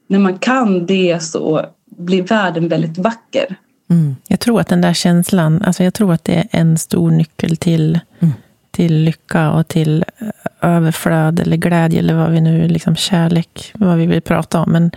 När 0.09 0.19
man 0.19 0.39
kan 0.39 0.87
det 0.87 1.23
så 1.23 1.67
blir 1.97 2.23
världen 2.23 2.69
väldigt 2.69 2.99
vacker. 2.99 3.57
Mm. 3.91 4.17
Jag 4.29 4.41
tror 4.41 4.61
att 4.61 4.69
den 4.69 4.81
där 4.81 4.95
känslan, 4.95 5.63
alltså 5.63 5.85
jag 5.85 5.95
tror 5.95 6.13
att 6.13 6.25
det 6.25 6.35
är 6.35 6.49
en 6.51 6.79
stor 6.79 7.11
nyckel 7.11 7.57
till, 7.57 8.01
Mm. 8.21 8.35
Till 8.73 8.95
lycka 8.95 9.51
och 9.51 9.69
till 9.69 10.05
eh, 10.19 10.29
överflöd 10.61 11.41
eller 11.41 11.57
glädje 11.57 11.99
eller 11.99 12.15
vad 12.15 12.31
vi 12.31 12.41
nu, 12.41 12.69
liksom 12.69 12.97
kärlek, 12.97 13.71
vad 13.75 13.97
vi 13.97 14.07
vill 14.07 14.23
prata 14.23 14.61
om. 14.61 14.73
Men, 14.73 14.91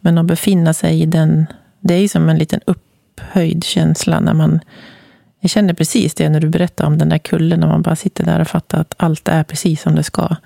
men 0.00 0.18
att 0.18 0.26
befinna 0.26 0.72
sig 0.74 1.02
i 1.02 1.06
den, 1.06 1.46
det 1.80 1.94
är 1.94 1.98
ju 1.98 2.08
som 2.08 2.28
en 2.28 2.38
liten 2.38 2.60
upphöjd 2.66 3.64
känsla 3.64 4.20
när 4.20 4.34
man, 4.34 4.60
jag 5.40 5.50
kände 5.50 5.74
precis 5.74 6.14
det 6.14 6.28
när 6.28 6.40
du 6.40 6.48
berättade 6.48 6.86
om 6.86 6.98
den 6.98 7.08
där 7.08 7.18
kullen, 7.18 7.60
när 7.60 7.66
man 7.66 7.82
bara 7.82 7.96
sitter 7.96 8.24
där 8.24 8.40
och 8.40 8.48
fattar 8.48 8.80
att 8.80 8.94
allt 8.96 9.28
är 9.28 9.44
precis 9.44 9.82
som 9.82 9.94
det 9.94 10.02
ska. 10.02 10.36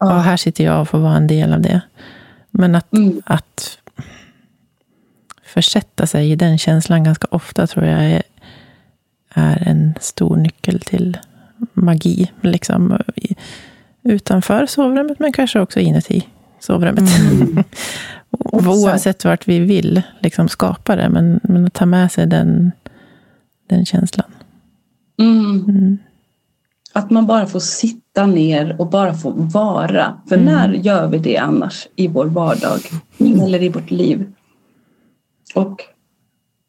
Ja, 0.00 0.18
här 0.18 0.36
sitter 0.36 0.64
jag 0.64 0.80
och 0.80 0.88
får 0.88 0.98
vara 0.98 1.16
en 1.16 1.26
del 1.26 1.52
av 1.52 1.60
det. 1.60 1.80
Men 2.50 2.74
att, 2.74 2.92
Mm. 2.92 3.22
att 3.26 3.78
försätta 5.44 6.06
sig 6.06 6.30
i 6.30 6.36
den 6.36 6.58
känslan 6.58 7.04
ganska 7.04 7.28
ofta 7.30 7.66
tror 7.66 7.86
jag 7.86 8.04
är, 8.04 8.22
är 9.34 9.68
en 9.68 9.94
stor 10.00 10.36
nyckel 10.36 10.80
till 10.80 11.18
magi. 11.72 12.30
Liksom, 12.40 12.98
utanför 14.02 14.66
sovrummet, 14.66 15.18
men 15.18 15.32
kanske 15.32 15.60
också 15.60 15.80
inuti 15.80 16.28
sovrummet. 16.60 17.04
Och 18.30 18.66
Oavsett 18.66 19.24
vart 19.24 19.48
vi 19.48 19.58
vill 19.58 20.02
liksom, 20.20 20.48
skapa 20.48 20.96
det, 20.96 21.08
men, 21.08 21.40
men 21.42 21.66
att 21.66 21.74
ta 21.74 21.86
med 21.86 22.12
sig 22.12 22.26
den, 22.26 22.72
den 23.68 23.86
känslan. 23.86 24.30
Mm. 25.18 25.64
Mm. 25.68 25.98
Att 26.92 27.10
man 27.10 27.26
bara 27.26 27.46
får 27.46 27.60
sitta 27.60 28.26
ner 28.26 28.76
och 28.78 28.90
bara 28.90 29.14
få 29.14 29.30
vara. 29.30 30.20
För 30.28 30.36
när 30.36 30.72
gör 30.72 31.08
vi 31.08 31.18
det 31.18 31.36
annars 31.36 31.88
i 31.96 32.08
vår 32.08 32.26
vardag? 32.26 32.80
Eller 33.18 33.62
i 33.62 33.68
vårt 33.68 33.90
liv? 33.90 34.32
Och 35.54 35.82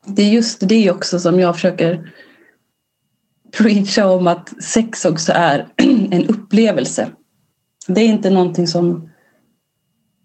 det 0.05 0.21
är 0.21 0.29
just 0.29 0.69
det 0.69 0.91
också 0.91 1.19
som 1.19 1.39
jag 1.39 1.55
försöker 1.55 2.11
preacha 3.57 4.07
om 4.07 4.27
att 4.27 4.63
sex 4.63 5.05
också 5.05 5.31
är 5.35 5.67
en 6.11 6.25
upplevelse. 6.25 7.09
Det 7.87 8.01
är 8.01 8.07
inte 8.07 8.29
någonting 8.29 8.67
som 8.67 9.09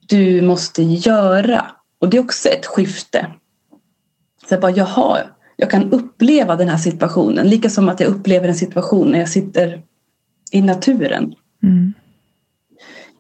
du 0.07 0.43
måste 0.43 0.83
göra. 0.83 1.67
Och 2.01 2.09
det 2.09 2.17
är 2.17 2.21
också 2.21 2.49
ett 2.49 2.67
skifte. 2.67 3.27
Så 4.49 4.55
jag 4.55 4.61
bara, 4.61 4.73
jaha, 4.73 5.19
jag 5.57 5.71
kan 5.71 5.93
uppleva 5.93 6.57
den 6.57 6.69
här 6.69 6.79
situationen. 6.79 7.49
Lika 7.49 7.71
som 7.71 7.89
att 7.89 8.01
jag 8.01 8.09
upplever 8.09 8.49
en 8.49 8.55
situation 8.55 9.11
när 9.11 9.19
jag 9.19 9.29
sitter 9.29 9.83
i 10.53 10.63
naturen. 10.63 11.35
Mm. 11.63 11.93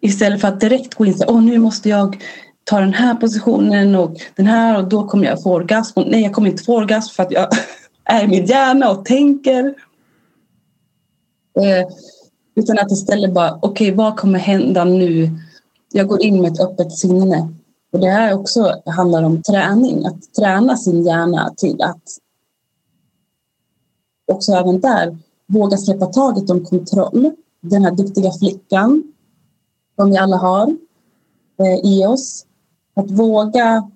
Istället 0.00 0.40
för 0.40 0.48
att 0.48 0.60
direkt 0.60 0.94
gå 0.94 1.06
in 1.06 1.14
och 1.26 1.34
åh 1.34 1.42
nu 1.42 1.58
måste 1.58 1.88
jag 1.88 2.22
ta 2.64 2.80
den 2.80 2.94
här 2.94 3.14
positionen 3.14 3.94
och 3.94 4.16
den 4.36 4.46
här 4.46 4.78
och 4.78 4.88
då 4.88 5.06
kommer 5.06 5.26
jag 5.26 5.42
få 5.42 5.54
orgasm. 5.54 5.98
Och 5.98 6.06
nej, 6.10 6.22
jag 6.22 6.32
kommer 6.32 6.50
inte 6.50 6.64
få 6.64 6.76
orgasm 6.76 7.14
för 7.14 7.22
att 7.22 7.32
jag 7.32 7.48
är 8.04 8.24
i 8.24 8.28
min 8.28 8.46
hjärna 8.46 8.90
och 8.90 9.04
tänker. 9.04 9.74
Eh, 11.60 11.88
utan 12.54 12.78
att 12.78 12.92
istället 12.92 13.34
bara, 13.34 13.58
okej 13.62 13.94
vad 13.94 14.16
kommer 14.16 14.38
hända 14.38 14.84
nu? 14.84 15.30
Jag 15.92 16.08
går 16.08 16.22
in 16.22 16.42
med 16.42 16.52
ett 16.52 16.60
öppet 16.60 16.92
sinne. 16.92 17.48
Och 17.92 18.00
det 18.00 18.10
här 18.10 18.34
också 18.34 18.82
handlar 18.86 19.22
om 19.22 19.42
träning, 19.42 20.06
att 20.06 20.34
träna 20.34 20.76
sin 20.76 21.02
hjärna 21.02 21.54
till 21.56 21.82
att 21.82 22.02
också 24.32 24.52
även 24.52 24.80
där 24.80 25.18
våga 25.46 25.76
släppa 25.76 26.06
taget 26.06 26.50
om 26.50 26.64
kontroll. 26.64 27.30
Den 27.60 27.84
här 27.84 27.90
duktiga 27.92 28.32
flickan 28.32 29.02
som 29.96 30.10
vi 30.10 30.16
alla 30.16 30.36
har 30.36 30.76
eh, 31.58 31.90
i 31.90 32.06
oss. 32.06 32.46
Att 32.94 33.10
våga 33.10 33.90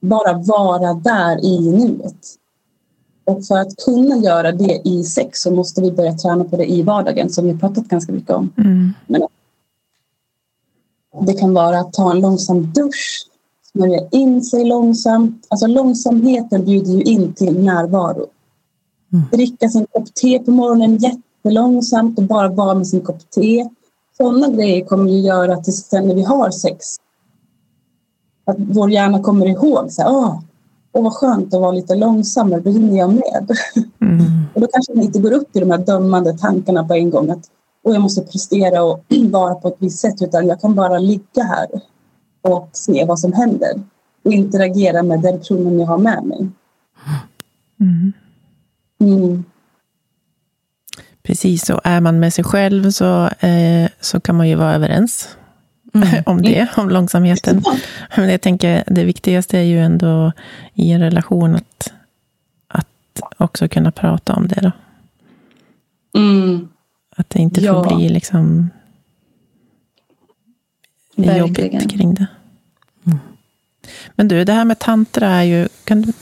bara 0.00 0.32
vara 0.32 0.94
där 0.94 1.44
i 1.44 1.60
nuet. 1.60 2.36
Och 3.26 3.46
för 3.46 3.58
att 3.58 3.76
kunna 3.84 4.16
göra 4.16 4.52
det 4.52 4.80
i 4.84 5.04
sex 5.04 5.42
så 5.42 5.50
måste 5.50 5.80
vi 5.80 5.92
börja 5.92 6.12
träna 6.12 6.44
på 6.44 6.56
det 6.56 6.72
i 6.72 6.82
vardagen 6.82 7.30
som 7.30 7.46
vi 7.46 7.58
pratat 7.58 7.84
ganska 7.84 8.12
mycket 8.12 8.30
om. 8.30 8.52
Mm. 8.58 8.92
Det 11.20 11.34
kan 11.34 11.54
vara 11.54 11.80
att 11.80 11.92
ta 11.92 12.10
en 12.10 12.20
långsam 12.20 12.72
dusch, 12.72 13.26
smörja 13.72 14.08
in 14.10 14.42
sig 14.42 14.64
långsamt. 14.64 15.46
Alltså 15.48 15.66
långsamheten 15.66 16.64
bjuder 16.64 16.92
ju 16.92 17.02
in 17.02 17.34
till 17.34 17.64
närvaro. 17.64 18.26
Mm. 19.12 19.24
Dricka 19.32 19.68
sin 19.68 19.86
kopp 19.92 20.14
te 20.14 20.38
på 20.38 20.50
morgonen 20.50 20.96
jättelångsamt 20.96 22.18
och 22.18 22.24
bara 22.24 22.48
vara 22.48 22.74
med 22.74 22.86
sin 22.86 23.00
kopp 23.00 23.30
te. 23.30 23.68
Sådana 24.16 24.48
grejer 24.48 24.84
kommer 24.84 25.10
ju 25.10 25.18
göra 25.18 25.54
att 25.54 25.74
sen 25.74 26.08
när 26.08 26.14
vi 26.14 26.22
har 26.22 26.50
sex 26.50 26.96
att 28.46 28.56
vår 28.58 28.90
hjärna 28.90 29.22
kommer 29.22 29.46
ihåg 29.46 29.92
så 29.92 30.02
här, 30.02 30.42
åh 30.96 31.02
vad 31.02 31.12
skönt 31.12 31.54
att 31.54 31.60
vara 31.60 31.72
lite 31.72 31.94
långsammare, 31.94 32.60
då 32.60 32.70
hinner 32.70 32.98
jag 32.98 33.12
med. 33.12 33.50
Mm. 34.00 34.20
Och 34.54 34.60
då 34.60 34.66
kanske 34.72 34.94
man 34.94 35.04
inte 35.04 35.18
går 35.18 35.32
upp 35.32 35.56
i 35.56 35.60
de 35.60 35.70
här 35.70 35.78
dömande 35.78 36.38
tankarna 36.38 36.84
på 36.84 36.94
en 36.94 37.10
gång 37.10 37.30
att 37.30 37.50
och 37.84 37.94
jag 37.94 38.02
måste 38.02 38.22
prestera 38.22 38.82
och 38.82 39.04
vara 39.30 39.54
på 39.54 39.68
ett 39.68 39.76
visst 39.78 39.98
sätt 39.98 40.22
utan 40.22 40.46
jag 40.46 40.60
kan 40.60 40.74
bara 40.74 40.98
ligga 40.98 41.42
här 41.42 41.66
och 42.42 42.68
se 42.72 43.04
vad 43.04 43.18
som 43.18 43.32
händer 43.32 43.82
och 44.24 44.32
interagera 44.32 45.02
med 45.02 45.20
den 45.20 45.38
personen 45.38 45.78
jag 45.80 45.86
har 45.86 45.98
med 45.98 46.24
mig. 46.24 46.48
Mm. 47.80 48.12
Mm. 49.00 49.44
Precis, 51.22 51.70
och 51.70 51.80
är 51.84 52.00
man 52.00 52.20
med 52.20 52.32
sig 52.32 52.44
själv 52.44 52.90
så, 52.90 53.26
eh, 53.26 53.90
så 54.00 54.20
kan 54.20 54.36
man 54.36 54.48
ju 54.48 54.54
vara 54.54 54.74
överens 54.74 55.36
mm. 56.02 56.22
om 56.26 56.42
det, 56.42 56.68
om 56.76 56.90
långsamheten. 56.90 57.62
Men 58.16 58.28
jag 58.28 58.40
tänker, 58.40 58.84
det 58.86 59.04
viktigaste 59.04 59.58
är 59.58 59.62
ju 59.62 59.80
ändå 59.80 60.32
i 60.74 60.92
en 60.92 61.00
relation 61.00 61.54
att, 61.56 61.92
att 62.68 63.20
också 63.36 63.68
kunna 63.68 63.92
prata 63.92 64.34
om 64.34 64.48
det. 64.48 64.60
Då. 64.60 64.72
Mm. 66.20 66.68
Att 67.16 67.30
det 67.30 67.38
inte 67.38 67.60
ja. 67.60 67.84
får 67.84 67.96
bli 67.96 68.08
liksom 68.08 68.70
Verkligen. 71.16 71.38
jobbigt 71.38 71.90
kring 71.90 72.14
det. 72.14 72.26
Mm. 73.06 73.18
Men 74.14 74.28
du, 74.28 74.44
det 74.44 74.52
här 74.52 74.64
med 74.64 74.78
tantra 74.78 75.28
är 75.28 75.42
ju... 75.42 75.68
Kan 75.84 76.02
du, 76.02 76.12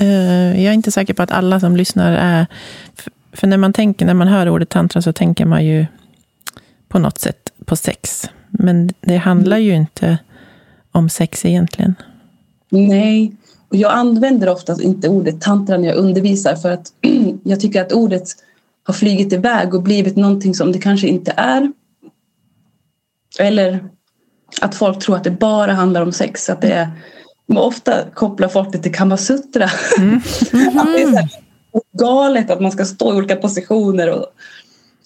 uh, 0.00 0.62
jag 0.62 0.70
är 0.70 0.72
inte 0.72 0.90
säker 0.90 1.14
på 1.14 1.22
att 1.22 1.30
alla 1.30 1.60
som 1.60 1.76
lyssnar 1.76 2.12
är... 2.12 2.46
För, 2.94 3.12
för 3.32 3.46
när 3.46 3.56
man 3.56 3.72
tänker, 3.72 4.06
när 4.06 4.14
man 4.14 4.28
hör 4.28 4.48
ordet 4.48 4.68
tantra 4.68 5.02
så 5.02 5.12
tänker 5.12 5.44
man 5.44 5.64
ju 5.64 5.86
på 6.88 6.98
något 6.98 7.18
sätt 7.18 7.52
på 7.64 7.76
sex. 7.76 8.30
Men 8.58 8.90
det 9.00 9.16
handlar 9.16 9.58
ju 9.58 9.74
inte 9.74 10.18
om 10.92 11.08
sex 11.08 11.44
egentligen. 11.44 11.94
Nej, 12.68 13.36
och 13.68 13.76
jag 13.76 13.92
använder 13.92 14.48
oftast 14.48 14.80
inte 14.80 15.08
ordet 15.08 15.40
tantra 15.40 15.76
när 15.76 15.88
jag 15.88 15.96
undervisar 15.96 16.56
för 16.56 16.70
att 16.70 16.92
jag 17.44 17.60
tycker 17.60 17.80
att 17.80 17.92
ordet 17.92 18.28
har 18.84 18.94
flygit 18.94 19.32
iväg 19.32 19.74
och 19.74 19.82
blivit 19.82 20.16
någonting 20.16 20.54
som 20.54 20.72
det 20.72 20.78
kanske 20.78 21.08
inte 21.08 21.32
är. 21.36 21.72
Eller 23.38 23.84
att 24.60 24.74
folk 24.74 24.98
tror 24.98 25.16
att 25.16 25.24
det 25.24 25.30
bara 25.30 25.72
handlar 25.72 26.02
om 26.02 26.12
sex. 26.12 26.50
Att 26.50 26.60
det 26.60 26.72
är, 26.72 26.90
ofta 27.46 28.10
kopplar 28.14 28.48
folk 28.48 28.72
det 28.72 28.78
till 28.78 28.94
kamasutra. 28.94 29.70
Mm. 29.98 30.20
Mm. 30.52 30.78
att 30.78 30.86
det 30.86 31.02
är 31.02 31.28
så 31.72 31.82
galet 31.98 32.50
att 32.50 32.60
man 32.60 32.72
ska 32.72 32.84
stå 32.84 33.14
i 33.14 33.16
olika 33.16 33.36
positioner. 33.36 34.10
Och, 34.10 34.26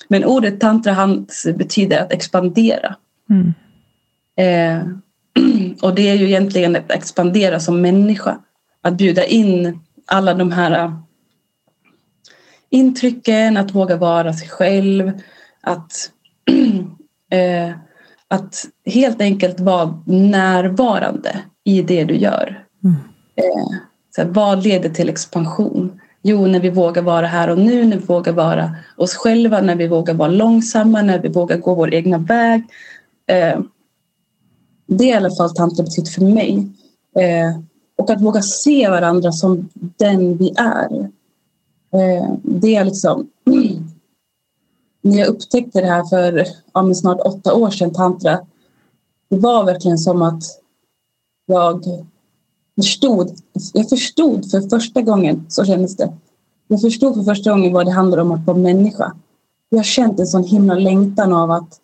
men 0.08 0.24
ordet 0.24 0.60
tantra 0.60 1.24
betyder 1.56 2.02
att 2.02 2.12
expandera. 2.12 2.96
Mm. 3.30 3.54
Eh, 4.36 4.86
och 5.82 5.94
det 5.94 6.08
är 6.08 6.14
ju 6.14 6.26
egentligen 6.26 6.76
att 6.76 6.92
expandera 6.92 7.60
som 7.60 7.80
människa. 7.80 8.38
Att 8.82 8.94
bjuda 8.94 9.24
in 9.24 9.80
alla 10.06 10.34
de 10.34 10.52
här 10.52 10.92
intrycken, 12.70 13.56
att 13.56 13.74
våga 13.74 13.96
vara 13.96 14.32
sig 14.32 14.48
själv, 14.48 15.12
att, 15.60 16.10
eh, 17.30 17.76
att 18.28 18.64
helt 18.86 19.20
enkelt 19.20 19.60
vara 19.60 20.02
närvarande 20.06 21.38
i 21.64 21.82
det 21.82 22.04
du 22.04 22.16
gör. 22.16 22.64
Mm. 22.84 22.96
Eh, 23.36 23.78
så 24.16 24.22
här, 24.22 24.28
vad 24.28 24.64
leder 24.64 24.88
till 24.88 25.08
expansion? 25.08 26.00
Jo, 26.22 26.46
när 26.46 26.60
vi 26.60 26.70
vågar 26.70 27.02
vara 27.02 27.26
här 27.26 27.50
och 27.50 27.58
nu, 27.58 27.84
när 27.84 27.96
vi 27.96 28.06
vågar 28.06 28.32
vara 28.32 28.76
oss 28.96 29.14
själva, 29.14 29.60
när 29.60 29.74
vi 29.74 29.88
vågar 29.88 30.14
vara 30.14 30.28
långsamma, 30.28 31.02
när 31.02 31.18
vi 31.18 31.28
vågar 31.28 31.56
gå 31.56 31.74
vår 31.74 31.94
egna 31.94 32.18
väg. 32.18 32.62
Eh, 33.28 33.60
det 34.86 35.04
är 35.04 35.08
i 35.08 35.16
alla 35.16 35.30
fall 35.30 35.54
tantra 35.54 35.84
betytt 35.84 36.08
för 36.08 36.22
mig. 36.22 36.68
Eh, 37.16 37.60
och 37.98 38.10
att 38.10 38.20
våga 38.20 38.42
se 38.42 38.88
varandra 38.88 39.32
som 39.32 39.68
den 39.74 40.36
vi 40.36 40.54
är. 40.56 41.10
Eh, 41.92 42.34
det 42.42 42.76
är 42.76 42.84
liksom... 42.84 43.30
När 45.00 45.18
jag 45.18 45.28
upptäckte 45.28 45.80
det 45.80 45.86
här 45.86 46.04
för 46.04 46.46
ja, 46.72 46.94
snart 46.94 47.20
åtta 47.20 47.54
år 47.54 47.70
sedan, 47.70 47.92
tantra, 47.92 48.46
det 49.28 49.36
var 49.36 49.64
verkligen 49.64 49.98
som 49.98 50.22
att 50.22 50.42
jag 51.46 51.84
förstod, 52.76 53.30
jag 53.72 53.88
förstod 53.88 54.50
för 54.50 54.60
första 54.60 55.02
gången, 55.02 55.46
så 55.48 55.64
kändes 55.64 55.96
det. 55.96 56.12
Jag 56.68 56.80
förstod 56.80 57.14
för 57.14 57.22
första 57.22 57.50
gången 57.50 57.72
vad 57.72 57.86
det 57.86 57.92
handlar 57.92 58.18
om 58.18 58.32
att 58.32 58.46
vara 58.46 58.56
människa. 58.56 59.12
Jag 59.68 59.78
har 59.78 59.84
känt 59.84 60.20
en 60.20 60.26
sån 60.26 60.44
himla 60.44 60.74
längtan 60.74 61.32
av 61.32 61.50
att 61.50 61.80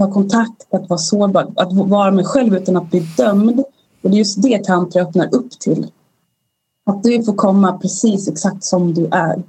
ta 0.00 0.12
kontakt, 0.12 0.66
att 0.70 0.88
vara 0.88 0.98
sårbar, 0.98 1.52
att 1.56 1.72
vara 1.72 2.10
mig 2.10 2.24
själv 2.24 2.54
utan 2.54 2.76
att 2.76 2.90
bli 2.90 3.00
dömd. 3.00 3.60
Och 4.02 4.10
det 4.10 4.16
är 4.16 4.18
just 4.18 4.42
det 4.42 4.64
tantra 4.64 5.02
öppnar 5.02 5.34
upp 5.34 5.50
till. 5.50 5.86
Att 6.86 7.02
du 7.02 7.24
får 7.24 7.34
komma 7.34 7.78
precis 7.78 8.28
exakt 8.28 8.64
som 8.64 8.94
du 8.94 9.08
är. 9.12 9.42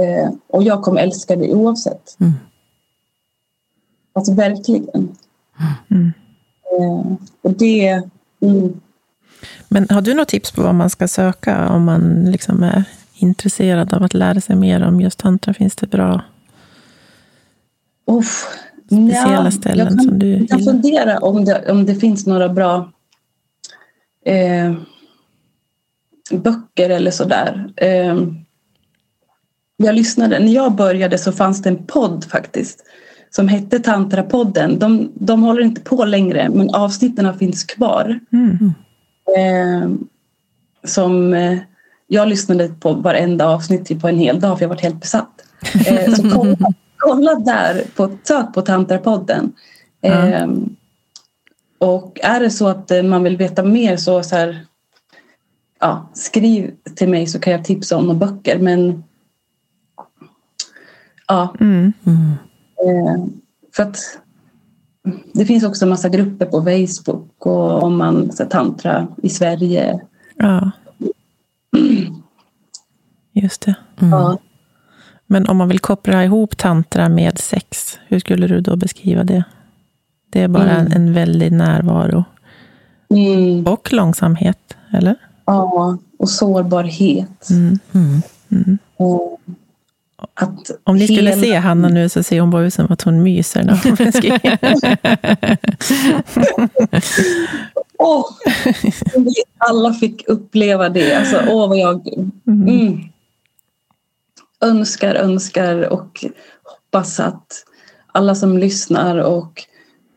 Eh, 0.00 0.30
och 0.46 0.62
jag 0.62 0.82
kommer 0.82 1.00
älska 1.00 1.36
dig 1.36 1.54
oavsett. 1.54 2.16
Mm. 2.20 2.32
Alltså 4.12 4.34
verkligen. 4.34 5.16
Mm. 5.90 6.12
Eh, 6.78 7.16
och 7.42 7.52
det... 7.52 8.02
Mm. 8.40 8.80
Men 9.68 9.86
har 9.90 10.00
du 10.00 10.14
något 10.14 10.28
tips 10.28 10.52
på 10.52 10.62
vad 10.62 10.74
man 10.74 10.90
ska 10.90 11.08
söka 11.08 11.68
om 11.68 11.84
man 11.84 12.24
liksom 12.24 12.62
är 12.62 12.84
intresserad 13.14 13.94
av 13.94 14.02
att 14.02 14.14
lära 14.14 14.40
sig 14.40 14.56
mer 14.56 14.82
om 14.82 15.00
just 15.00 15.18
tantra? 15.18 15.54
Finns 15.54 15.76
det 15.76 15.86
bra 15.86 16.22
Uff, 18.10 18.46
speciella 18.90 19.44
ja, 19.44 19.50
ställen 19.50 19.88
kan, 19.88 20.00
som 20.00 20.18
du 20.18 20.26
gillar? 20.26 20.40
Jag 20.40 20.48
kan 20.48 20.62
fundera 20.62 21.18
om 21.18 21.44
det, 21.44 21.70
om 21.70 21.86
det 21.86 21.94
finns 21.94 22.26
några 22.26 22.48
bra 22.48 22.92
eh, 24.24 24.74
böcker 26.30 26.90
eller 26.90 27.10
sådär. 27.10 27.72
Ehm, 27.76 28.36
jag 29.76 29.94
lyssnade, 29.94 30.38
när 30.38 30.52
jag 30.52 30.74
började 30.74 31.18
så 31.18 31.32
fanns 31.32 31.62
det 31.62 31.68
en 31.68 31.86
podd 31.86 32.24
faktiskt 32.24 32.84
som 33.30 33.48
hette 33.48 33.78
Tantrapodden. 33.78 34.78
De, 34.78 35.12
de 35.14 35.42
håller 35.42 35.62
inte 35.62 35.80
på 35.80 36.04
längre 36.04 36.48
men 36.48 36.70
avsnitten 36.70 37.38
finns 37.38 37.64
kvar. 37.64 38.20
Mm. 38.32 38.72
Eh, 39.36 39.90
som 40.84 41.34
eh, 41.34 41.58
jag 42.06 42.28
lyssnade 42.28 42.68
på 42.68 42.92
varenda 42.92 43.46
avsnitt 43.46 43.86
typ 43.86 44.00
på 44.00 44.08
en 44.08 44.18
hel 44.18 44.40
dag 44.40 44.58
för 44.58 44.64
jag 44.64 44.68
var 44.68 44.76
helt 44.76 45.00
besatt. 45.00 45.42
Eh, 45.86 46.12
så 46.12 46.30
kolla, 46.30 46.56
kolla 47.00 47.34
där, 47.34 47.84
på, 47.96 48.16
sök 48.22 48.54
på 48.54 48.62
Tantrapodden. 48.62 49.52
Mm. 50.02 50.76
Och 51.78 52.20
är 52.22 52.40
det 52.40 52.50
så 52.50 52.68
att 52.68 52.90
eh, 52.90 53.02
man 53.02 53.22
vill 53.22 53.36
veta 53.36 53.62
mer 53.64 53.96
så, 53.96 54.22
så 54.22 54.36
här, 54.36 54.66
ja, 55.80 56.10
skriv 56.14 56.74
till 56.96 57.08
mig 57.08 57.26
så 57.26 57.40
kan 57.40 57.52
jag 57.52 57.64
tipsa 57.64 57.96
om 57.96 58.06
några 58.06 58.26
böcker. 58.26 58.58
Men 58.58 59.04
ja. 61.26 61.54
Mm. 61.60 61.92
Mm. 62.06 62.32
Eh, 62.86 63.26
för 63.76 63.82
att 63.82 63.98
det 65.34 65.46
finns 65.46 65.64
också 65.64 65.84
en 65.84 65.88
massa 65.88 66.08
grupper 66.08 66.46
på 66.46 66.62
Facebook 66.62 67.46
och 67.46 67.82
om 67.82 67.96
man 67.96 68.32
så 68.32 68.44
tantra 68.44 69.08
i 69.22 69.28
Sverige. 69.28 70.00
Ja. 70.36 70.70
Just 73.32 73.60
det. 73.60 73.74
Mm. 74.00 74.12
Ja. 74.12 74.38
Men 75.32 75.46
om 75.46 75.56
man 75.56 75.68
vill 75.68 75.78
koppla 75.78 76.24
ihop 76.24 76.56
tantra 76.56 77.08
med 77.08 77.38
sex, 77.38 77.98
hur 78.08 78.18
skulle 78.18 78.46
du 78.46 78.60
då 78.60 78.76
beskriva 78.76 79.24
det? 79.24 79.44
Det 80.30 80.40
är 80.40 80.48
bara 80.48 80.70
mm. 80.70 80.92
en 80.92 81.12
väldig 81.12 81.52
närvaro. 81.52 82.24
Mm. 83.10 83.66
Och 83.66 83.92
långsamhet, 83.92 84.76
eller? 84.92 85.14
Ja, 85.44 85.98
och 86.18 86.28
sårbarhet. 86.28 87.50
Mm. 87.50 87.78
Mm. 87.92 88.22
mm. 88.50 88.78
Att 90.34 90.70
Om 90.84 90.96
ni 90.96 91.08
skulle 91.08 91.32
se 91.32 91.54
Hanna 91.54 91.88
nu 91.88 92.08
så 92.08 92.22
ser 92.22 92.40
hon 92.40 92.50
bara 92.50 92.66
ut 92.66 92.74
som 92.74 92.86
att 92.92 93.02
hon 93.02 93.22
myser 93.22 93.62
när 93.62 93.80
hon 93.84 93.94
beskriver. 93.94 94.58
oh, 97.98 98.24
alla 99.58 99.94
fick 99.94 100.28
uppleva 100.28 100.88
det. 100.88 101.14
Alltså, 101.14 101.42
åh, 101.48 101.68
vad 101.68 101.78
jag 101.78 102.08
mm. 102.46 103.10
Önskar, 104.64 105.14
önskar 105.14 105.92
och 105.92 106.24
hoppas 106.62 107.20
att 107.20 107.64
alla 108.12 108.34
som 108.34 108.58
lyssnar 108.58 109.16
och 109.16 109.62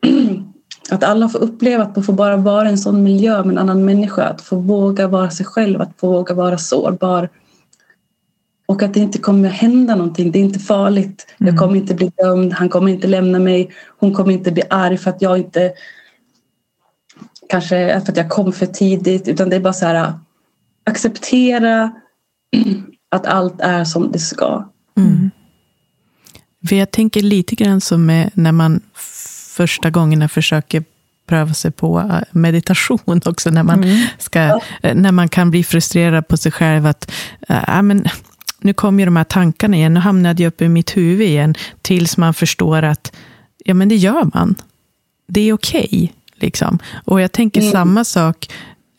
att 0.90 1.04
alla 1.04 1.28
får 1.28 1.38
uppleva 1.38 1.84
att 1.84 2.06
få 2.06 2.12
bara 2.12 2.36
vara 2.36 2.68
i 2.68 2.70
en 2.70 2.78
sån 2.78 3.02
miljö 3.02 3.44
med 3.44 3.52
en 3.52 3.58
annan 3.58 3.84
människa. 3.84 4.22
Att 4.22 4.40
få 4.40 4.56
våga 4.56 5.08
vara 5.08 5.30
sig 5.30 5.46
själv, 5.46 5.80
att 5.80 5.92
få 5.96 6.08
våga 6.08 6.34
vara 6.34 6.58
sårbar. 6.58 7.28
Och 8.66 8.82
att 8.82 8.94
det 8.94 9.00
inte 9.00 9.18
kommer 9.18 9.48
hända 9.48 9.94
någonting. 9.94 10.30
Det 10.30 10.38
är 10.38 10.42
inte 10.42 10.58
farligt. 10.58 11.26
Mm. 11.40 11.54
Jag 11.54 11.62
kommer 11.62 11.76
inte 11.76 11.94
bli 11.94 12.12
dömd. 12.16 12.52
Han 12.52 12.68
kommer 12.68 12.92
inte 12.92 13.06
lämna 13.06 13.38
mig. 13.38 13.70
Hon 13.98 14.14
kommer 14.14 14.32
inte 14.32 14.52
bli 14.52 14.62
arg 14.70 14.98
för 14.98 15.10
att 15.10 15.22
jag 15.22 15.38
inte... 15.38 15.72
Kanske 17.48 18.00
för 18.00 18.12
att 18.12 18.16
jag 18.16 18.30
kom 18.30 18.52
för 18.52 18.66
tidigt. 18.66 19.28
Utan 19.28 19.50
det 19.50 19.56
är 19.56 19.60
bara 19.60 19.72
så 19.72 19.86
här... 19.86 20.12
Acceptera 20.84 21.92
att 23.14 23.26
allt 23.26 23.60
är 23.60 23.84
som 23.84 24.12
det 24.12 24.18
ska. 24.18 24.68
Mm. 24.96 25.30
För 26.68 26.76
jag 26.76 26.90
tänker 26.90 27.22
lite 27.22 27.54
grann 27.54 27.80
som 27.80 28.06
när 28.34 28.52
man 28.52 28.80
första 29.56 29.90
gångerna 29.90 30.28
försöker 30.28 30.84
pröva 31.26 31.54
sig 31.54 31.70
på 31.70 32.00
äh, 32.00 32.20
meditation 32.30 32.98
också, 33.24 33.50
när 33.50 33.62
man, 33.62 33.84
mm. 33.84 34.06
ska, 34.18 34.60
äh, 34.82 34.94
när 34.94 35.12
man 35.12 35.28
kan 35.28 35.50
bli 35.50 35.64
frustrerad 35.64 36.28
på 36.28 36.36
sig 36.36 36.52
själv. 36.52 36.86
att 36.86 37.12
äh, 37.48 37.82
men, 37.82 38.04
Nu 38.60 38.74
kommer 38.74 39.02
ju 39.02 39.04
de 39.04 39.16
här 39.16 39.24
tankarna 39.24 39.76
igen, 39.76 39.94
nu 39.94 40.00
hamnade 40.00 40.42
jag 40.42 40.48
uppe 40.48 40.64
i 40.64 40.68
mitt 40.68 40.96
huvud 40.96 41.28
igen, 41.28 41.54
tills 41.82 42.16
man 42.16 42.34
förstår 42.34 42.82
att 42.82 43.12
ja, 43.64 43.74
men 43.74 43.88
det 43.88 43.96
gör 43.96 44.30
man. 44.34 44.54
Det 45.26 45.40
är 45.40 45.52
okej. 45.52 45.88
Okay, 45.92 46.08
liksom. 46.34 46.78
Och 47.04 47.20
jag 47.20 47.32
tänker 47.32 47.60
mm. 47.60 47.72
samma 47.72 48.04
sak 48.04 48.52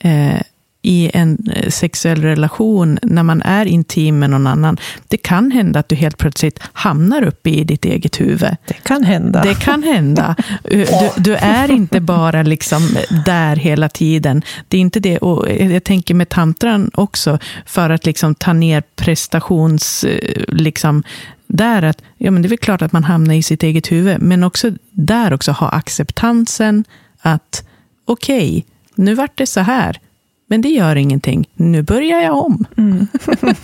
eh, 0.03 0.41
i 0.85 1.11
en 1.13 1.37
eh, 1.55 1.69
sexuell 1.69 2.21
relation, 2.21 2.99
när 3.01 3.23
man 3.23 3.41
är 3.41 3.65
intim 3.65 4.19
med 4.19 4.29
någon 4.29 4.47
annan, 4.47 4.77
det 5.07 5.17
kan 5.17 5.51
hända 5.51 5.79
att 5.79 5.89
du 5.89 5.95
helt 5.95 6.17
plötsligt 6.17 6.59
hamnar 6.73 7.23
uppe 7.23 7.49
i 7.49 7.63
ditt 7.63 7.85
eget 7.85 8.21
huvud. 8.21 8.55
Det 8.67 8.83
kan 8.83 9.03
hända. 9.03 9.41
Det 9.43 9.59
kan 9.59 9.83
hända. 9.83 10.35
Du, 10.63 10.87
du 11.17 11.35
är 11.35 11.71
inte 11.71 11.99
bara 11.99 12.43
liksom 12.43 12.81
där 13.25 13.55
hela 13.55 13.89
tiden. 13.89 14.41
Det 14.67 14.77
är 14.77 14.81
inte 14.81 14.99
det. 14.99 15.17
Och 15.17 15.51
jag 15.51 15.83
tänker 15.83 16.13
med 16.13 16.29
tantran 16.29 16.91
också, 16.93 17.39
för 17.65 17.89
att 17.89 18.05
liksom 18.05 18.35
ta 18.35 18.53
ner 18.53 18.83
prestations... 18.95 20.03
Eh, 20.03 20.43
liksom, 20.47 21.03
där 21.47 21.81
att, 21.81 22.01
ja 22.17 22.31
men 22.31 22.41
det 22.41 22.47
är 22.47 22.49
väl 22.49 22.57
klart 22.57 22.81
att 22.81 22.91
man 22.91 23.03
hamnar 23.03 23.33
i 23.33 23.43
sitt 23.43 23.63
eget 23.63 23.91
huvud, 23.91 24.21
men 24.21 24.43
också 24.43 24.71
där 24.91 25.33
också 25.33 25.51
ha 25.51 25.69
acceptansen 25.69 26.83
att 27.21 27.63
okej, 28.05 28.49
okay, 28.49 28.63
nu 28.95 29.13
vart 29.13 29.37
det 29.37 29.45
så 29.45 29.59
här. 29.59 29.99
Men 30.47 30.61
det 30.61 30.69
gör 30.69 30.95
ingenting. 30.95 31.49
Nu 31.53 31.81
börjar 31.81 32.21
jag 32.21 32.37
om. 32.37 32.65
Mm. 32.77 33.07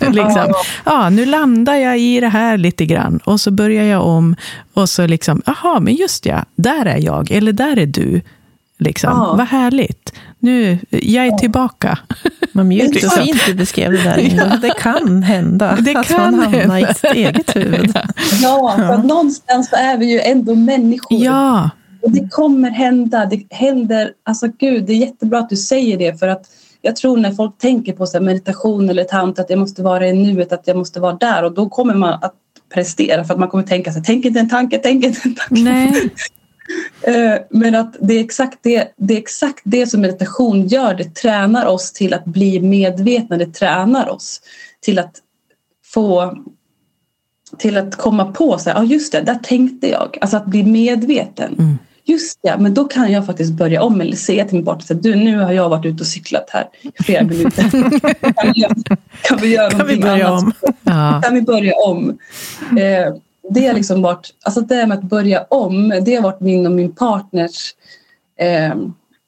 liksom. 0.00 0.54
ja, 0.84 1.10
nu 1.10 1.26
landar 1.26 1.74
jag 1.74 1.98
i 1.98 2.20
det 2.20 2.28
här 2.28 2.56
lite 2.56 2.86
grann. 2.86 3.20
Och 3.24 3.40
så 3.40 3.50
börjar 3.50 3.84
jag 3.84 4.06
om. 4.06 4.36
Och 4.74 4.88
så 4.88 5.06
liksom, 5.06 5.42
jaha, 5.46 5.80
men 5.80 5.94
just 5.94 6.26
ja, 6.26 6.44
där 6.54 6.86
är 6.86 6.98
jag. 6.98 7.30
Eller 7.30 7.52
där 7.52 7.78
är 7.78 7.86
du. 7.86 8.20
Liksom. 8.78 9.10
Ja. 9.10 9.34
Vad 9.36 9.46
härligt. 9.46 10.12
Nu, 10.38 10.78
jag 10.90 11.26
är 11.26 11.38
tillbaka. 11.38 11.98
Vad 12.52 12.66
mjukt 12.66 13.04
och 13.04 13.12
fint 13.12 13.42
du 13.46 13.54
beskrev 13.54 13.92
det 13.92 14.02
där. 14.04 14.18
Ja. 14.36 14.56
Det 14.62 14.74
kan 14.78 15.22
hända 15.22 15.78
det 15.80 15.96
att 15.96 16.06
kan 16.06 16.36
man 16.36 16.54
hamnar 16.54 16.90
i 16.90 16.94
sitt 16.94 17.04
eget 17.04 17.56
huvud. 17.56 17.96
Ja, 18.42 18.74
för 18.76 18.82
ja. 18.82 19.02
någonstans 19.02 19.68
så 19.68 19.76
är 19.76 19.96
vi 19.96 20.12
ju 20.12 20.20
ändå 20.20 20.54
människor. 20.54 21.24
Ja. 21.24 21.70
Och 22.02 22.10
det 22.10 22.28
kommer 22.28 22.70
hända. 22.70 23.26
Det 23.26 23.42
händer. 23.50 24.10
Alltså 24.24 24.46
gud, 24.58 24.86
det 24.86 24.92
är 24.92 24.96
jättebra 24.96 25.38
att 25.38 25.48
du 25.48 25.56
säger 25.56 25.98
det. 25.98 26.18
För 26.18 26.28
att 26.28 26.46
jag 26.82 26.96
tror 26.96 27.16
när 27.16 27.32
folk 27.32 27.58
tänker 27.58 27.92
på 27.92 28.06
så 28.06 28.20
meditation 28.20 28.90
eller 28.90 29.04
tant 29.04 29.38
att 29.38 29.50
jag 29.50 29.58
måste 29.58 29.82
vara 29.82 30.08
i 30.08 30.12
nuet, 30.12 30.52
att 30.52 30.66
jag 30.66 30.76
måste 30.76 31.00
vara 31.00 31.14
där 31.14 31.44
och 31.44 31.52
då 31.54 31.68
kommer 31.68 31.94
man 31.94 32.12
att 32.22 32.34
prestera 32.74 33.24
för 33.24 33.34
att 33.34 33.40
man 33.40 33.48
kommer 33.48 33.64
tänka 33.64 33.92
sig, 33.92 34.02
tänk 34.04 34.24
inte 34.24 34.40
en 34.40 34.48
tanke, 34.48 34.78
tänk 34.78 35.04
inte 35.04 35.20
en 35.24 35.34
tanke. 35.34 35.62
Nej. 35.62 36.10
Eh, 37.02 37.38
men 37.50 37.74
att 37.74 37.96
det 38.00 38.14
är, 38.14 38.24
exakt 38.24 38.58
det, 38.62 38.92
det 38.96 39.14
är 39.14 39.18
exakt 39.18 39.60
det 39.64 39.86
som 39.86 40.00
meditation 40.00 40.66
gör. 40.66 40.94
Det 40.94 41.14
tränar 41.14 41.66
oss 41.66 41.92
till 41.92 42.14
att 42.14 42.24
bli 42.24 42.60
medvetna. 42.60 43.36
Det 43.36 43.54
tränar 43.54 44.08
oss 44.08 44.40
till 44.80 44.98
att 44.98 45.16
få 45.84 46.38
till 47.58 47.76
att 47.76 47.96
komma 47.96 48.32
på 48.32 48.58
sig, 48.58 48.72
ja 48.72 48.80
ah, 48.80 48.84
just 48.84 49.12
det, 49.12 49.20
där 49.20 49.38
tänkte 49.42 49.88
jag. 49.88 50.18
Alltså 50.20 50.36
att 50.36 50.46
bli 50.46 50.64
medveten. 50.64 51.54
Mm. 51.58 51.78
Just 52.04 52.38
ja, 52.42 52.58
men 52.58 52.74
då 52.74 52.84
kan 52.84 53.12
jag 53.12 53.26
faktiskt 53.26 53.52
börja 53.52 53.82
om 53.82 54.00
eller 54.00 54.16
säga 54.16 54.44
till 54.44 54.56
min 54.56 54.64
partner 54.64 54.96
du 54.96 55.14
nu 55.14 55.38
har 55.38 55.52
jag 55.52 55.68
varit 55.68 55.84
ute 55.84 56.02
och 56.02 56.06
cyklat 56.06 56.50
här 56.50 56.68
i 56.82 57.02
flera 57.02 57.24
minuter. 57.24 57.62
kan, 58.34 58.52
vi 58.54 58.60
göra, 58.60 58.74
kan 59.22 59.38
vi 59.38 59.54
göra 59.54 59.70
kan 59.70 59.86
vi 59.86 59.96
börja 59.96 60.28
annat? 60.28 60.42
Om? 60.42 60.52
Ja. 60.82 61.20
Kan 61.24 61.34
vi 61.34 61.42
börja 61.42 61.74
om? 61.74 62.18
Eh, 62.78 63.14
det 63.50 63.66
har 63.66 63.74
liksom 63.74 64.02
varit, 64.02 64.34
alltså 64.42 64.60
det 64.60 64.86
med 64.86 64.98
att 64.98 65.04
börja 65.04 65.44
om, 65.48 65.88
det 65.88 66.14
har 66.14 66.22
varit 66.22 66.40
min 66.40 66.66
och 66.66 66.72
min 66.72 66.94
partners 66.94 67.74
eh, 68.38 68.74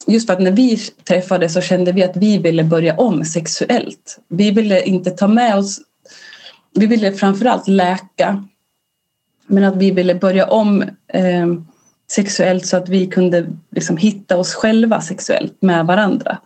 Just 0.06 0.26
för 0.26 0.32
att 0.32 0.40
när 0.40 0.50
vi 0.50 0.76
träffades 1.08 1.52
så 1.52 1.60
kände 1.60 1.92
vi 1.92 2.02
att 2.02 2.16
vi 2.16 2.38
ville 2.38 2.64
börja 2.64 2.96
om 2.96 3.24
sexuellt. 3.24 4.18
Vi 4.28 4.50
ville 4.50 4.82
inte 4.82 5.10
ta 5.10 5.28
med 5.28 5.56
oss, 5.56 5.80
vi 6.74 6.86
ville 6.86 7.12
framförallt 7.12 7.68
läka 7.68 8.44
men 9.46 9.64
att 9.64 9.76
vi 9.76 9.90
ville 9.90 10.14
börja 10.14 10.46
om 10.46 10.82
eh, 11.08 11.46
sexuellt 12.10 12.66
så 12.66 12.76
att 12.76 12.88
vi 12.88 13.06
kunde 13.06 13.46
liksom 13.70 13.96
hitta 13.96 14.36
oss 14.36 14.54
själva 14.54 15.00
sexuellt 15.00 15.62
med 15.62 15.86
varandra. 15.86 16.38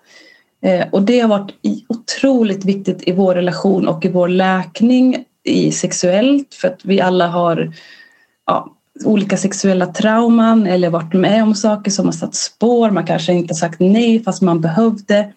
Eh, 0.63 0.87
och 0.91 1.03
det 1.03 1.21
har 1.21 1.29
varit 1.29 1.55
otroligt 1.89 2.65
viktigt 2.65 3.09
i 3.09 3.13
vår 3.13 3.35
relation 3.35 3.89
och 3.89 4.05
i 4.05 4.09
vår 4.09 4.29
läkning 4.29 5.25
i 5.45 5.73
sexuellt 5.73 6.55
för 6.55 6.69
att 6.69 6.85
vi 6.85 7.01
alla 7.01 7.27
har 7.27 7.73
ja, 8.47 8.75
olika 9.05 9.37
sexuella 9.37 9.87
trauman 9.87 10.67
eller 10.67 10.91
varit 10.91 11.13
med 11.13 11.43
om 11.43 11.55
saker 11.55 11.91
som 11.91 12.05
har 12.05 12.13
satt 12.13 12.35
spår. 12.35 12.91
Man 12.91 13.07
kanske 13.07 13.33
inte 13.33 13.55
sagt 13.55 13.81
nej 13.81 14.25
fast 14.25 14.43
man 14.43 14.61
behövde. 14.61 15.33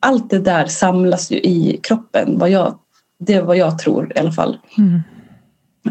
Allt 0.00 0.30
det 0.30 0.38
där 0.38 0.66
samlas 0.66 1.30
ju 1.30 1.36
i 1.36 1.80
kroppen. 1.82 2.38
Vad 2.38 2.50
jag, 2.50 2.78
det 3.18 3.34
är 3.34 3.42
vad 3.42 3.56
jag 3.56 3.78
tror 3.78 4.12
i 4.16 4.18
alla 4.18 4.32
fall. 4.32 4.58
Mm. 4.78 5.02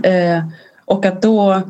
Eh, 0.03 0.43
och 0.85 1.05
att 1.05 1.21
då 1.21 1.61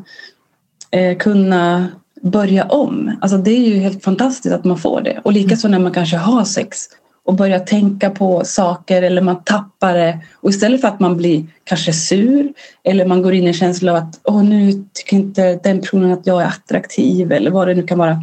eh, 0.94 1.16
kunna 1.16 1.88
börja 2.22 2.64
om. 2.64 3.16
Alltså 3.20 3.38
det 3.38 3.50
är 3.50 3.68
ju 3.68 3.78
helt 3.78 4.04
fantastiskt 4.04 4.54
att 4.54 4.64
man 4.64 4.78
får 4.78 5.00
det. 5.00 5.20
Och 5.24 5.32
likaså 5.32 5.68
när 5.68 5.78
man 5.78 5.92
kanske 5.92 6.16
har 6.16 6.44
sex 6.44 6.78
och 7.24 7.34
börjar 7.34 7.58
tänka 7.58 8.10
på 8.10 8.44
saker 8.44 9.02
eller 9.02 9.22
man 9.22 9.44
tappar 9.44 9.94
det. 9.94 10.20
Och 10.34 10.50
istället 10.50 10.80
för 10.80 10.88
att 10.88 11.00
man 11.00 11.16
blir 11.16 11.46
kanske 11.64 11.92
sur 11.92 12.52
eller 12.84 13.06
man 13.06 13.22
går 13.22 13.34
in 13.34 13.44
i 13.44 13.46
en 13.46 13.54
känsla 13.54 13.92
av 13.92 13.98
att 13.98 14.20
Åh, 14.24 14.44
nu 14.44 14.84
tycker 14.92 15.16
inte 15.16 15.60
den 15.62 15.80
personen 15.80 16.12
att 16.12 16.26
jag 16.26 16.42
är 16.42 16.46
attraktiv 16.46 17.32
eller 17.32 17.50
vad 17.50 17.68
det 17.68 17.74
nu 17.74 17.82
kan 17.82 17.98
vara. 17.98 18.22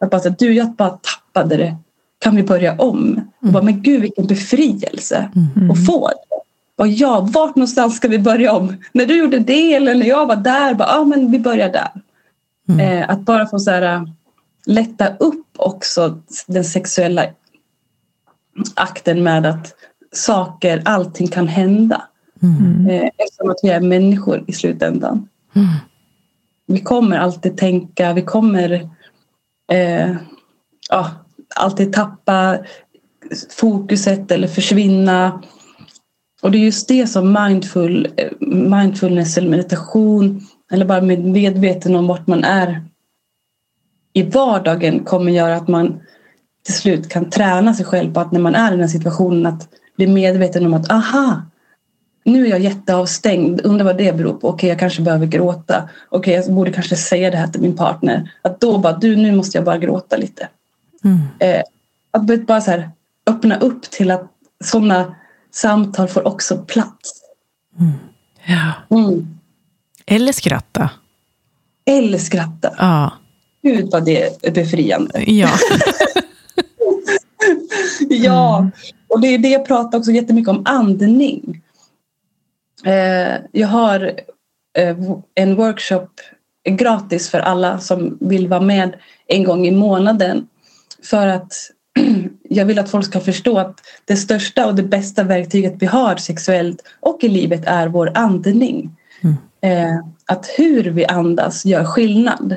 Att 0.00 0.10
bara 0.10 0.20
säga, 0.20 0.34
du 0.38 0.54
jag 0.54 0.72
bara 0.72 0.90
tappade 0.90 1.56
det. 1.56 1.76
Kan 2.18 2.36
vi 2.36 2.42
börja 2.42 2.74
om? 2.78 3.20
Och 3.42 3.48
bara, 3.48 3.62
men 3.62 3.82
gud 3.82 4.02
vilken 4.02 4.26
befrielse 4.26 5.30
mm. 5.36 5.70
att 5.70 5.86
få 5.86 6.08
det. 6.08 6.34
Och 6.78 6.88
ja, 6.88 7.28
vart 7.32 7.56
någonstans 7.56 7.96
ska 7.96 8.08
vi 8.08 8.18
börja 8.18 8.52
om? 8.52 8.76
När 8.92 9.06
du 9.06 9.18
gjorde 9.18 9.38
det 9.38 9.74
eller 9.74 9.94
när 9.94 10.06
jag 10.06 10.26
var 10.26 10.36
där, 10.36 10.74
bara, 10.74 10.88
ja 10.88 11.04
men 11.04 11.30
vi 11.30 11.38
börjar 11.38 11.68
där. 11.68 11.90
Mm. 12.68 12.80
Eh, 12.80 13.10
att 13.10 13.20
bara 13.20 13.46
få 13.46 13.58
så 13.58 13.70
här, 13.70 13.82
äh, 13.82 14.04
lätta 14.66 15.16
upp 15.16 15.46
också 15.56 16.20
den 16.46 16.64
sexuella 16.64 17.26
akten 18.74 19.22
med 19.22 19.46
att 19.46 19.74
saker, 20.12 20.82
allting 20.84 21.28
kan 21.28 21.48
hända. 21.48 22.02
Mm. 22.42 22.86
Eh, 22.90 23.10
eftersom 23.18 23.50
att 23.50 23.58
vi 23.62 23.68
är 23.68 23.80
människor 23.80 24.44
i 24.46 24.52
slutändan. 24.52 25.28
Mm. 25.54 25.68
Vi 26.66 26.80
kommer 26.80 27.18
alltid 27.18 27.56
tänka, 27.56 28.12
vi 28.12 28.22
kommer 28.22 28.90
eh, 29.72 30.16
ja, 30.90 31.10
alltid 31.56 31.92
tappa 31.92 32.58
fokuset 33.50 34.30
eller 34.30 34.48
försvinna. 34.48 35.42
Och 36.44 36.50
det 36.50 36.58
är 36.58 36.64
just 36.64 36.88
det 36.88 37.06
som 37.06 37.32
mindful, 37.32 38.08
eh, 38.16 38.28
mindfulness 38.48 39.38
eller 39.38 39.48
meditation 39.48 40.40
eller 40.72 40.84
bara 40.84 41.00
med 41.00 41.24
medveten 41.24 41.96
om 41.96 42.06
vart 42.06 42.26
man 42.26 42.44
är 42.44 42.82
i 44.12 44.22
vardagen 44.22 45.04
kommer 45.04 45.32
göra 45.32 45.56
att 45.56 45.68
man 45.68 46.00
till 46.64 46.74
slut 46.74 47.08
kan 47.08 47.30
träna 47.30 47.74
sig 47.74 47.86
själv 47.86 48.14
på 48.14 48.20
att 48.20 48.32
när 48.32 48.40
man 48.40 48.54
är 48.54 48.74
i 48.74 48.76
den 48.76 48.88
situationen 48.88 49.46
att 49.46 49.68
bli 49.96 50.06
medveten 50.06 50.66
om 50.66 50.74
att 50.74 50.90
aha, 50.90 51.42
nu 52.24 52.46
är 52.46 52.50
jag 52.50 52.60
jätteavstängd, 52.60 53.60
undrar 53.64 53.84
vad 53.84 53.98
det 53.98 54.16
beror 54.16 54.34
på. 54.34 54.48
Okej, 54.48 54.68
jag 54.68 54.78
kanske 54.78 55.02
behöver 55.02 55.26
gråta. 55.26 55.88
Okej, 56.08 56.34
jag 56.34 56.54
borde 56.54 56.72
kanske 56.72 56.96
säga 56.96 57.30
det 57.30 57.36
här 57.36 57.48
till 57.48 57.62
min 57.62 57.76
partner. 57.76 58.32
Att 58.42 58.60
då 58.60 58.78
bara, 58.78 58.96
du 58.96 59.16
nu 59.16 59.36
måste 59.36 59.58
jag 59.58 59.64
bara 59.64 59.78
gråta 59.78 60.16
lite. 60.16 60.48
Mm. 61.04 61.18
Eh, 61.38 61.62
att 62.10 62.46
bara 62.46 62.60
så 62.60 62.70
här, 62.70 62.90
öppna 63.26 63.56
upp 63.56 63.82
till 63.82 64.10
att 64.10 64.30
sådana 64.64 65.14
samtal 65.54 66.08
får 66.08 66.26
också 66.26 66.58
plats. 66.58 67.22
Mm. 67.80 67.92
Ja. 68.46 68.96
Mm. 68.96 69.38
Eller 70.06 70.32
skratta. 70.32 70.90
Eller 71.86 72.18
skratta. 72.18 72.74
Ja. 72.78 73.12
Gud 73.62 73.90
vad 73.92 74.04
det 74.04 74.46
är 74.46 74.50
befriande. 74.50 75.30
Ja. 75.30 75.50
ja, 78.08 78.58
mm. 78.58 78.70
och 79.08 79.20
det 79.20 79.28
är 79.28 79.38
det 79.38 79.48
jag 79.48 79.66
pratar 79.66 79.98
också 79.98 80.10
jättemycket 80.10 80.48
om, 80.48 80.62
andning. 80.66 81.62
Eh, 82.84 83.36
jag 83.52 83.68
har 83.68 84.20
eh, 84.78 84.96
en 85.34 85.56
workshop 85.56 86.08
gratis 86.68 87.30
för 87.30 87.40
alla 87.40 87.80
som 87.80 88.18
vill 88.20 88.48
vara 88.48 88.60
med 88.60 88.94
en 89.26 89.44
gång 89.44 89.66
i 89.66 89.70
månaden. 89.70 90.48
För 91.02 91.26
att 91.26 91.52
jag 92.48 92.64
vill 92.66 92.78
att 92.78 92.90
folk 92.90 93.06
ska 93.06 93.20
förstå 93.20 93.58
att 93.58 93.80
det 94.04 94.16
största 94.16 94.66
och 94.66 94.74
det 94.74 94.82
bästa 94.82 95.22
verktyget 95.22 95.74
vi 95.78 95.86
har 95.86 96.16
sexuellt 96.16 96.82
och 97.00 97.24
i 97.24 97.28
livet 97.28 97.62
är 97.66 97.88
vår 97.88 98.10
andning. 98.14 98.96
Mm. 99.20 99.36
Eh, 99.60 100.04
att 100.26 100.46
hur 100.56 100.84
vi 100.84 101.04
andas 101.06 101.64
gör 101.64 101.84
skillnad. 101.84 102.56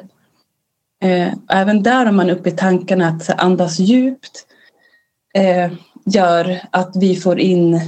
Eh, 1.03 1.33
även 1.49 1.83
där 1.83 2.05
är 2.05 2.11
man 2.11 2.29
uppe 2.29 2.49
i 2.49 2.51
tankarna 2.51 3.07
att 3.07 3.29
andas 3.39 3.79
djupt 3.79 4.45
eh, 5.33 5.71
gör 6.05 6.59
att 6.71 6.91
vi 6.95 7.15
får 7.15 7.39
in 7.39 7.81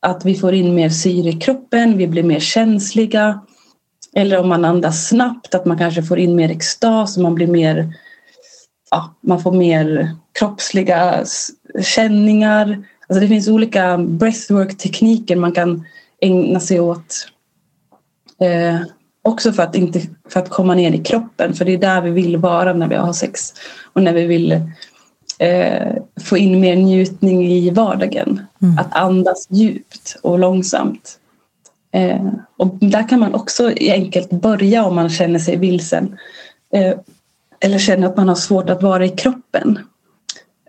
att 0.00 0.24
vi 0.24 0.34
får 0.34 0.54
in 0.54 0.74
mer 0.74 0.88
syre 0.88 1.28
i 1.28 1.32
kroppen, 1.32 1.98
vi 1.98 2.06
blir 2.06 2.22
mer 2.22 2.40
känsliga. 2.40 3.40
Eller 4.14 4.38
om 4.38 4.48
man 4.48 4.64
andas 4.64 5.08
snabbt, 5.08 5.54
att 5.54 5.66
man 5.66 5.78
kanske 5.78 6.02
får 6.02 6.18
in 6.18 6.36
mer 6.36 6.50
extas 6.50 7.16
och 7.16 7.22
man 7.22 7.34
blir 7.34 7.46
mer 7.46 7.94
ja, 8.90 9.14
man 9.20 9.42
får 9.42 9.52
mer 9.52 10.16
kroppsliga 10.38 11.24
känningar. 11.82 12.84
Alltså 13.08 13.20
det 13.20 13.28
finns 13.28 13.48
olika 13.48 13.98
breathwork-tekniker 13.98 15.36
man 15.36 15.52
kan 15.52 15.84
ägna 16.20 16.60
sig 16.60 16.80
åt 16.80 17.28
Eh, 18.40 18.80
också 19.22 19.52
för 19.52 19.62
att, 19.62 19.74
inte, 19.74 20.00
för 20.28 20.40
att 20.40 20.50
komma 20.50 20.74
ner 20.74 20.92
i 20.92 21.04
kroppen, 21.04 21.54
för 21.54 21.64
det 21.64 21.72
är 21.72 21.78
där 21.78 22.00
vi 22.00 22.10
vill 22.10 22.36
vara 22.36 22.72
när 22.72 22.88
vi 22.88 22.94
har 22.94 23.12
sex 23.12 23.54
och 23.92 24.02
när 24.02 24.12
vi 24.12 24.26
vill 24.26 24.52
eh, 25.38 25.92
få 26.20 26.36
in 26.36 26.60
mer 26.60 26.76
njutning 26.76 27.46
i 27.46 27.70
vardagen. 27.70 28.40
Mm. 28.62 28.78
Att 28.78 28.96
andas 28.96 29.46
djupt 29.50 30.16
och 30.22 30.38
långsamt. 30.38 31.18
Eh, 31.92 32.26
och 32.56 32.76
där 32.80 33.08
kan 33.08 33.20
man 33.20 33.34
också 33.34 33.72
enkelt 33.80 34.30
börja 34.30 34.84
om 34.84 34.94
man 34.94 35.10
känner 35.10 35.38
sig 35.38 35.56
vilsen. 35.56 36.16
Eller 37.60 37.78
känner 37.78 38.06
att 38.06 38.16
man 38.16 38.28
har 38.28 38.34
svårt 38.34 38.70
att 38.70 38.82
vara 38.82 39.04
i 39.04 39.08
kroppen. 39.08 39.78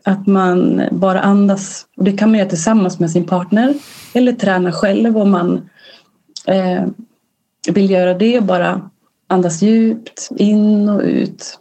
Att 0.04 0.28
man 0.28 0.82
bara 0.92 1.22
andas. 1.22 1.86
Och 1.98 2.04
det 2.04 2.12
kan 2.12 2.30
man 2.30 2.40
göra 2.40 2.50
tillsammans 2.50 3.00
med 3.00 3.12
sin 3.12 3.26
partner 3.26 3.74
eller 4.14 4.34
träna 4.34 4.72
själv 4.72 5.18
om 5.18 5.32
man 5.32 5.70
eh, 6.46 6.86
vill 7.72 7.92
göra 7.92 8.14
det. 8.14 8.44
Bara 8.44 8.90
andas 9.28 9.62
djupt 9.62 10.30
in 10.38 10.90
och 10.90 11.02
ut. 11.02 11.60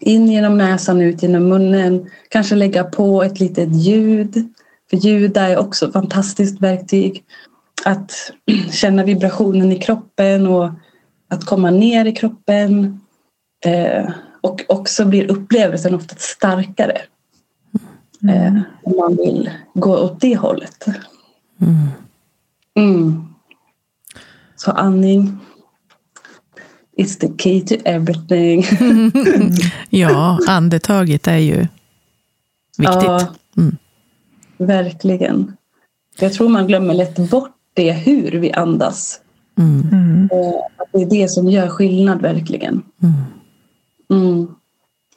In 0.00 0.28
genom 0.28 0.58
näsan, 0.58 1.00
ut 1.00 1.22
genom 1.22 1.48
munnen. 1.48 2.10
Kanske 2.28 2.54
lägga 2.54 2.84
på 2.84 3.22
ett 3.22 3.40
litet 3.40 3.74
ljud. 3.74 4.52
För 4.90 4.96
ljud 4.96 5.36
är 5.36 5.58
också 5.58 5.86
ett 5.86 5.92
fantastiskt 5.92 6.60
verktyg. 6.60 7.24
Att 7.84 8.32
känna 8.72 9.04
vibrationen 9.04 9.72
i 9.72 9.78
kroppen 9.78 10.46
och 10.46 10.70
att 11.28 11.44
komma 11.44 11.70
ner 11.70 12.04
i 12.04 12.12
kroppen. 12.12 13.00
Eh, 13.64 14.10
och 14.42 14.62
också 14.68 15.04
blir 15.04 15.30
upplevelsen 15.30 15.94
ofta 15.94 16.14
starkare. 16.18 16.98
Mm. 18.22 18.56
Eh, 18.56 18.62
om 18.82 18.96
man 18.96 19.16
vill 19.16 19.50
gå 19.74 19.98
åt 19.98 20.20
det 20.20 20.36
hållet. 20.36 20.86
Mm. 21.60 21.88
Mm. 22.74 23.24
Så 24.56 24.70
andning. 24.70 25.38
It's 26.96 27.18
the 27.18 27.28
key 27.38 27.60
to 27.60 27.74
everything. 27.84 28.64
ja, 29.90 30.38
andetaget 30.48 31.28
är 31.28 31.36
ju 31.36 31.56
viktigt. 32.78 33.02
Ja, 33.04 33.26
mm. 33.56 33.76
verkligen. 34.58 35.56
Jag 36.18 36.32
tror 36.32 36.48
man 36.48 36.66
glömmer 36.66 36.94
lätt 36.94 37.30
bort 37.30 37.56
det 37.74 37.92
hur 37.92 38.30
vi 38.32 38.52
andas. 38.52 39.20
Mm. 39.58 40.28
Att 40.76 40.88
det 40.92 41.02
är 41.02 41.10
det 41.10 41.30
som 41.30 41.50
gör 41.50 41.68
skillnad 41.68 42.22
verkligen. 42.22 42.82
Mm. 43.02 43.14
Mm. 44.12 44.54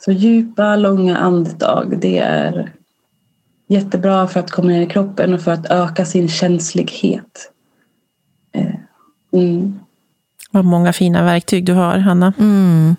Så 0.05 0.11
djupa, 0.11 0.75
långa 0.75 1.17
andetag, 1.17 1.99
det 2.01 2.17
är 2.17 2.73
jättebra 3.67 4.27
för 4.27 4.39
att 4.39 4.51
komma 4.51 4.67
ner 4.67 4.81
i 4.81 4.85
kroppen 4.85 5.33
och 5.33 5.41
för 5.41 5.51
att 5.51 5.65
öka 5.71 6.05
sin 6.05 6.29
känslighet. 6.29 7.51
Eh, 8.53 8.75
mm. 9.33 9.79
Vad 10.51 10.65
många 10.65 10.93
fina 10.93 11.23
verktyg 11.23 11.65
du 11.65 11.73
har, 11.73 11.97
Hanna. 11.97 12.33
Mm. 12.39 12.95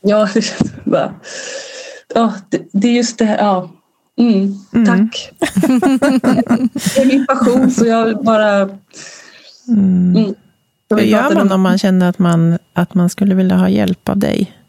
Ja, 0.00 0.28
det 0.34 0.42
känns 0.42 0.72
bara... 0.84 1.14
Ja, 2.14 2.32
det, 2.48 2.68
det 2.72 2.88
är 2.88 2.92
just 2.92 3.18
det 3.18 3.24
här. 3.24 3.38
Ja. 3.38 3.70
Mm, 4.18 4.54
mm. 4.74 4.86
tack. 4.86 5.32
det 6.74 7.00
är 7.00 7.06
min 7.06 7.26
passion, 7.26 7.70
så 7.70 7.86
jag 7.86 8.24
bara... 8.24 8.60
Mm. 9.68 10.16
Mm. 10.16 10.34
Hur 10.90 10.98
gör 10.98 11.34
man 11.34 11.52
om 11.52 11.60
man 11.60 11.78
känner 11.78 12.08
att 12.08 12.18
man, 12.18 12.58
att 12.72 12.94
man 12.94 13.10
skulle 13.10 13.34
vilja 13.34 13.56
ha 13.56 13.68
hjälp 13.68 14.08
av 14.08 14.18
dig? 14.18 14.59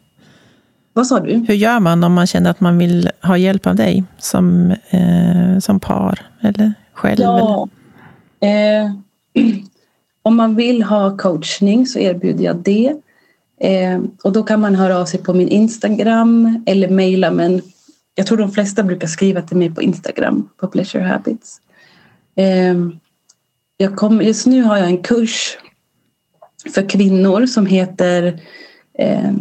Vad 0.92 1.06
sa 1.06 1.20
du? 1.20 1.44
Hur 1.48 1.54
gör 1.54 1.80
man 1.80 2.04
om 2.04 2.12
man 2.12 2.26
känner 2.26 2.50
att 2.50 2.60
man 2.60 2.78
vill 2.78 3.10
ha 3.22 3.36
hjälp 3.36 3.66
av 3.66 3.76
dig 3.76 4.04
som, 4.18 4.70
eh, 4.90 5.58
som 5.58 5.80
par 5.80 6.30
eller 6.40 6.72
själv? 6.92 7.20
Ja. 7.20 7.68
Eller? 8.40 8.84
Eh, 8.84 8.92
om 10.22 10.36
man 10.36 10.54
vill 10.54 10.82
ha 10.82 11.16
coachning 11.16 11.86
så 11.86 11.98
erbjuder 11.98 12.44
jag 12.44 12.56
det. 12.56 12.94
Eh, 13.60 14.00
och 14.24 14.32
då 14.32 14.42
kan 14.42 14.60
man 14.60 14.74
höra 14.74 14.98
av 14.98 15.04
sig 15.04 15.22
på 15.22 15.34
min 15.34 15.48
Instagram 15.48 16.62
eller 16.66 16.88
mejla 16.88 17.30
men 17.30 17.62
jag 18.14 18.26
tror 18.26 18.38
de 18.38 18.52
flesta 18.52 18.82
brukar 18.82 19.06
skriva 19.06 19.42
till 19.42 19.56
mig 19.56 19.74
på 19.74 19.82
Instagram 19.82 20.48
på 20.56 20.68
Pleasure 20.68 21.04
Habits. 21.04 21.60
Eh, 22.36 22.74
jag 23.76 23.96
kom, 23.96 24.22
just 24.22 24.46
nu 24.46 24.62
har 24.62 24.76
jag 24.76 24.86
en 24.86 25.02
kurs 25.02 25.58
för 26.74 26.88
kvinnor 26.88 27.46
som 27.46 27.66
heter 27.66 28.40
eh, 28.98 29.32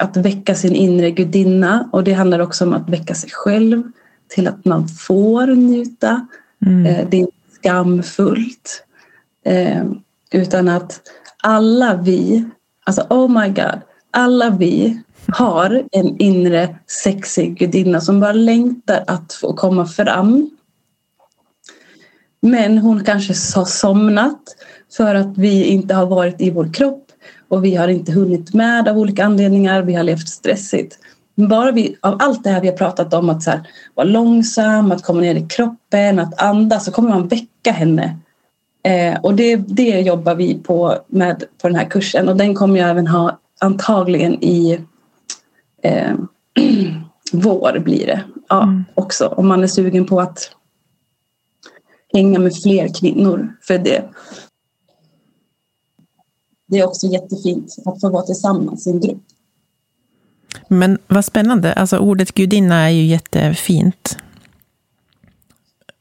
att 0.00 0.16
väcka 0.16 0.54
sin 0.54 0.74
inre 0.74 1.10
gudinna 1.10 1.88
och 1.92 2.04
det 2.04 2.12
handlar 2.12 2.38
också 2.38 2.64
om 2.64 2.72
att 2.72 2.88
väcka 2.88 3.14
sig 3.14 3.30
själv 3.30 3.82
till 4.28 4.48
att 4.48 4.64
man 4.64 4.88
får 4.88 5.46
njuta. 5.46 6.26
Mm. 6.66 6.86
Eh, 6.86 7.08
det 7.10 7.16
är 7.16 7.20
inte 7.20 7.32
skamfullt. 7.54 8.84
Eh, 9.44 9.84
utan 10.32 10.68
att 10.68 11.00
alla 11.42 11.96
vi, 11.96 12.44
alltså 12.84 13.06
oh 13.10 13.42
my 13.42 13.48
god, 13.48 13.80
alla 14.10 14.50
vi 14.50 15.02
har 15.28 15.84
en 15.92 16.16
inre 16.18 16.76
sexig 16.86 17.58
gudinna 17.58 18.00
som 18.00 18.20
bara 18.20 18.32
längtar 18.32 19.04
att 19.06 19.32
få 19.32 19.52
komma 19.52 19.86
fram. 19.86 20.50
Men 22.42 22.78
hon 22.78 23.04
kanske 23.04 23.58
har 23.58 23.64
somnat 23.64 24.40
för 24.96 25.14
att 25.14 25.38
vi 25.38 25.64
inte 25.64 25.94
har 25.94 26.06
varit 26.06 26.40
i 26.40 26.50
vår 26.50 26.72
kropp 26.72 27.09
och 27.50 27.64
vi 27.64 27.74
har 27.74 27.88
inte 27.88 28.12
hunnit 28.12 28.54
med 28.54 28.88
av 28.88 28.98
olika 28.98 29.24
anledningar. 29.24 29.82
Vi 29.82 29.94
har 29.94 30.02
levt 30.02 30.28
stressigt. 30.28 30.98
Men 31.34 31.48
bara 31.48 31.72
vi, 31.72 31.96
av 32.00 32.16
allt 32.20 32.44
det 32.44 32.50
här 32.50 32.60
vi 32.60 32.68
har 32.68 32.76
pratat 32.76 33.14
om, 33.14 33.30
att 33.30 33.42
så 33.42 33.50
här, 33.50 33.60
vara 33.94 34.06
långsam, 34.06 34.92
att 34.92 35.02
komma 35.02 35.20
ner 35.20 35.34
i 35.34 35.46
kroppen, 35.46 36.18
att 36.18 36.42
andas, 36.42 36.84
så 36.84 36.92
kommer 36.92 37.08
man 37.08 37.28
väcka 37.28 37.72
henne. 37.72 38.16
Eh, 38.82 39.20
och 39.20 39.34
det, 39.34 39.56
det 39.56 40.00
jobbar 40.00 40.34
vi 40.34 40.58
på 40.58 40.98
med 41.06 41.44
på 41.62 41.68
den 41.68 41.76
här 41.76 41.84
kursen 41.84 42.28
och 42.28 42.36
den 42.36 42.54
kommer 42.54 42.80
jag 42.80 42.90
även 42.90 43.06
ha 43.06 43.38
antagligen 43.60 44.44
i 44.44 44.80
eh, 45.82 46.14
vår 47.32 47.78
blir 47.78 48.06
det 48.06 48.22
ja, 48.48 48.62
mm. 48.62 48.84
också. 48.94 49.26
Om 49.26 49.48
man 49.48 49.62
är 49.62 49.66
sugen 49.66 50.06
på 50.06 50.20
att 50.20 50.50
hänga 52.12 52.38
med 52.38 52.56
fler 52.62 53.00
kvinnor. 53.00 53.56
För 53.62 53.78
det, 53.78 54.04
det 56.70 56.78
är 56.78 56.86
också 56.86 57.06
jättefint 57.06 57.76
att 57.84 58.00
få 58.00 58.10
vara 58.10 58.22
tillsammans 58.22 58.86
i 58.86 58.90
en 58.90 59.00
grupp. 59.00 59.22
Men 60.68 60.98
vad 61.06 61.24
spännande. 61.24 61.72
Alltså 61.72 61.98
ordet 61.98 62.34
gudinna 62.34 62.76
är 62.76 62.90
ju 62.90 63.06
jättefint. 63.06 64.18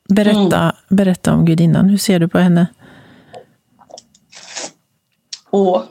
Berätta, 0.09 0.61
mm. 0.61 0.75
berätta 0.89 1.33
om 1.33 1.45
gudinnan. 1.45 1.89
Hur 1.89 1.97
ser 1.97 2.19
du 2.19 2.27
på 2.27 2.39
henne? 2.39 2.67
Åh, 5.51 5.81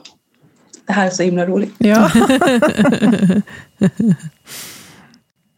det 0.87 0.93
här 0.93 1.07
är 1.07 1.11
så 1.11 1.23
himla 1.23 1.45
roligt. 1.45 1.73
Ja. 1.77 2.11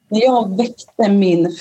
När 0.09 0.21
jag 0.21 0.57
väckte 0.57 1.11
min 1.11 1.57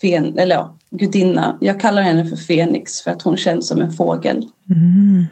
fen, 0.00 0.38
eller 0.38 0.54
ja, 0.54 0.76
gudinna, 0.90 1.58
jag 1.60 1.80
kallar 1.80 2.02
henne 2.02 2.26
för 2.26 2.36
Fenix 2.36 3.00
för 3.00 3.10
att 3.10 3.22
hon 3.22 3.36
känns 3.36 3.68
som 3.68 3.80
en 3.80 3.92
fågel. 3.92 4.48
Mm. 4.70 5.26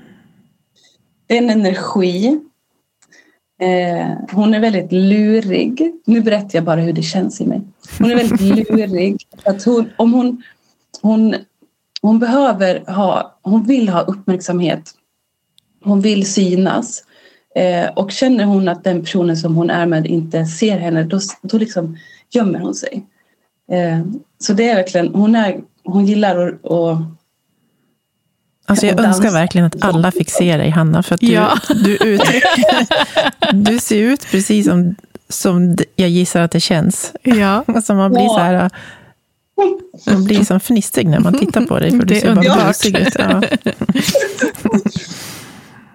Det 1.30 1.36
är 1.36 1.42
en 1.42 1.50
energi. 1.50 2.40
Eh, 3.60 4.08
hon 4.32 4.54
är 4.54 4.60
väldigt 4.60 4.92
lurig. 4.92 5.92
Nu 6.04 6.20
berättar 6.20 6.50
jag 6.52 6.64
bara 6.64 6.80
hur 6.80 6.92
det 6.92 7.02
känns 7.02 7.40
i 7.40 7.46
mig. 7.46 7.60
Hon 7.98 8.10
är 8.10 8.16
väldigt 8.16 8.40
lurig. 8.70 9.26
Att 9.44 9.64
hon, 9.64 9.90
om 9.96 10.12
hon, 10.12 10.42
hon, 11.02 11.34
hon 12.02 12.18
behöver 12.18 12.92
ha, 12.92 13.38
hon 13.42 13.62
vill 13.62 13.88
ha 13.88 14.00
uppmärksamhet. 14.00 14.90
Hon 15.84 16.00
vill 16.00 16.32
synas. 16.32 17.04
Eh, 17.54 17.90
och 17.90 18.12
känner 18.12 18.44
hon 18.44 18.68
att 18.68 18.84
den 18.84 19.00
personen 19.00 19.36
som 19.36 19.56
hon 19.56 19.70
är 19.70 19.86
med 19.86 20.06
inte 20.06 20.44
ser 20.44 20.78
henne, 20.78 21.02
då, 21.02 21.20
då 21.42 21.58
liksom 21.58 21.96
gömmer 22.30 22.58
hon 22.58 22.74
sig. 22.74 23.06
Eh, 23.72 24.00
så 24.38 24.52
det 24.52 24.68
är 24.68 24.76
verkligen, 24.76 25.14
hon, 25.14 25.34
är, 25.34 25.60
hon 25.84 26.06
gillar 26.06 26.48
att, 26.48 26.64
att 26.64 26.96
Alltså 28.70 28.86
jag 28.86 29.00
önskar 29.00 29.30
verkligen 29.30 29.66
att 29.66 29.84
alla 29.84 30.10
fick 30.10 30.30
se 30.30 30.56
dig, 30.56 30.70
Hanna, 30.70 31.02
för 31.02 31.14
att 31.14 31.20
du, 31.20 31.32
ja. 31.32 31.58
du, 31.68 31.96
uttrycker, 31.96 33.52
du 33.52 33.78
ser 33.78 33.96
ut 33.96 34.26
precis 34.30 34.66
som, 34.66 34.94
som 35.28 35.76
jag 35.96 36.08
gissar 36.08 36.40
att 36.40 36.50
det 36.50 36.60
känns. 36.60 37.12
Ja. 37.22 37.64
Alltså 37.74 37.94
man 37.94 38.12
blir 38.12 38.28
så 38.28 38.38
här... 38.38 38.70
Man 40.06 40.24
blir 40.24 40.44
som 40.44 40.60
fnissig 40.60 41.08
när 41.08 41.20
man 41.20 41.38
tittar 41.38 41.60
på 41.60 41.78
dig, 41.78 41.90
för 41.90 42.06
du 42.06 42.20
ser 42.20 42.34
bara 42.34 42.66
busig 42.66 42.98
ut. 42.98 43.16
Ja. 43.18 43.42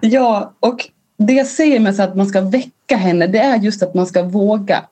ja, 0.00 0.54
och 0.60 0.88
det 1.18 1.32
jag 1.32 1.46
säger 1.46 1.80
med 1.80 2.00
att 2.00 2.16
man 2.16 2.26
ska 2.26 2.40
väcka 2.40 2.96
henne, 2.96 3.26
det 3.26 3.38
är 3.38 3.56
just 3.56 3.82
att 3.82 3.94
man 3.94 4.06
ska 4.06 4.22
våga. 4.22 4.84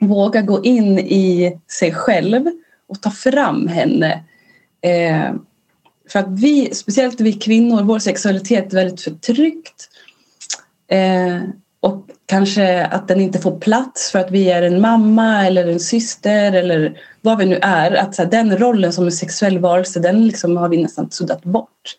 Våga 0.00 0.42
gå 0.42 0.64
in 0.64 0.98
i 0.98 1.58
sig 1.70 1.92
själv 1.94 2.46
och 2.88 3.00
ta 3.00 3.10
fram 3.10 3.68
henne. 3.68 4.22
Eh, 4.80 5.34
för 6.08 6.18
att 6.18 6.28
vi, 6.28 6.74
speciellt 6.74 7.20
vi 7.20 7.32
kvinnor, 7.32 7.82
vår 7.82 7.98
sexualitet 7.98 8.72
är 8.72 8.76
väldigt 8.76 9.00
förtryckt. 9.00 9.88
Eh, 10.88 11.42
och 11.80 12.06
kanske 12.26 12.86
att 12.86 13.08
den 13.08 13.20
inte 13.20 13.38
får 13.38 13.58
plats 13.58 14.10
för 14.10 14.18
att 14.18 14.30
vi 14.30 14.50
är 14.50 14.62
en 14.62 14.80
mamma 14.80 15.46
eller 15.46 15.66
en 15.66 15.80
syster 15.80 16.52
eller 16.52 17.00
vad 17.20 17.38
vi 17.38 17.46
nu 17.46 17.58
är. 17.62 17.92
Att 17.92 18.14
så 18.14 18.22
här, 18.22 18.30
den 18.30 18.58
rollen 18.58 18.92
som 18.92 19.04
en 19.04 19.12
sexuell 19.12 19.58
varelse, 19.58 20.00
den 20.00 20.26
liksom 20.26 20.56
har 20.56 20.68
vi 20.68 20.82
nästan 20.82 21.10
suddat 21.10 21.44
bort. 21.44 21.96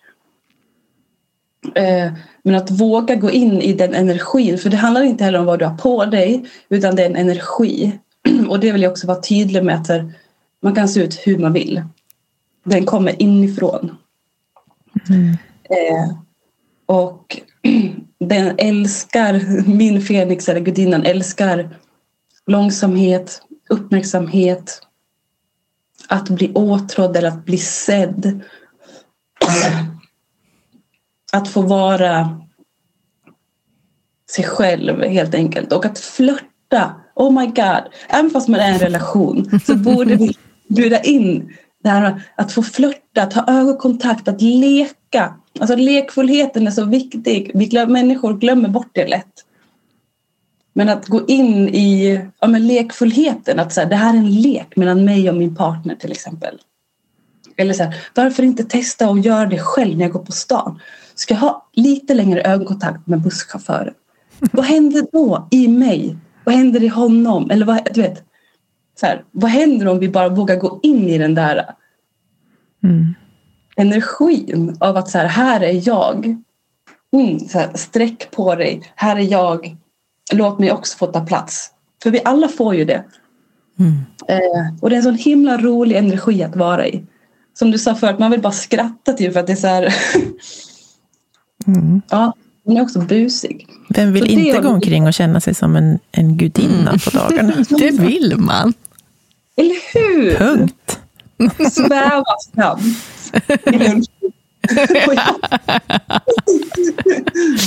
Eh, 1.75 2.11
men 2.43 2.55
att 2.55 2.71
våga 2.71 3.15
gå 3.15 3.31
in 3.31 3.61
i 3.61 3.73
den 3.73 3.93
energin, 3.93 4.57
för 4.57 4.69
det 4.69 4.77
handlar 4.77 5.03
inte 5.03 5.23
heller 5.23 5.39
om 5.39 5.45
vad 5.45 5.59
du 5.59 5.65
har 5.65 5.77
på 5.77 6.05
dig, 6.05 6.45
utan 6.69 6.95
det 6.95 7.03
är 7.03 7.09
en 7.09 7.15
energi. 7.15 7.99
Och 8.49 8.59
det 8.59 8.71
vill 8.71 8.81
jag 8.81 8.91
också 8.91 9.07
vara 9.07 9.21
tydlig 9.21 9.63
med 9.63 9.75
att 9.75 9.89
man 10.61 10.75
kan 10.75 10.89
se 10.89 11.03
ut 11.03 11.21
hur 11.23 11.37
man 11.37 11.53
vill. 11.53 11.81
Den 12.65 12.85
kommer 12.85 13.21
inifrån. 13.21 13.97
Mm. 15.09 15.29
Eh, 15.63 16.17
och 16.85 17.41
den 18.19 18.55
älskar, 18.57 19.63
min 19.67 20.01
Fenix 20.01 20.49
eller 20.49 20.59
gudinnan 20.59 21.03
älskar 21.03 21.77
långsamhet, 22.47 23.41
uppmärksamhet, 23.69 24.81
att 26.07 26.29
bli 26.29 26.51
åtrådd 26.53 27.17
eller 27.17 27.29
att 27.29 27.45
bli 27.45 27.57
sedd. 27.57 28.41
Att 31.31 31.47
få 31.47 31.61
vara 31.61 32.41
sig 34.31 34.45
själv 34.45 35.03
helt 35.03 35.35
enkelt 35.35 35.71
och 35.71 35.85
att 35.85 35.99
flörta. 35.99 37.01
Oh 37.15 37.39
my 37.39 37.45
god, 37.45 37.83
även 38.09 38.29
fast 38.31 38.47
man 38.47 38.59
är 38.59 38.71
i 38.71 38.73
en 38.73 38.79
relation 38.79 39.59
så 39.65 39.75
borde 39.75 40.15
vi 40.15 40.37
bjuda 40.67 41.01
in 41.01 41.53
det 41.85 41.91
här 41.91 42.21
att 42.35 42.51
få 42.51 42.63
flörta, 42.63 43.21
att 43.23 43.33
ha 43.33 43.59
ögonkontakt, 43.59 44.27
att 44.27 44.41
leka. 44.41 45.33
Alltså 45.59 45.75
lekfullheten 45.75 46.67
är 46.67 46.71
så 46.71 46.85
viktig. 46.85 47.51
Vi 47.53 47.65
glöm, 47.65 47.91
människor 47.91 48.33
glömmer 48.33 48.69
bort 48.69 48.89
det 48.91 49.07
lätt. 49.07 49.45
Men 50.73 50.89
att 50.89 51.07
gå 51.07 51.25
in 51.27 51.69
i 51.69 52.21
ja, 52.39 52.47
men 52.47 52.67
lekfullheten, 52.67 53.59
att 53.59 53.73
så 53.73 53.81
här, 53.81 53.89
det 53.89 53.95
här 53.95 54.13
är 54.13 54.17
en 54.17 54.41
lek 54.41 54.75
mellan 54.75 55.05
mig 55.05 55.29
och 55.29 55.35
min 55.35 55.55
partner 55.55 55.95
till 55.95 56.11
exempel. 56.11 56.59
Eller 57.57 57.73
så 57.73 57.83
här, 57.83 57.95
varför 58.15 58.43
inte 58.43 58.63
testa 58.63 59.09
och 59.09 59.19
göra 59.19 59.45
det 59.45 59.59
själv 59.59 59.97
när 59.97 60.05
jag 60.05 60.11
går 60.11 60.25
på 60.25 60.31
stan? 60.31 60.79
Ska 61.15 61.33
jag 61.33 61.41
ha 61.41 61.69
lite 61.73 62.13
längre 62.13 62.41
ögonkontakt 62.41 63.07
med 63.07 63.21
busschauffören? 63.21 63.93
Vad 64.51 64.65
händer 64.65 65.05
då 65.11 65.47
i 65.51 65.67
mig? 65.67 66.17
Vad 66.43 66.55
händer 66.55 66.83
i 66.83 66.87
honom? 66.87 67.51
Eller 67.51 67.65
vad, 67.65 67.87
du 67.93 68.01
vet, 68.01 68.23
så 68.99 69.05
här, 69.05 69.23
vad 69.31 69.51
händer 69.51 69.87
om 69.87 69.99
vi 69.99 70.09
bara 70.09 70.29
vågar 70.29 70.55
gå 70.55 70.79
in 70.83 71.09
i 71.09 71.17
den 71.17 71.35
där 71.35 71.65
Mm. 72.83 73.13
energin 73.75 74.77
av 74.79 74.97
att 74.97 75.09
så 75.09 75.17
här, 75.17 75.25
här 75.25 75.61
är 75.61 75.87
jag. 75.87 76.37
Mm, 77.13 77.39
så 77.39 77.59
här, 77.59 77.71
sträck 77.75 78.31
på 78.31 78.55
dig. 78.55 78.81
Här 78.95 79.15
är 79.15 79.31
jag. 79.31 79.75
Låt 80.33 80.59
mig 80.59 80.71
också 80.71 80.97
få 80.97 81.07
ta 81.07 81.25
plats. 81.25 81.71
För 82.03 82.11
vi 82.11 82.21
alla 82.25 82.47
får 82.47 82.75
ju 82.75 82.85
det. 82.85 83.03
Mm. 83.79 83.93
Eh, 84.27 84.81
och 84.81 84.89
det 84.89 84.95
är 84.95 84.97
en 84.97 85.03
sån 85.03 85.15
himla 85.15 85.57
rolig 85.57 85.95
energi 85.95 86.43
att 86.43 86.55
vara 86.55 86.87
i. 86.87 87.03
Som 87.53 87.71
du 87.71 87.77
sa 87.77 87.95
förut, 87.95 88.19
man 88.19 88.31
vill 88.31 88.41
bara 88.41 88.53
skratta 88.53 89.13
till 89.13 89.31
för 89.31 89.39
att 89.39 89.47
det 89.47 89.53
är 89.53 89.57
så 89.57 89.67
här... 89.67 89.95
Mm. 91.67 92.01
ja, 92.09 92.33
den 92.65 92.77
är 92.77 92.81
också 92.81 92.99
busig. 92.99 93.67
Vem 93.89 94.13
vill 94.13 94.23
Så 94.23 94.29
inte 94.29 94.61
gå 94.61 94.69
omkring 94.69 95.07
och 95.07 95.13
känna 95.13 95.41
sig 95.41 95.53
som 95.55 95.75
en, 95.75 95.99
en 96.11 96.37
gudinna 96.37 96.91
på 96.91 97.09
dagarna? 97.09 97.53
Det 97.69 97.91
vill 97.91 98.35
man. 98.37 98.73
Eller 99.57 99.93
hur? 99.93 100.35
Punkt. 100.37 100.99
Sväva 101.71 102.23
fram. 102.55 102.79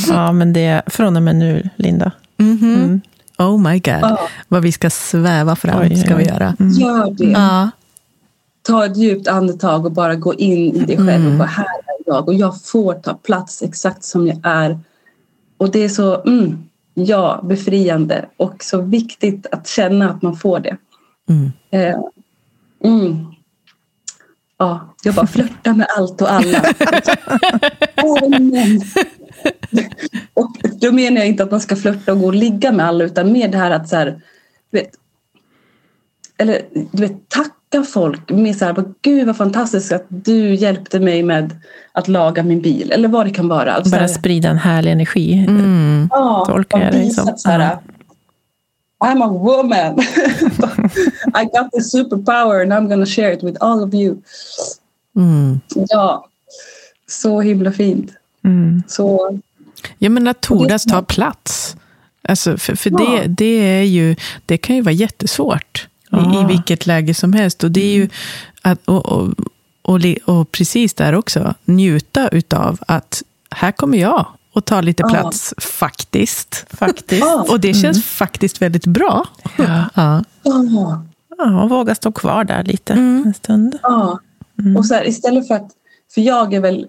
Ja, 0.09 0.33
men 0.33 0.53
det 0.53 0.65
är 0.65 0.83
från 0.87 1.17
och 1.17 1.23
med 1.23 1.37
nu, 1.37 1.69
Linda. 1.77 2.13
Mhm. 2.37 2.75
Mm. 2.75 3.01
Oh 3.39 3.59
my 3.71 3.79
god, 3.79 3.95
Ja. 4.03 4.29
vad 4.49 4.63
vi 4.63 4.73
ska 4.73 4.91
sväva 4.91 5.57
fram 5.57 5.81
Oj, 5.81 5.97
ska 5.97 6.17
vi 6.17 6.25
göra. 6.25 6.57
Mm. 6.61 6.73
Gör 6.73 7.11
det. 7.11 7.25
Ja. 7.25 7.71
ta 8.63 8.85
ett 8.87 8.97
djupt 8.97 9.29
andetag 9.29 9.87
och 9.87 9.93
bara 9.93 10.15
gå 10.15 10.35
in 10.35 10.77
i 10.77 10.79
dig 10.85 10.97
själv 10.97 11.09
Mm. 11.11 11.33
och 11.33 11.39
bara 11.39 11.49
här 11.49 11.65
är 11.65 12.03
jag 12.07 12.29
och 12.29 12.35
jag 12.35 12.63
får 12.65 12.95
ta 12.95 13.15
plats 13.15 13.63
exakt 13.63 14.05
som 14.05 14.27
jag 14.27 14.39
är. 14.43 14.79
Och 15.57 15.71
det 15.71 15.85
är 15.85 15.89
så, 15.89 16.23
mm, 16.23 16.59
ja, 16.95 17.41
befriande 17.45 18.27
och 18.37 18.65
så 18.65 18.81
viktigt 18.81 19.47
att 19.53 19.67
känna 19.69 20.11
att 20.11 20.23
man 20.23 20.37
får 20.37 20.61
det. 20.61 20.77
Mm. 21.29 21.53
Eh, 21.71 21.97
mm. 22.85 23.27
Ja, 24.59 24.95
jag 25.03 25.15
bara 25.15 25.27
flörtar 25.27 25.73
med 25.73 25.87
allt 25.97 26.23
och 26.23 26.33
alla. 26.33 26.59
Och 30.35 30.57
då 30.81 30.93
menar 30.93 31.17
jag 31.17 31.27
inte 31.27 31.43
att 31.43 31.51
man 31.51 31.61
ska 31.61 31.77
flörta 31.77 32.13
och 32.13 32.21
gå 32.21 32.27
och 32.27 32.35
ligga 32.35 32.73
med 32.73 32.87
alla 32.87 33.05
utan 33.05 33.33
mer 33.33 33.49
det 33.49 33.59
här 33.59 33.71
att 33.71 33.89
så 33.89 33.97
här, 33.97 34.21
du 34.71 34.79
vet, 34.79 34.91
eller 36.39 36.63
du 36.93 37.03
vet, 37.03 37.29
tacka 37.29 37.83
folk 37.83 38.31
med 38.31 38.57
så 38.57 38.65
här, 38.65 38.85
gud 39.03 39.27
vad 39.27 39.37
fantastiskt 39.37 39.93
att 39.93 40.07
du 40.09 40.55
hjälpte 40.55 41.01
mig 41.01 41.23
med 41.23 41.61
att 41.93 42.09
laga 42.09 42.43
min 42.43 42.61
bil 42.61 42.93
eller 42.93 43.09
vad 43.09 43.27
det 43.27 43.31
kan 43.31 43.49
vara. 43.49 43.73
Alltså, 43.73 43.91
Bara 43.91 44.01
här, 44.01 44.09
sprida 44.09 44.49
en 44.49 44.59
härlig 44.59 44.93
energi. 44.93 45.45
Mm. 45.49 46.09
ja, 46.11 46.45
tolkar 46.49 46.79
jag 46.81 46.93
visa 46.93 47.23
som. 47.23 47.33
att 47.33 47.41
så 47.41 47.51
här, 47.51 47.79
I'm 49.01 49.23
a 49.23 49.29
woman. 49.29 49.99
I 51.35 51.45
got 51.45 51.71
this 51.73 51.95
superpower 51.95 52.63
and 52.63 52.73
I'm 52.73 52.89
gonna 52.89 53.07
share 53.07 53.33
it 53.33 53.43
with 53.43 53.57
all 53.61 53.83
of 53.85 53.95
you. 53.95 54.17
Mm. 55.17 55.61
Ja, 55.75 56.29
så 57.09 57.41
himla 57.41 57.73
fint. 57.73 58.11
Mm. 58.45 58.83
Så, 58.89 59.39
Ja, 59.99 60.09
men 60.11 60.29
att 60.29 60.41
tordas 60.41 60.85
det 60.85 60.91
är 60.91 60.95
ta 60.95 61.03
plats. 61.03 61.77
Alltså, 62.29 62.57
för 62.59 62.75
för 62.75 62.91
Ja. 62.91 62.97
det, 62.99 63.27
det, 63.29 63.45
är 63.79 63.83
ju, 63.83 64.17
det 64.47 64.59
kan 64.59 64.77
ju 64.77 64.83
vara 64.83 64.93
jättesvårt 64.93 65.89
i, 66.05 66.07
Ja. 66.11 66.43
i 66.43 66.47
vilket 66.47 66.87
läge 66.87 67.15
som 67.15 67.33
helst. 67.33 67.65
Och 67.65 67.71
det 67.71 67.81
är 67.81 67.95
ju 67.95 68.09
att, 68.63 68.79
och, 68.85 69.07
och, 69.07 69.29
och, 69.83 70.01
och 70.25 70.53
precis 70.53 70.95
där 70.95 71.15
också, 71.15 71.55
njuta 71.65 72.29
utav 72.29 72.79
att 72.87 73.23
här 73.51 73.73
kommer 73.73 73.99
jag 73.99 74.27
och 74.59 74.65
ta 74.65 74.81
lite 74.81 75.03
Ja. 75.03 75.09
plats, 75.09 75.55
faktiskt. 75.59 76.67
Faktiskt. 76.71 77.21
Ja. 77.21 77.47
Och 77.49 77.61
det 77.61 77.75
känns 77.75 78.05
faktiskt 78.05 78.63
väldigt 78.63 78.87
bra. 78.87 79.27
Ja. 79.59 79.85
Ja. 79.95 80.25
ja, 80.43 81.03
Ja, 81.39 81.63
och 81.63 81.71
våga 81.71 81.95
stå 81.95 82.13
kvar 82.13 82.45
där 82.45 82.63
lite 82.65 82.93
Mm. 82.93 83.23
en 83.27 83.35
stund. 83.35 83.79
ja. 83.83 84.19
Mm. 84.59 84.77
Och 84.77 84.87
så 84.87 84.95
här, 84.95 85.09
istället 85.09 85.49
för 85.49 85.55
att, 85.55 85.71
för 86.15 86.21
jag 86.21 86.55
är 86.55 86.61
väl 86.61 86.87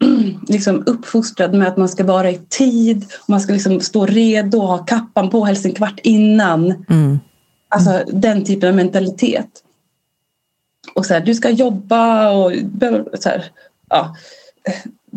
liksom 0.48 0.82
uppfostrad 0.86 1.54
med 1.54 1.68
att 1.68 1.76
man 1.76 1.88
ska 1.88 2.04
vara 2.04 2.30
i 2.30 2.40
tid, 2.48 3.04
och 3.20 3.30
man 3.30 3.40
ska 3.40 3.52
liksom 3.52 3.80
stå 3.80 4.06
redo 4.06 4.58
och 4.58 4.68
ha 4.68 4.78
kappan 4.78 5.30
på 5.30 5.44
helst 5.44 5.64
en 5.64 5.72
kvart 5.74 6.00
innan. 6.02 6.84
Mm. 6.88 7.20
Alltså 7.68 8.02
den 8.12 8.44
typen 8.44 8.68
av 8.68 8.74
mentalitet. 8.74 9.48
Och 10.94 11.06
så 11.06 11.14
här, 11.14 11.20
du 11.20 11.34
ska 11.34 11.50
jobba 11.50 12.30
och 12.30 12.52
så 13.20 13.28
här, 13.28 13.44
ja, 13.88 14.16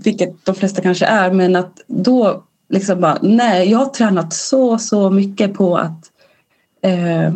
vilket 0.03 0.45
de 0.45 0.55
flesta 0.55 0.81
kanske 0.81 1.05
är, 1.05 1.31
men 1.31 1.55
att 1.55 1.81
då 1.87 2.43
liksom 2.69 3.01
bara, 3.01 3.17
nej, 3.21 3.71
jag 3.71 3.77
har 3.77 3.85
tränat 3.85 4.33
så, 4.33 4.77
så 4.77 5.09
mycket 5.09 5.53
på 5.53 5.77
att, 5.77 6.11
eh, 6.81 7.33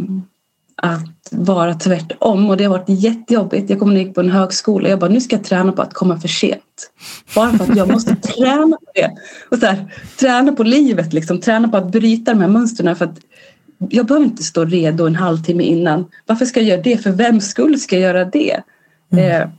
att 0.75 1.29
vara 1.31 1.73
tvärtom 1.73 2.49
och 2.49 2.57
det 2.57 2.63
har 2.63 2.77
varit 2.77 2.89
jättejobbigt. 3.03 3.69
Jag 3.69 3.79
kommer 3.79 3.93
när 3.93 3.99
jag 3.99 4.07
gick 4.07 4.15
på 4.15 4.21
en 4.21 4.29
högskola 4.29 4.85
och 4.85 4.91
jag 4.91 4.99
bara, 4.99 5.11
nu 5.11 5.21
ska 5.21 5.35
jag 5.35 5.45
träna 5.45 5.71
på 5.71 5.81
att 5.81 5.93
komma 5.93 6.19
för 6.19 6.27
sent. 6.27 6.91
Bara 7.35 7.51
för 7.51 7.71
att 7.71 7.77
jag 7.77 7.91
måste 7.91 8.15
träna 8.21 8.77
på 8.77 8.91
det. 8.95 9.11
Och 9.51 9.57
så 9.57 9.65
här, 9.65 9.93
träna 10.19 10.51
på 10.51 10.63
livet, 10.63 11.13
liksom, 11.13 11.41
träna 11.41 11.67
på 11.67 11.77
att 11.77 11.91
bryta 11.91 12.34
de 12.34 12.41
här 12.41 12.47
mönstren 12.47 12.95
för 12.95 13.05
att 13.05 13.19
jag 13.89 14.05
behöver 14.05 14.25
inte 14.25 14.43
stå 14.43 14.65
redo 14.65 15.07
en 15.07 15.15
halvtimme 15.15 15.63
innan. 15.63 16.05
Varför 16.25 16.45
ska 16.45 16.59
jag 16.59 16.69
göra 16.69 16.81
det? 16.81 16.97
För 16.97 17.11
vems 17.11 17.47
skull 17.47 17.79
ska 17.79 17.95
jag 17.95 18.03
göra 18.03 18.25
det? 18.25 18.61
Eh, 19.11 19.49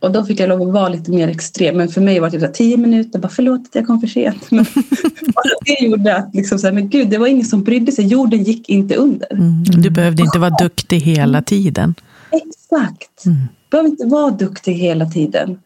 och 0.00 0.12
då 0.12 0.24
fick 0.24 0.40
jag 0.40 0.48
lov 0.48 0.62
att 0.62 0.72
vara 0.72 0.88
lite 0.88 1.10
mer 1.10 1.28
extrem. 1.28 1.76
Men 1.76 1.88
för 1.88 2.00
mig 2.00 2.20
var 2.20 2.30
det 2.30 2.40
typ 2.40 2.54
tio 2.54 2.76
minuter. 2.76 3.18
Bara 3.18 3.28
förlåt 3.28 3.60
att 3.60 3.74
jag 3.74 3.86
kom 3.86 4.00
för 4.00 4.06
sent. 4.06 4.50
Men 4.50 4.66
det 5.64 5.84
gjorde 5.84 6.16
att 6.16 6.34
liksom 6.34 6.58
så 6.58 6.66
här, 6.66 6.74
men 6.74 6.88
gud, 6.88 7.10
det 7.10 7.18
var 7.18 7.26
ingen 7.26 7.46
som 7.46 7.64
brydde 7.64 7.92
sig. 7.92 8.06
Jorden 8.06 8.42
gick 8.42 8.68
inte 8.68 8.94
under. 8.94 9.32
Mm. 9.32 9.62
Du 9.64 9.90
behövde 9.90 10.22
inte 10.22 10.38
vara 10.38 10.50
duktig 10.50 11.00
hela 11.00 11.42
tiden. 11.42 11.94
Exakt. 12.30 13.26
Mm. 13.26 13.38
behöver 13.70 13.90
inte 13.90 14.06
vara 14.06 14.30
duktig 14.30 14.74
hela 14.74 15.06
tiden. 15.06 15.58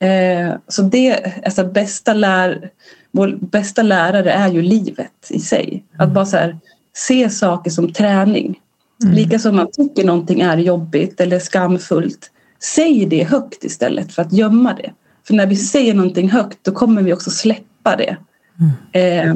Eh, 0.00 0.54
så 0.68 0.82
det, 0.82 1.32
alltså 1.44 1.64
bästa 1.64 2.14
lär, 2.14 2.70
vår 3.12 3.38
bästa 3.40 3.82
lärare 3.82 4.32
är 4.32 4.48
ju 4.48 4.62
livet 4.62 5.30
i 5.30 5.40
sig. 5.40 5.84
Att 5.98 6.12
bara 6.12 6.26
så 6.26 6.36
här, 6.36 6.58
se 6.96 7.30
saker 7.30 7.70
som 7.70 7.92
träning. 7.92 8.58
Lika 9.14 9.38
som 9.38 9.56
man 9.56 9.70
tycker 9.72 10.04
någonting 10.04 10.40
är 10.40 10.56
jobbigt 10.56 11.20
eller 11.20 11.38
skamfullt. 11.38 12.30
Säg 12.62 13.06
det 13.06 13.24
högt 13.24 13.64
istället 13.64 14.12
för 14.12 14.22
att 14.22 14.32
gömma 14.32 14.74
det. 14.74 14.92
För 15.26 15.34
när 15.34 15.46
vi 15.46 15.56
säger 15.56 15.94
någonting 15.94 16.30
högt 16.30 16.58
då 16.62 16.72
kommer 16.72 17.02
vi 17.02 17.12
också 17.12 17.30
släppa 17.30 17.96
det. 17.96 18.16
Eh, 19.00 19.34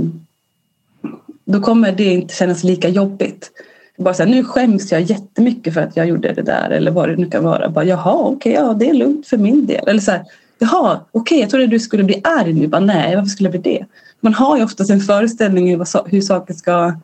då 1.44 1.60
kommer 1.60 1.92
det 1.92 2.04
inte 2.04 2.34
kännas 2.34 2.64
lika 2.64 2.88
jobbigt. 2.88 3.50
Bara 3.98 4.14
så 4.14 4.22
här, 4.22 4.30
nu 4.30 4.44
skäms 4.44 4.92
jag 4.92 5.00
jättemycket 5.00 5.74
för 5.74 5.80
att 5.80 5.96
jag 5.96 6.06
gjorde 6.06 6.32
det 6.32 6.42
där 6.42 6.70
eller 6.70 6.90
vad 6.90 7.08
det 7.08 7.16
nu 7.16 7.30
kan 7.30 7.44
vara. 7.44 7.68
Bara, 7.70 7.84
Jaha, 7.84 8.14
okej, 8.14 8.52
ja, 8.52 8.74
det 8.74 8.88
är 8.90 8.94
lugnt 8.94 9.26
för 9.26 9.36
min 9.36 9.66
del. 9.66 9.88
Eller 9.88 10.00
så 10.00 10.10
här, 10.10 10.24
Jaha, 10.58 11.00
okej, 11.12 11.40
jag 11.40 11.50
trodde 11.50 11.66
du 11.66 11.80
skulle 11.80 12.04
bli 12.04 12.20
arg 12.24 12.52
nu. 12.52 12.66
Bara, 12.68 12.80
Nej, 12.80 13.16
varför 13.16 13.28
skulle 13.28 13.50
jag 13.50 13.60
bli 13.62 13.72
det? 13.72 13.86
Man 14.20 14.34
har 14.34 14.56
ju 14.56 14.64
oftast 14.64 14.90
en 14.90 15.00
föreställning 15.00 15.86
sa- 15.86 16.06
hur 16.08 16.20
saker 16.20 16.54
ska 16.54 16.94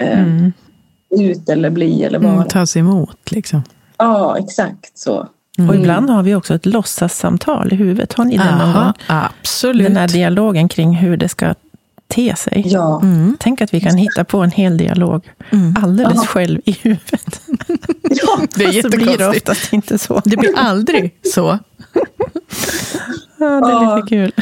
eh, 0.00 0.20
Mm. 0.22 0.52
ut 1.10 1.48
eller 1.48 1.70
bli 1.70 2.04
eller 2.04 2.18
vara. 2.18 2.32
Mm, 2.32 2.48
tas 2.48 2.76
emot 2.76 3.30
liksom. 3.32 3.62
Ja, 3.98 4.38
exakt 4.38 4.98
så. 4.98 5.28
Och 5.68 5.74
ibland 5.74 6.10
har 6.10 6.22
vi 6.22 6.34
också 6.34 6.54
ett 6.54 6.66
låtsassamtal 6.66 7.72
i 7.72 7.76
huvudet. 7.76 8.12
Har 8.12 8.24
ni 8.24 8.36
det 8.36 8.44
någon 8.58 8.72
gång? 8.72 8.92
Aha, 9.08 9.30
absolut. 9.40 9.86
Den 9.86 9.96
här 9.96 10.08
dialogen 10.08 10.68
kring 10.68 10.94
hur 10.94 11.16
det 11.16 11.28
ska 11.28 11.54
te 12.08 12.36
sig. 12.36 12.62
Ja, 12.66 13.00
Mm. 13.02 13.36
Tänk 13.40 13.60
att 13.60 13.74
vi 13.74 13.80
kan 13.80 13.96
hitta 13.96 14.24
på 14.24 14.38
en 14.38 14.50
hel 14.50 14.76
dialog 14.78 15.28
Mm. 15.50 15.74
alldeles 15.82 16.14
Ja. 16.14 16.22
själv 16.26 16.60
i 16.64 16.72
huvudet. 16.72 17.40
Ja, 18.10 18.38
Det 18.54 18.64
är 18.64 18.82
Så 18.82 18.88
blir 18.88 18.98
det 18.98 19.04
jättekonstigt. 19.10 19.48
oftast 19.48 19.72
inte 19.72 19.98
så. 19.98 20.22
Det 20.24 20.36
blir 20.36 20.58
aldrig 20.58 21.14
så. 21.34 21.58
Ja, 23.38 23.46
det 23.60 23.72
är 23.72 23.96
lite 23.96 24.08
kul. 24.08 24.32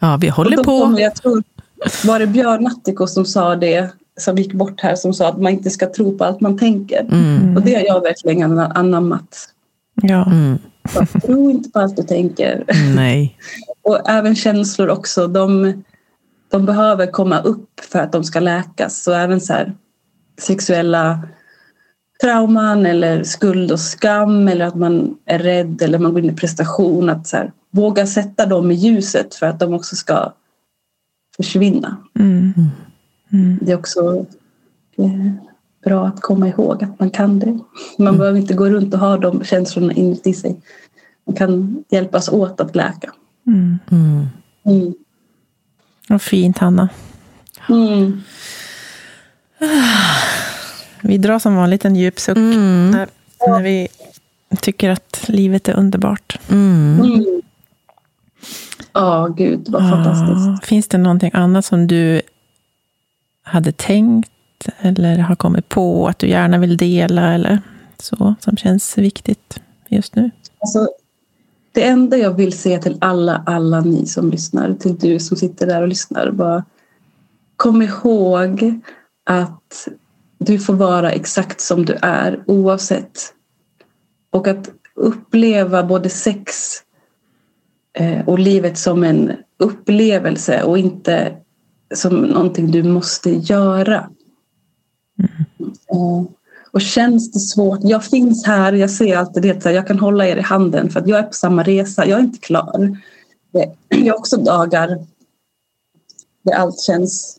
Ja, 0.00 0.16
vi 0.16 0.28
håller 0.28 0.64
på. 0.64 0.94
jag 1.00 1.14
tror, 1.14 1.42
var 2.04 2.18
det 2.18 2.26
Björn 2.26 2.62
Nattiko 2.62 3.06
som 3.06 3.24
sa 3.24 3.56
det, 3.56 3.90
som 4.16 4.36
gick 4.36 4.52
bort 4.52 4.80
här, 4.80 4.94
som 4.94 5.14
sa 5.14 5.28
att 5.28 5.40
man 5.40 5.52
inte 5.52 5.70
ska 5.70 5.92
tro 5.92 6.18
på 6.18 6.24
allt 6.24 6.40
man 6.40 6.58
tänker. 6.58 7.00
Mm. 7.00 7.56
Och 7.56 7.62
det 7.62 7.74
har 7.74 7.82
jag 7.82 8.00
verkligen 8.00 8.58
anammat. 8.58 9.48
Ja. 10.02 10.26
Mm. 10.26 10.58
Tro 11.22 11.50
inte 11.50 11.70
på 11.70 11.78
allt 11.78 11.96
du 11.96 12.02
tänker. 12.02 12.64
Nej. 12.94 13.38
Och 13.82 14.10
även 14.10 14.36
känslor 14.36 14.88
också. 14.88 15.26
De, 15.26 15.82
de 16.50 16.66
behöver 16.66 17.06
komma 17.06 17.40
upp 17.40 17.80
för 17.80 17.98
att 17.98 18.12
de 18.12 18.24
ska 18.24 18.40
läkas. 18.40 19.02
Så 19.02 19.12
även 19.12 19.40
så 19.40 19.52
här, 19.52 19.74
sexuella 20.40 21.28
trauman 22.20 22.86
eller 22.86 23.24
skuld 23.24 23.72
och 23.72 23.80
skam 23.80 24.48
eller 24.48 24.66
att 24.66 24.74
man 24.74 25.16
är 25.24 25.38
rädd 25.38 25.82
eller 25.82 25.98
man 25.98 26.12
går 26.12 26.24
in 26.24 26.30
i 26.30 26.36
prestation. 26.36 27.10
Att 27.10 27.26
så 27.26 27.36
här, 27.36 27.52
våga 27.70 28.06
sätta 28.06 28.46
dem 28.46 28.70
i 28.70 28.74
ljuset 28.74 29.34
för 29.34 29.46
att 29.46 29.60
de 29.60 29.74
också 29.74 29.96
ska 29.96 30.32
försvinna. 31.36 31.96
Mm. 32.18 32.52
Mm. 33.32 33.58
Det 33.62 33.72
är 33.72 33.76
också 33.78 34.26
eh, 34.98 35.30
bra 35.84 36.06
att 36.06 36.20
komma 36.20 36.48
ihåg 36.48 36.84
att 36.84 37.00
man 37.00 37.10
kan 37.10 37.38
det. 37.38 37.58
Man 37.98 38.08
Mm. 38.08 38.18
behöver 38.18 38.38
inte 38.38 38.54
gå 38.54 38.66
runt 38.70 38.94
och 38.94 39.00
ha 39.00 39.16
de 39.16 39.44
känslorna 39.44 39.92
inuti 39.92 40.34
sig. 40.34 40.56
Man 41.26 41.36
kan 41.36 41.84
hjälpas 41.90 42.28
åt 42.28 42.60
att 42.60 42.76
läka. 42.76 43.12
Mm. 43.46 43.78
Mm. 43.90 44.26
Mm. 44.64 44.94
Vad 46.08 46.22
fint, 46.22 46.58
Hanna. 46.58 46.88
Mm. 47.68 48.20
Vi 51.02 51.18
drar 51.18 51.38
som 51.38 51.56
vanligt 51.56 51.84
en 51.84 51.96
djup 51.96 52.20
suck 52.20 52.36
Mm. 52.36 52.90
när, 52.90 53.08
när 53.48 53.62
vi 53.62 53.88
tycker 54.60 54.90
att 54.90 55.24
livet 55.28 55.68
är 55.68 55.74
underbart. 55.74 56.38
Mm. 56.50 57.00
Mm. 57.04 57.42
Ja, 58.92 59.26
gud 59.36 59.66
vad 59.68 59.90
fantastiskt. 59.90 60.48
Ah, 60.48 60.66
finns 60.66 60.88
det 60.88 60.98
någonting 60.98 61.30
annat 61.34 61.64
som 61.64 61.86
du 61.86 62.22
hade 63.46 63.72
tänkt 63.72 64.30
eller 64.80 65.18
har 65.18 65.36
kommit 65.36 65.68
på 65.68 66.08
att 66.08 66.18
du 66.18 66.28
gärna 66.28 66.58
vill 66.58 66.76
dela 66.76 67.34
eller 67.34 67.60
så, 67.98 68.34
som 68.40 68.56
känns 68.56 68.98
viktigt 68.98 69.60
just 69.88 70.14
nu? 70.14 70.30
Alltså, 70.58 70.88
det 71.72 71.86
enda 71.86 72.16
jag 72.16 72.34
vill 72.34 72.58
säga 72.58 72.78
till 72.78 72.98
alla, 73.00 73.42
alla 73.46 73.80
ni 73.80 74.06
som 74.06 74.30
lyssnar, 74.30 74.74
till 74.74 74.96
du 74.96 75.18
som 75.18 75.36
sitter 75.36 75.66
där 75.66 75.82
och 75.82 75.88
lyssnar, 75.88 76.30
bara 76.30 76.64
kom 77.56 77.82
ihåg 77.82 78.80
att 79.24 79.88
du 80.38 80.58
får 80.58 80.74
vara 80.74 81.10
exakt 81.10 81.60
som 81.60 81.84
du 81.84 81.98
är 82.02 82.44
oavsett. 82.46 83.32
Och 84.30 84.48
att 84.48 84.70
uppleva 84.94 85.82
både 85.82 86.08
sex 86.08 86.72
eh, 87.98 88.28
och 88.28 88.38
livet 88.38 88.78
som 88.78 89.04
en 89.04 89.32
upplevelse 89.58 90.62
och 90.62 90.78
inte 90.78 91.36
som 91.94 92.20
någonting 92.20 92.70
du 92.70 92.82
måste 92.82 93.30
göra. 93.30 94.10
Eh, 95.92 96.24
Och 96.72 96.80
känns 96.82 97.32
det 97.32 97.38
svårt, 97.40 97.78
jag 97.82 98.04
finns 98.04 98.46
här, 98.46 98.72
jag 98.72 98.90
ser 98.90 99.16
alltid 99.16 99.42
det, 99.42 99.64
jag 99.72 99.86
kan 99.86 99.98
hålla 99.98 100.26
er 100.28 100.36
i 100.36 100.40
handen 100.40 100.90
för 100.90 101.00
att 101.00 101.08
jag 101.08 101.18
är 101.18 101.22
på 101.22 101.32
samma 101.32 101.62
resa, 101.62 102.06
jag 102.06 102.18
är 102.18 102.24
inte 102.24 102.38
klar. 102.38 102.98
Det- 103.52 103.74
Jag 103.88 104.14
har 104.14 104.18
också 104.18 104.36
dagar 104.36 105.06
där 106.42 106.52
allt 106.54 106.80
känns 106.80 107.38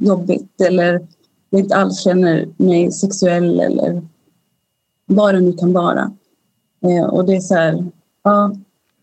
jobbigt 0.00 0.60
eller 0.60 1.06
jag 1.50 1.60
inte 1.60 1.76
alls 1.76 2.00
känner 2.00 2.48
mig 2.56 2.92
sexuell 2.92 3.60
eller 3.60 4.02
vad 5.06 5.34
det 5.34 5.40
nu 5.40 5.52
kan 5.52 5.72
vara. 5.72 6.12
Eh, 6.82 7.04
Och 7.04 7.24
det 7.24 7.36
är 7.36 7.40
så 7.40 7.54
här, 7.54 7.84
ja, 8.22 8.54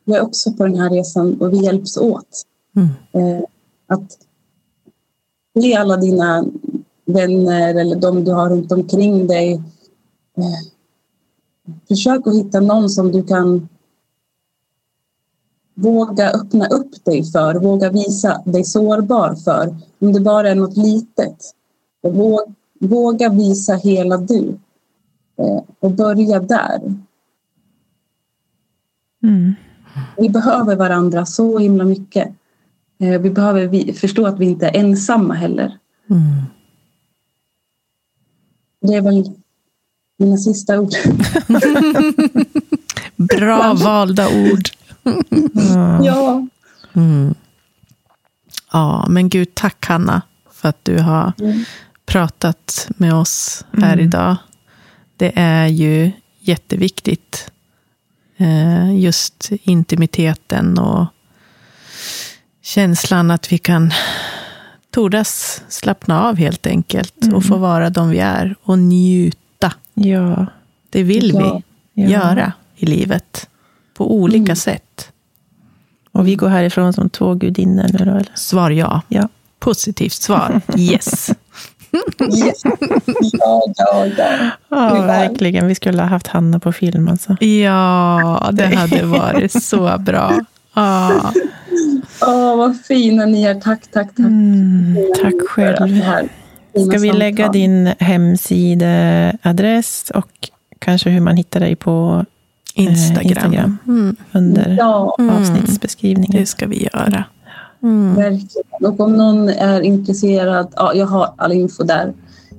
jag 0.05 0.17
är 0.17 0.21
också 0.23 0.53
på 0.53 0.63
den 0.65 0.79
här 0.79 0.89
resan 0.89 1.41
och 1.41 1.53
vi 1.53 1.57
hjälps 1.57 1.97
åt. 1.97 2.43
Mm. 2.75 2.89
Eh, 3.11 3.43
Att 3.87 4.17
ge 5.61 5.75
alla 5.75 5.97
dina 5.97 6.45
vänner 7.05 7.75
eller 7.75 7.95
de 7.95 8.23
du 8.23 8.31
har 8.31 8.49
runt 8.49 8.71
omkring 8.71 9.27
dig. 9.27 9.53
Eh, 10.37 10.71
försök 11.87 12.27
att 12.27 12.35
hitta 12.35 12.59
någon 12.59 12.89
som 12.89 13.11
du 13.11 13.23
kan 13.23 13.69
våga 15.73 16.31
öppna 16.31 16.67
upp 16.67 17.05
dig 17.05 17.23
för, 17.23 17.55
våga 17.55 17.91
visa 17.91 18.41
dig 18.45 18.63
sårbar 18.63 19.35
för. 19.35 19.75
Om 19.99 20.13
det 20.13 20.19
bara 20.19 20.49
är 20.49 20.55
något 20.55 20.77
litet. 20.77 21.53
Våga, 22.79 23.29
visa 23.29 23.73
hela 23.73 24.17
du. 24.17 24.57
Eh, 25.37 25.61
och 25.79 25.91
börja 25.91 26.39
där. 26.39 26.79
Mm. 29.23 29.55
Vi 30.17 30.29
behöver 30.29 30.75
varandra 30.75 31.25
så 31.25 31.57
himla 31.57 31.83
mycket. 31.83 32.36
Eh, 32.99 33.21
Vi 33.21 33.29
behöver 33.29 33.93
förstå 33.93 34.25
att 34.27 34.39
vi 34.39 34.45
inte 34.45 34.67
är 34.67 34.77
ensamma 34.79 35.33
heller. 35.33 35.77
Mm. 36.09 36.41
Det 38.81 38.93
är 38.93 39.01
väl 39.01 39.31
mina 40.17 40.37
sista 40.37 40.79
ord. 40.79 40.91
Bra 43.15 43.73
valda 43.73 44.27
ord. 44.27 44.69
Ja. 45.03 46.03
Ja. 46.03 46.47
Mm. 46.93 47.35
Ja, 48.71 49.05
men 49.09 49.29
gud, 49.29 49.55
tack 49.55 49.85
Hanna 49.85 50.21
för 50.51 50.69
att 50.69 50.85
du 50.85 50.99
har 50.99 51.33
Mm. 51.39 51.63
pratat 52.05 52.87
med 52.97 53.13
oss 53.13 53.65
här 53.73 53.93
Mm. 53.93 54.05
idag. 54.05 54.35
Det 55.17 55.31
är 55.35 55.67
ju 55.67 56.11
jätteviktigt. 56.39 57.51
Eh, 58.37 58.95
Just 58.99 59.49
intimiteten 59.51 60.77
och 60.77 61.05
känslan 62.67 63.31
att 63.31 63.51
vi 63.51 63.57
kan 63.57 63.91
tordas 64.91 65.61
slappna 65.69 66.23
av 66.27 66.35
helt 66.35 66.67
enkelt 66.67 67.33
och 67.33 67.43
få 67.45 67.57
vara 67.57 67.89
de 67.89 68.09
vi 68.09 68.19
är 68.19 68.55
och 68.63 68.79
njuta. 68.79 69.73
Ja. 69.93 70.45
Det 70.89 71.03
vill 71.03 71.31
Ja. 71.35 71.61
vi 71.93 72.03
Ja. 72.03 72.09
göra 72.09 72.53
i 72.75 72.85
livet 72.85 73.49
på 73.97 74.13
olika 74.15 74.39
Mm. 74.51 74.55
sätt. 74.55 75.11
Och 76.11 76.27
vi 76.27 76.35
går 76.35 76.49
härifrån 76.49 76.93
som 76.93 77.09
två 77.09 77.33
gudinnor 77.33 77.85
nu 77.93 78.05
då, 78.05 78.11
eller? 78.11 78.31
Svar 78.35 78.69
ja. 78.69 79.01
Ja. 79.07 79.29
Positivt 79.59 80.13
svar. 80.13 80.61
Yes. 80.77 81.29
Yes. 82.37 82.61
Ja, 83.33 83.61
ja, 83.77 84.05
ja. 84.17 84.49
Ja, 84.69 85.01
verkligen. 85.01 85.67
Vi 85.67 85.75
skulle 85.75 86.01
ha 86.01 86.09
haft 86.09 86.27
Hanna 86.27 86.59
på 86.59 86.71
film 86.71 87.07
alltså. 87.07 87.35
Ja, 87.45 88.49
det 88.53 88.75
hade 88.75 89.05
varit 89.05 89.63
så 89.63 89.97
bra. 89.97 90.39
Ja. 90.73 91.33
Åh, 92.21 92.57
vad 92.57 92.77
fina 92.81 93.25
ni 93.25 93.43
är. 93.43 93.55
Tack, 93.55 93.81
tack, 93.81 93.91
tack. 94.07 94.17
Mm, 94.19 94.95
tack 95.21 95.33
själv. 95.49 96.01
Ska 96.89 96.97
vi 96.99 97.11
lägga 97.13 97.49
din 97.51 97.87
hemsideadress 97.99 100.11
och 100.15 100.29
kanske 100.79 101.09
hur 101.09 101.21
man 101.21 101.37
hittar 101.37 101.59
dig 101.59 101.75
på 101.75 102.25
Instagram. 102.75 103.25
Eh, 103.25 103.31
Instagram. 103.31 103.77
Mm, 103.87 104.15
under 104.31 104.75
Ja, 104.79 105.15
Mm. 105.19 105.35
avsnittsbeskrivningen? 105.35 106.39
det 106.41 106.45
ska 106.45 106.67
vi 106.67 106.83
göra. 106.83 107.23
Mm. 107.83 108.15
verkligen. 108.15 108.63
Och 108.81 108.99
om 108.99 109.13
någon 109.13 109.49
är 109.49 109.81
intresserad, 109.81 110.67
ja, 110.75 110.93
jag 110.93 111.05
har 111.05 111.33
all 111.37 111.51
info 111.51 111.83
där. 111.83 112.13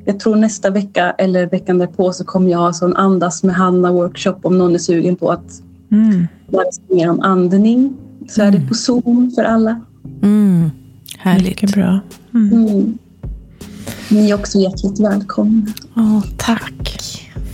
Jag 0.05 0.21
tror 0.21 0.37
nästa 0.37 0.71
vecka 0.71 1.15
eller 1.19 1.47
veckan 1.47 1.79
därpå 1.79 2.13
så 2.13 2.25
kommer 2.25 2.51
jag 2.51 2.59
ha 2.59 2.73
sån 2.73 2.97
andas 2.97 3.43
med 3.43 3.55
Hanna 3.55 3.93
workshop 3.93 4.35
om 4.43 4.59
någon 4.59 4.75
är 4.75 4.79
sugen 4.79 5.17
på 5.17 5.31
att 5.31 5.63
Mm. 5.91 6.29
lära 6.49 6.73
sig 6.73 6.85
mer 6.97 7.11
om 7.11 7.21
andning. 7.21 7.97
Så 8.29 8.43
är 8.43 8.51
det 8.51 8.61
på 8.69 8.75
Zoom 8.75 9.31
för 9.35 9.45
alla. 9.45 9.81
Mm. 10.23 10.71
Härligt. 11.19 11.45
Mycket 11.63 11.75
bra. 11.75 12.01
Mm. 12.35 12.53
Mm. 12.53 12.99
Ni 14.11 14.31
är 14.31 14.35
också 14.35 14.59
hjärtligt 14.59 15.01
välkomna. 15.01 15.67
Åh, 15.97 16.25
tack. 16.37 16.99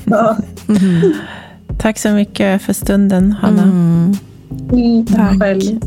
Ja. 0.05 0.37
Mm. 0.69 1.13
Tack 1.79 1.99
så 1.99 2.11
mycket 2.11 2.63
för 2.63 2.73
stunden, 2.73 3.33
Hanna. 3.33 3.63
Mm. 3.63 4.17
Mm, 4.73 5.07
tack 5.07 5.17
Tack. 5.17 5.41
själv. 5.41 5.61
Vi, 5.63 5.81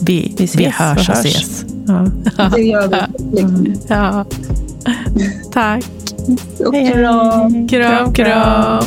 Vi 0.00 0.34
vi, 0.38 0.44
ses 0.44 0.74
hörs 0.74 1.08
och 1.08 1.14
hörs. 1.14 1.26
ses. 1.26 1.64
Ja. 1.86 2.06
Det 2.54 2.62
gör 2.62 2.88
vi. 2.88 3.40
Mm. 3.40 3.72
Ja. 3.88 4.24
Tack. 5.52 5.84
Och 6.66 6.74
hej. 6.74 6.92
kram. 6.92 7.68
Kram, 7.68 8.12
kram. 8.12 8.84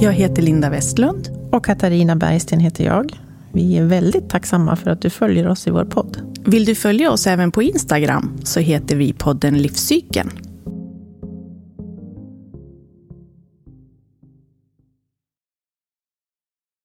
Jag 0.00 0.12
heter 0.12 0.42
Linda 0.42 0.70
Westlund. 0.70 1.28
Och 1.52 1.64
Katarina 1.64 2.16
Bergsten 2.16 2.60
heter 2.60 2.84
jag. 2.84 3.18
Vi 3.52 3.78
är 3.78 3.84
väldigt 3.84 4.30
tacksamma 4.30 4.76
för 4.76 4.90
att 4.90 5.02
du 5.02 5.10
följer 5.10 5.48
oss 5.48 5.66
i 5.66 5.70
vår 5.70 5.84
podd. 5.84 6.38
Vill 6.44 6.64
du 6.64 6.74
följa 6.74 7.10
oss 7.10 7.26
även 7.26 7.52
på 7.52 7.62
Instagram 7.62 8.36
så 8.44 8.60
heter 8.60 8.96
vi 8.96 9.12
podden 9.12 9.58
Livscykeln. 9.58 10.30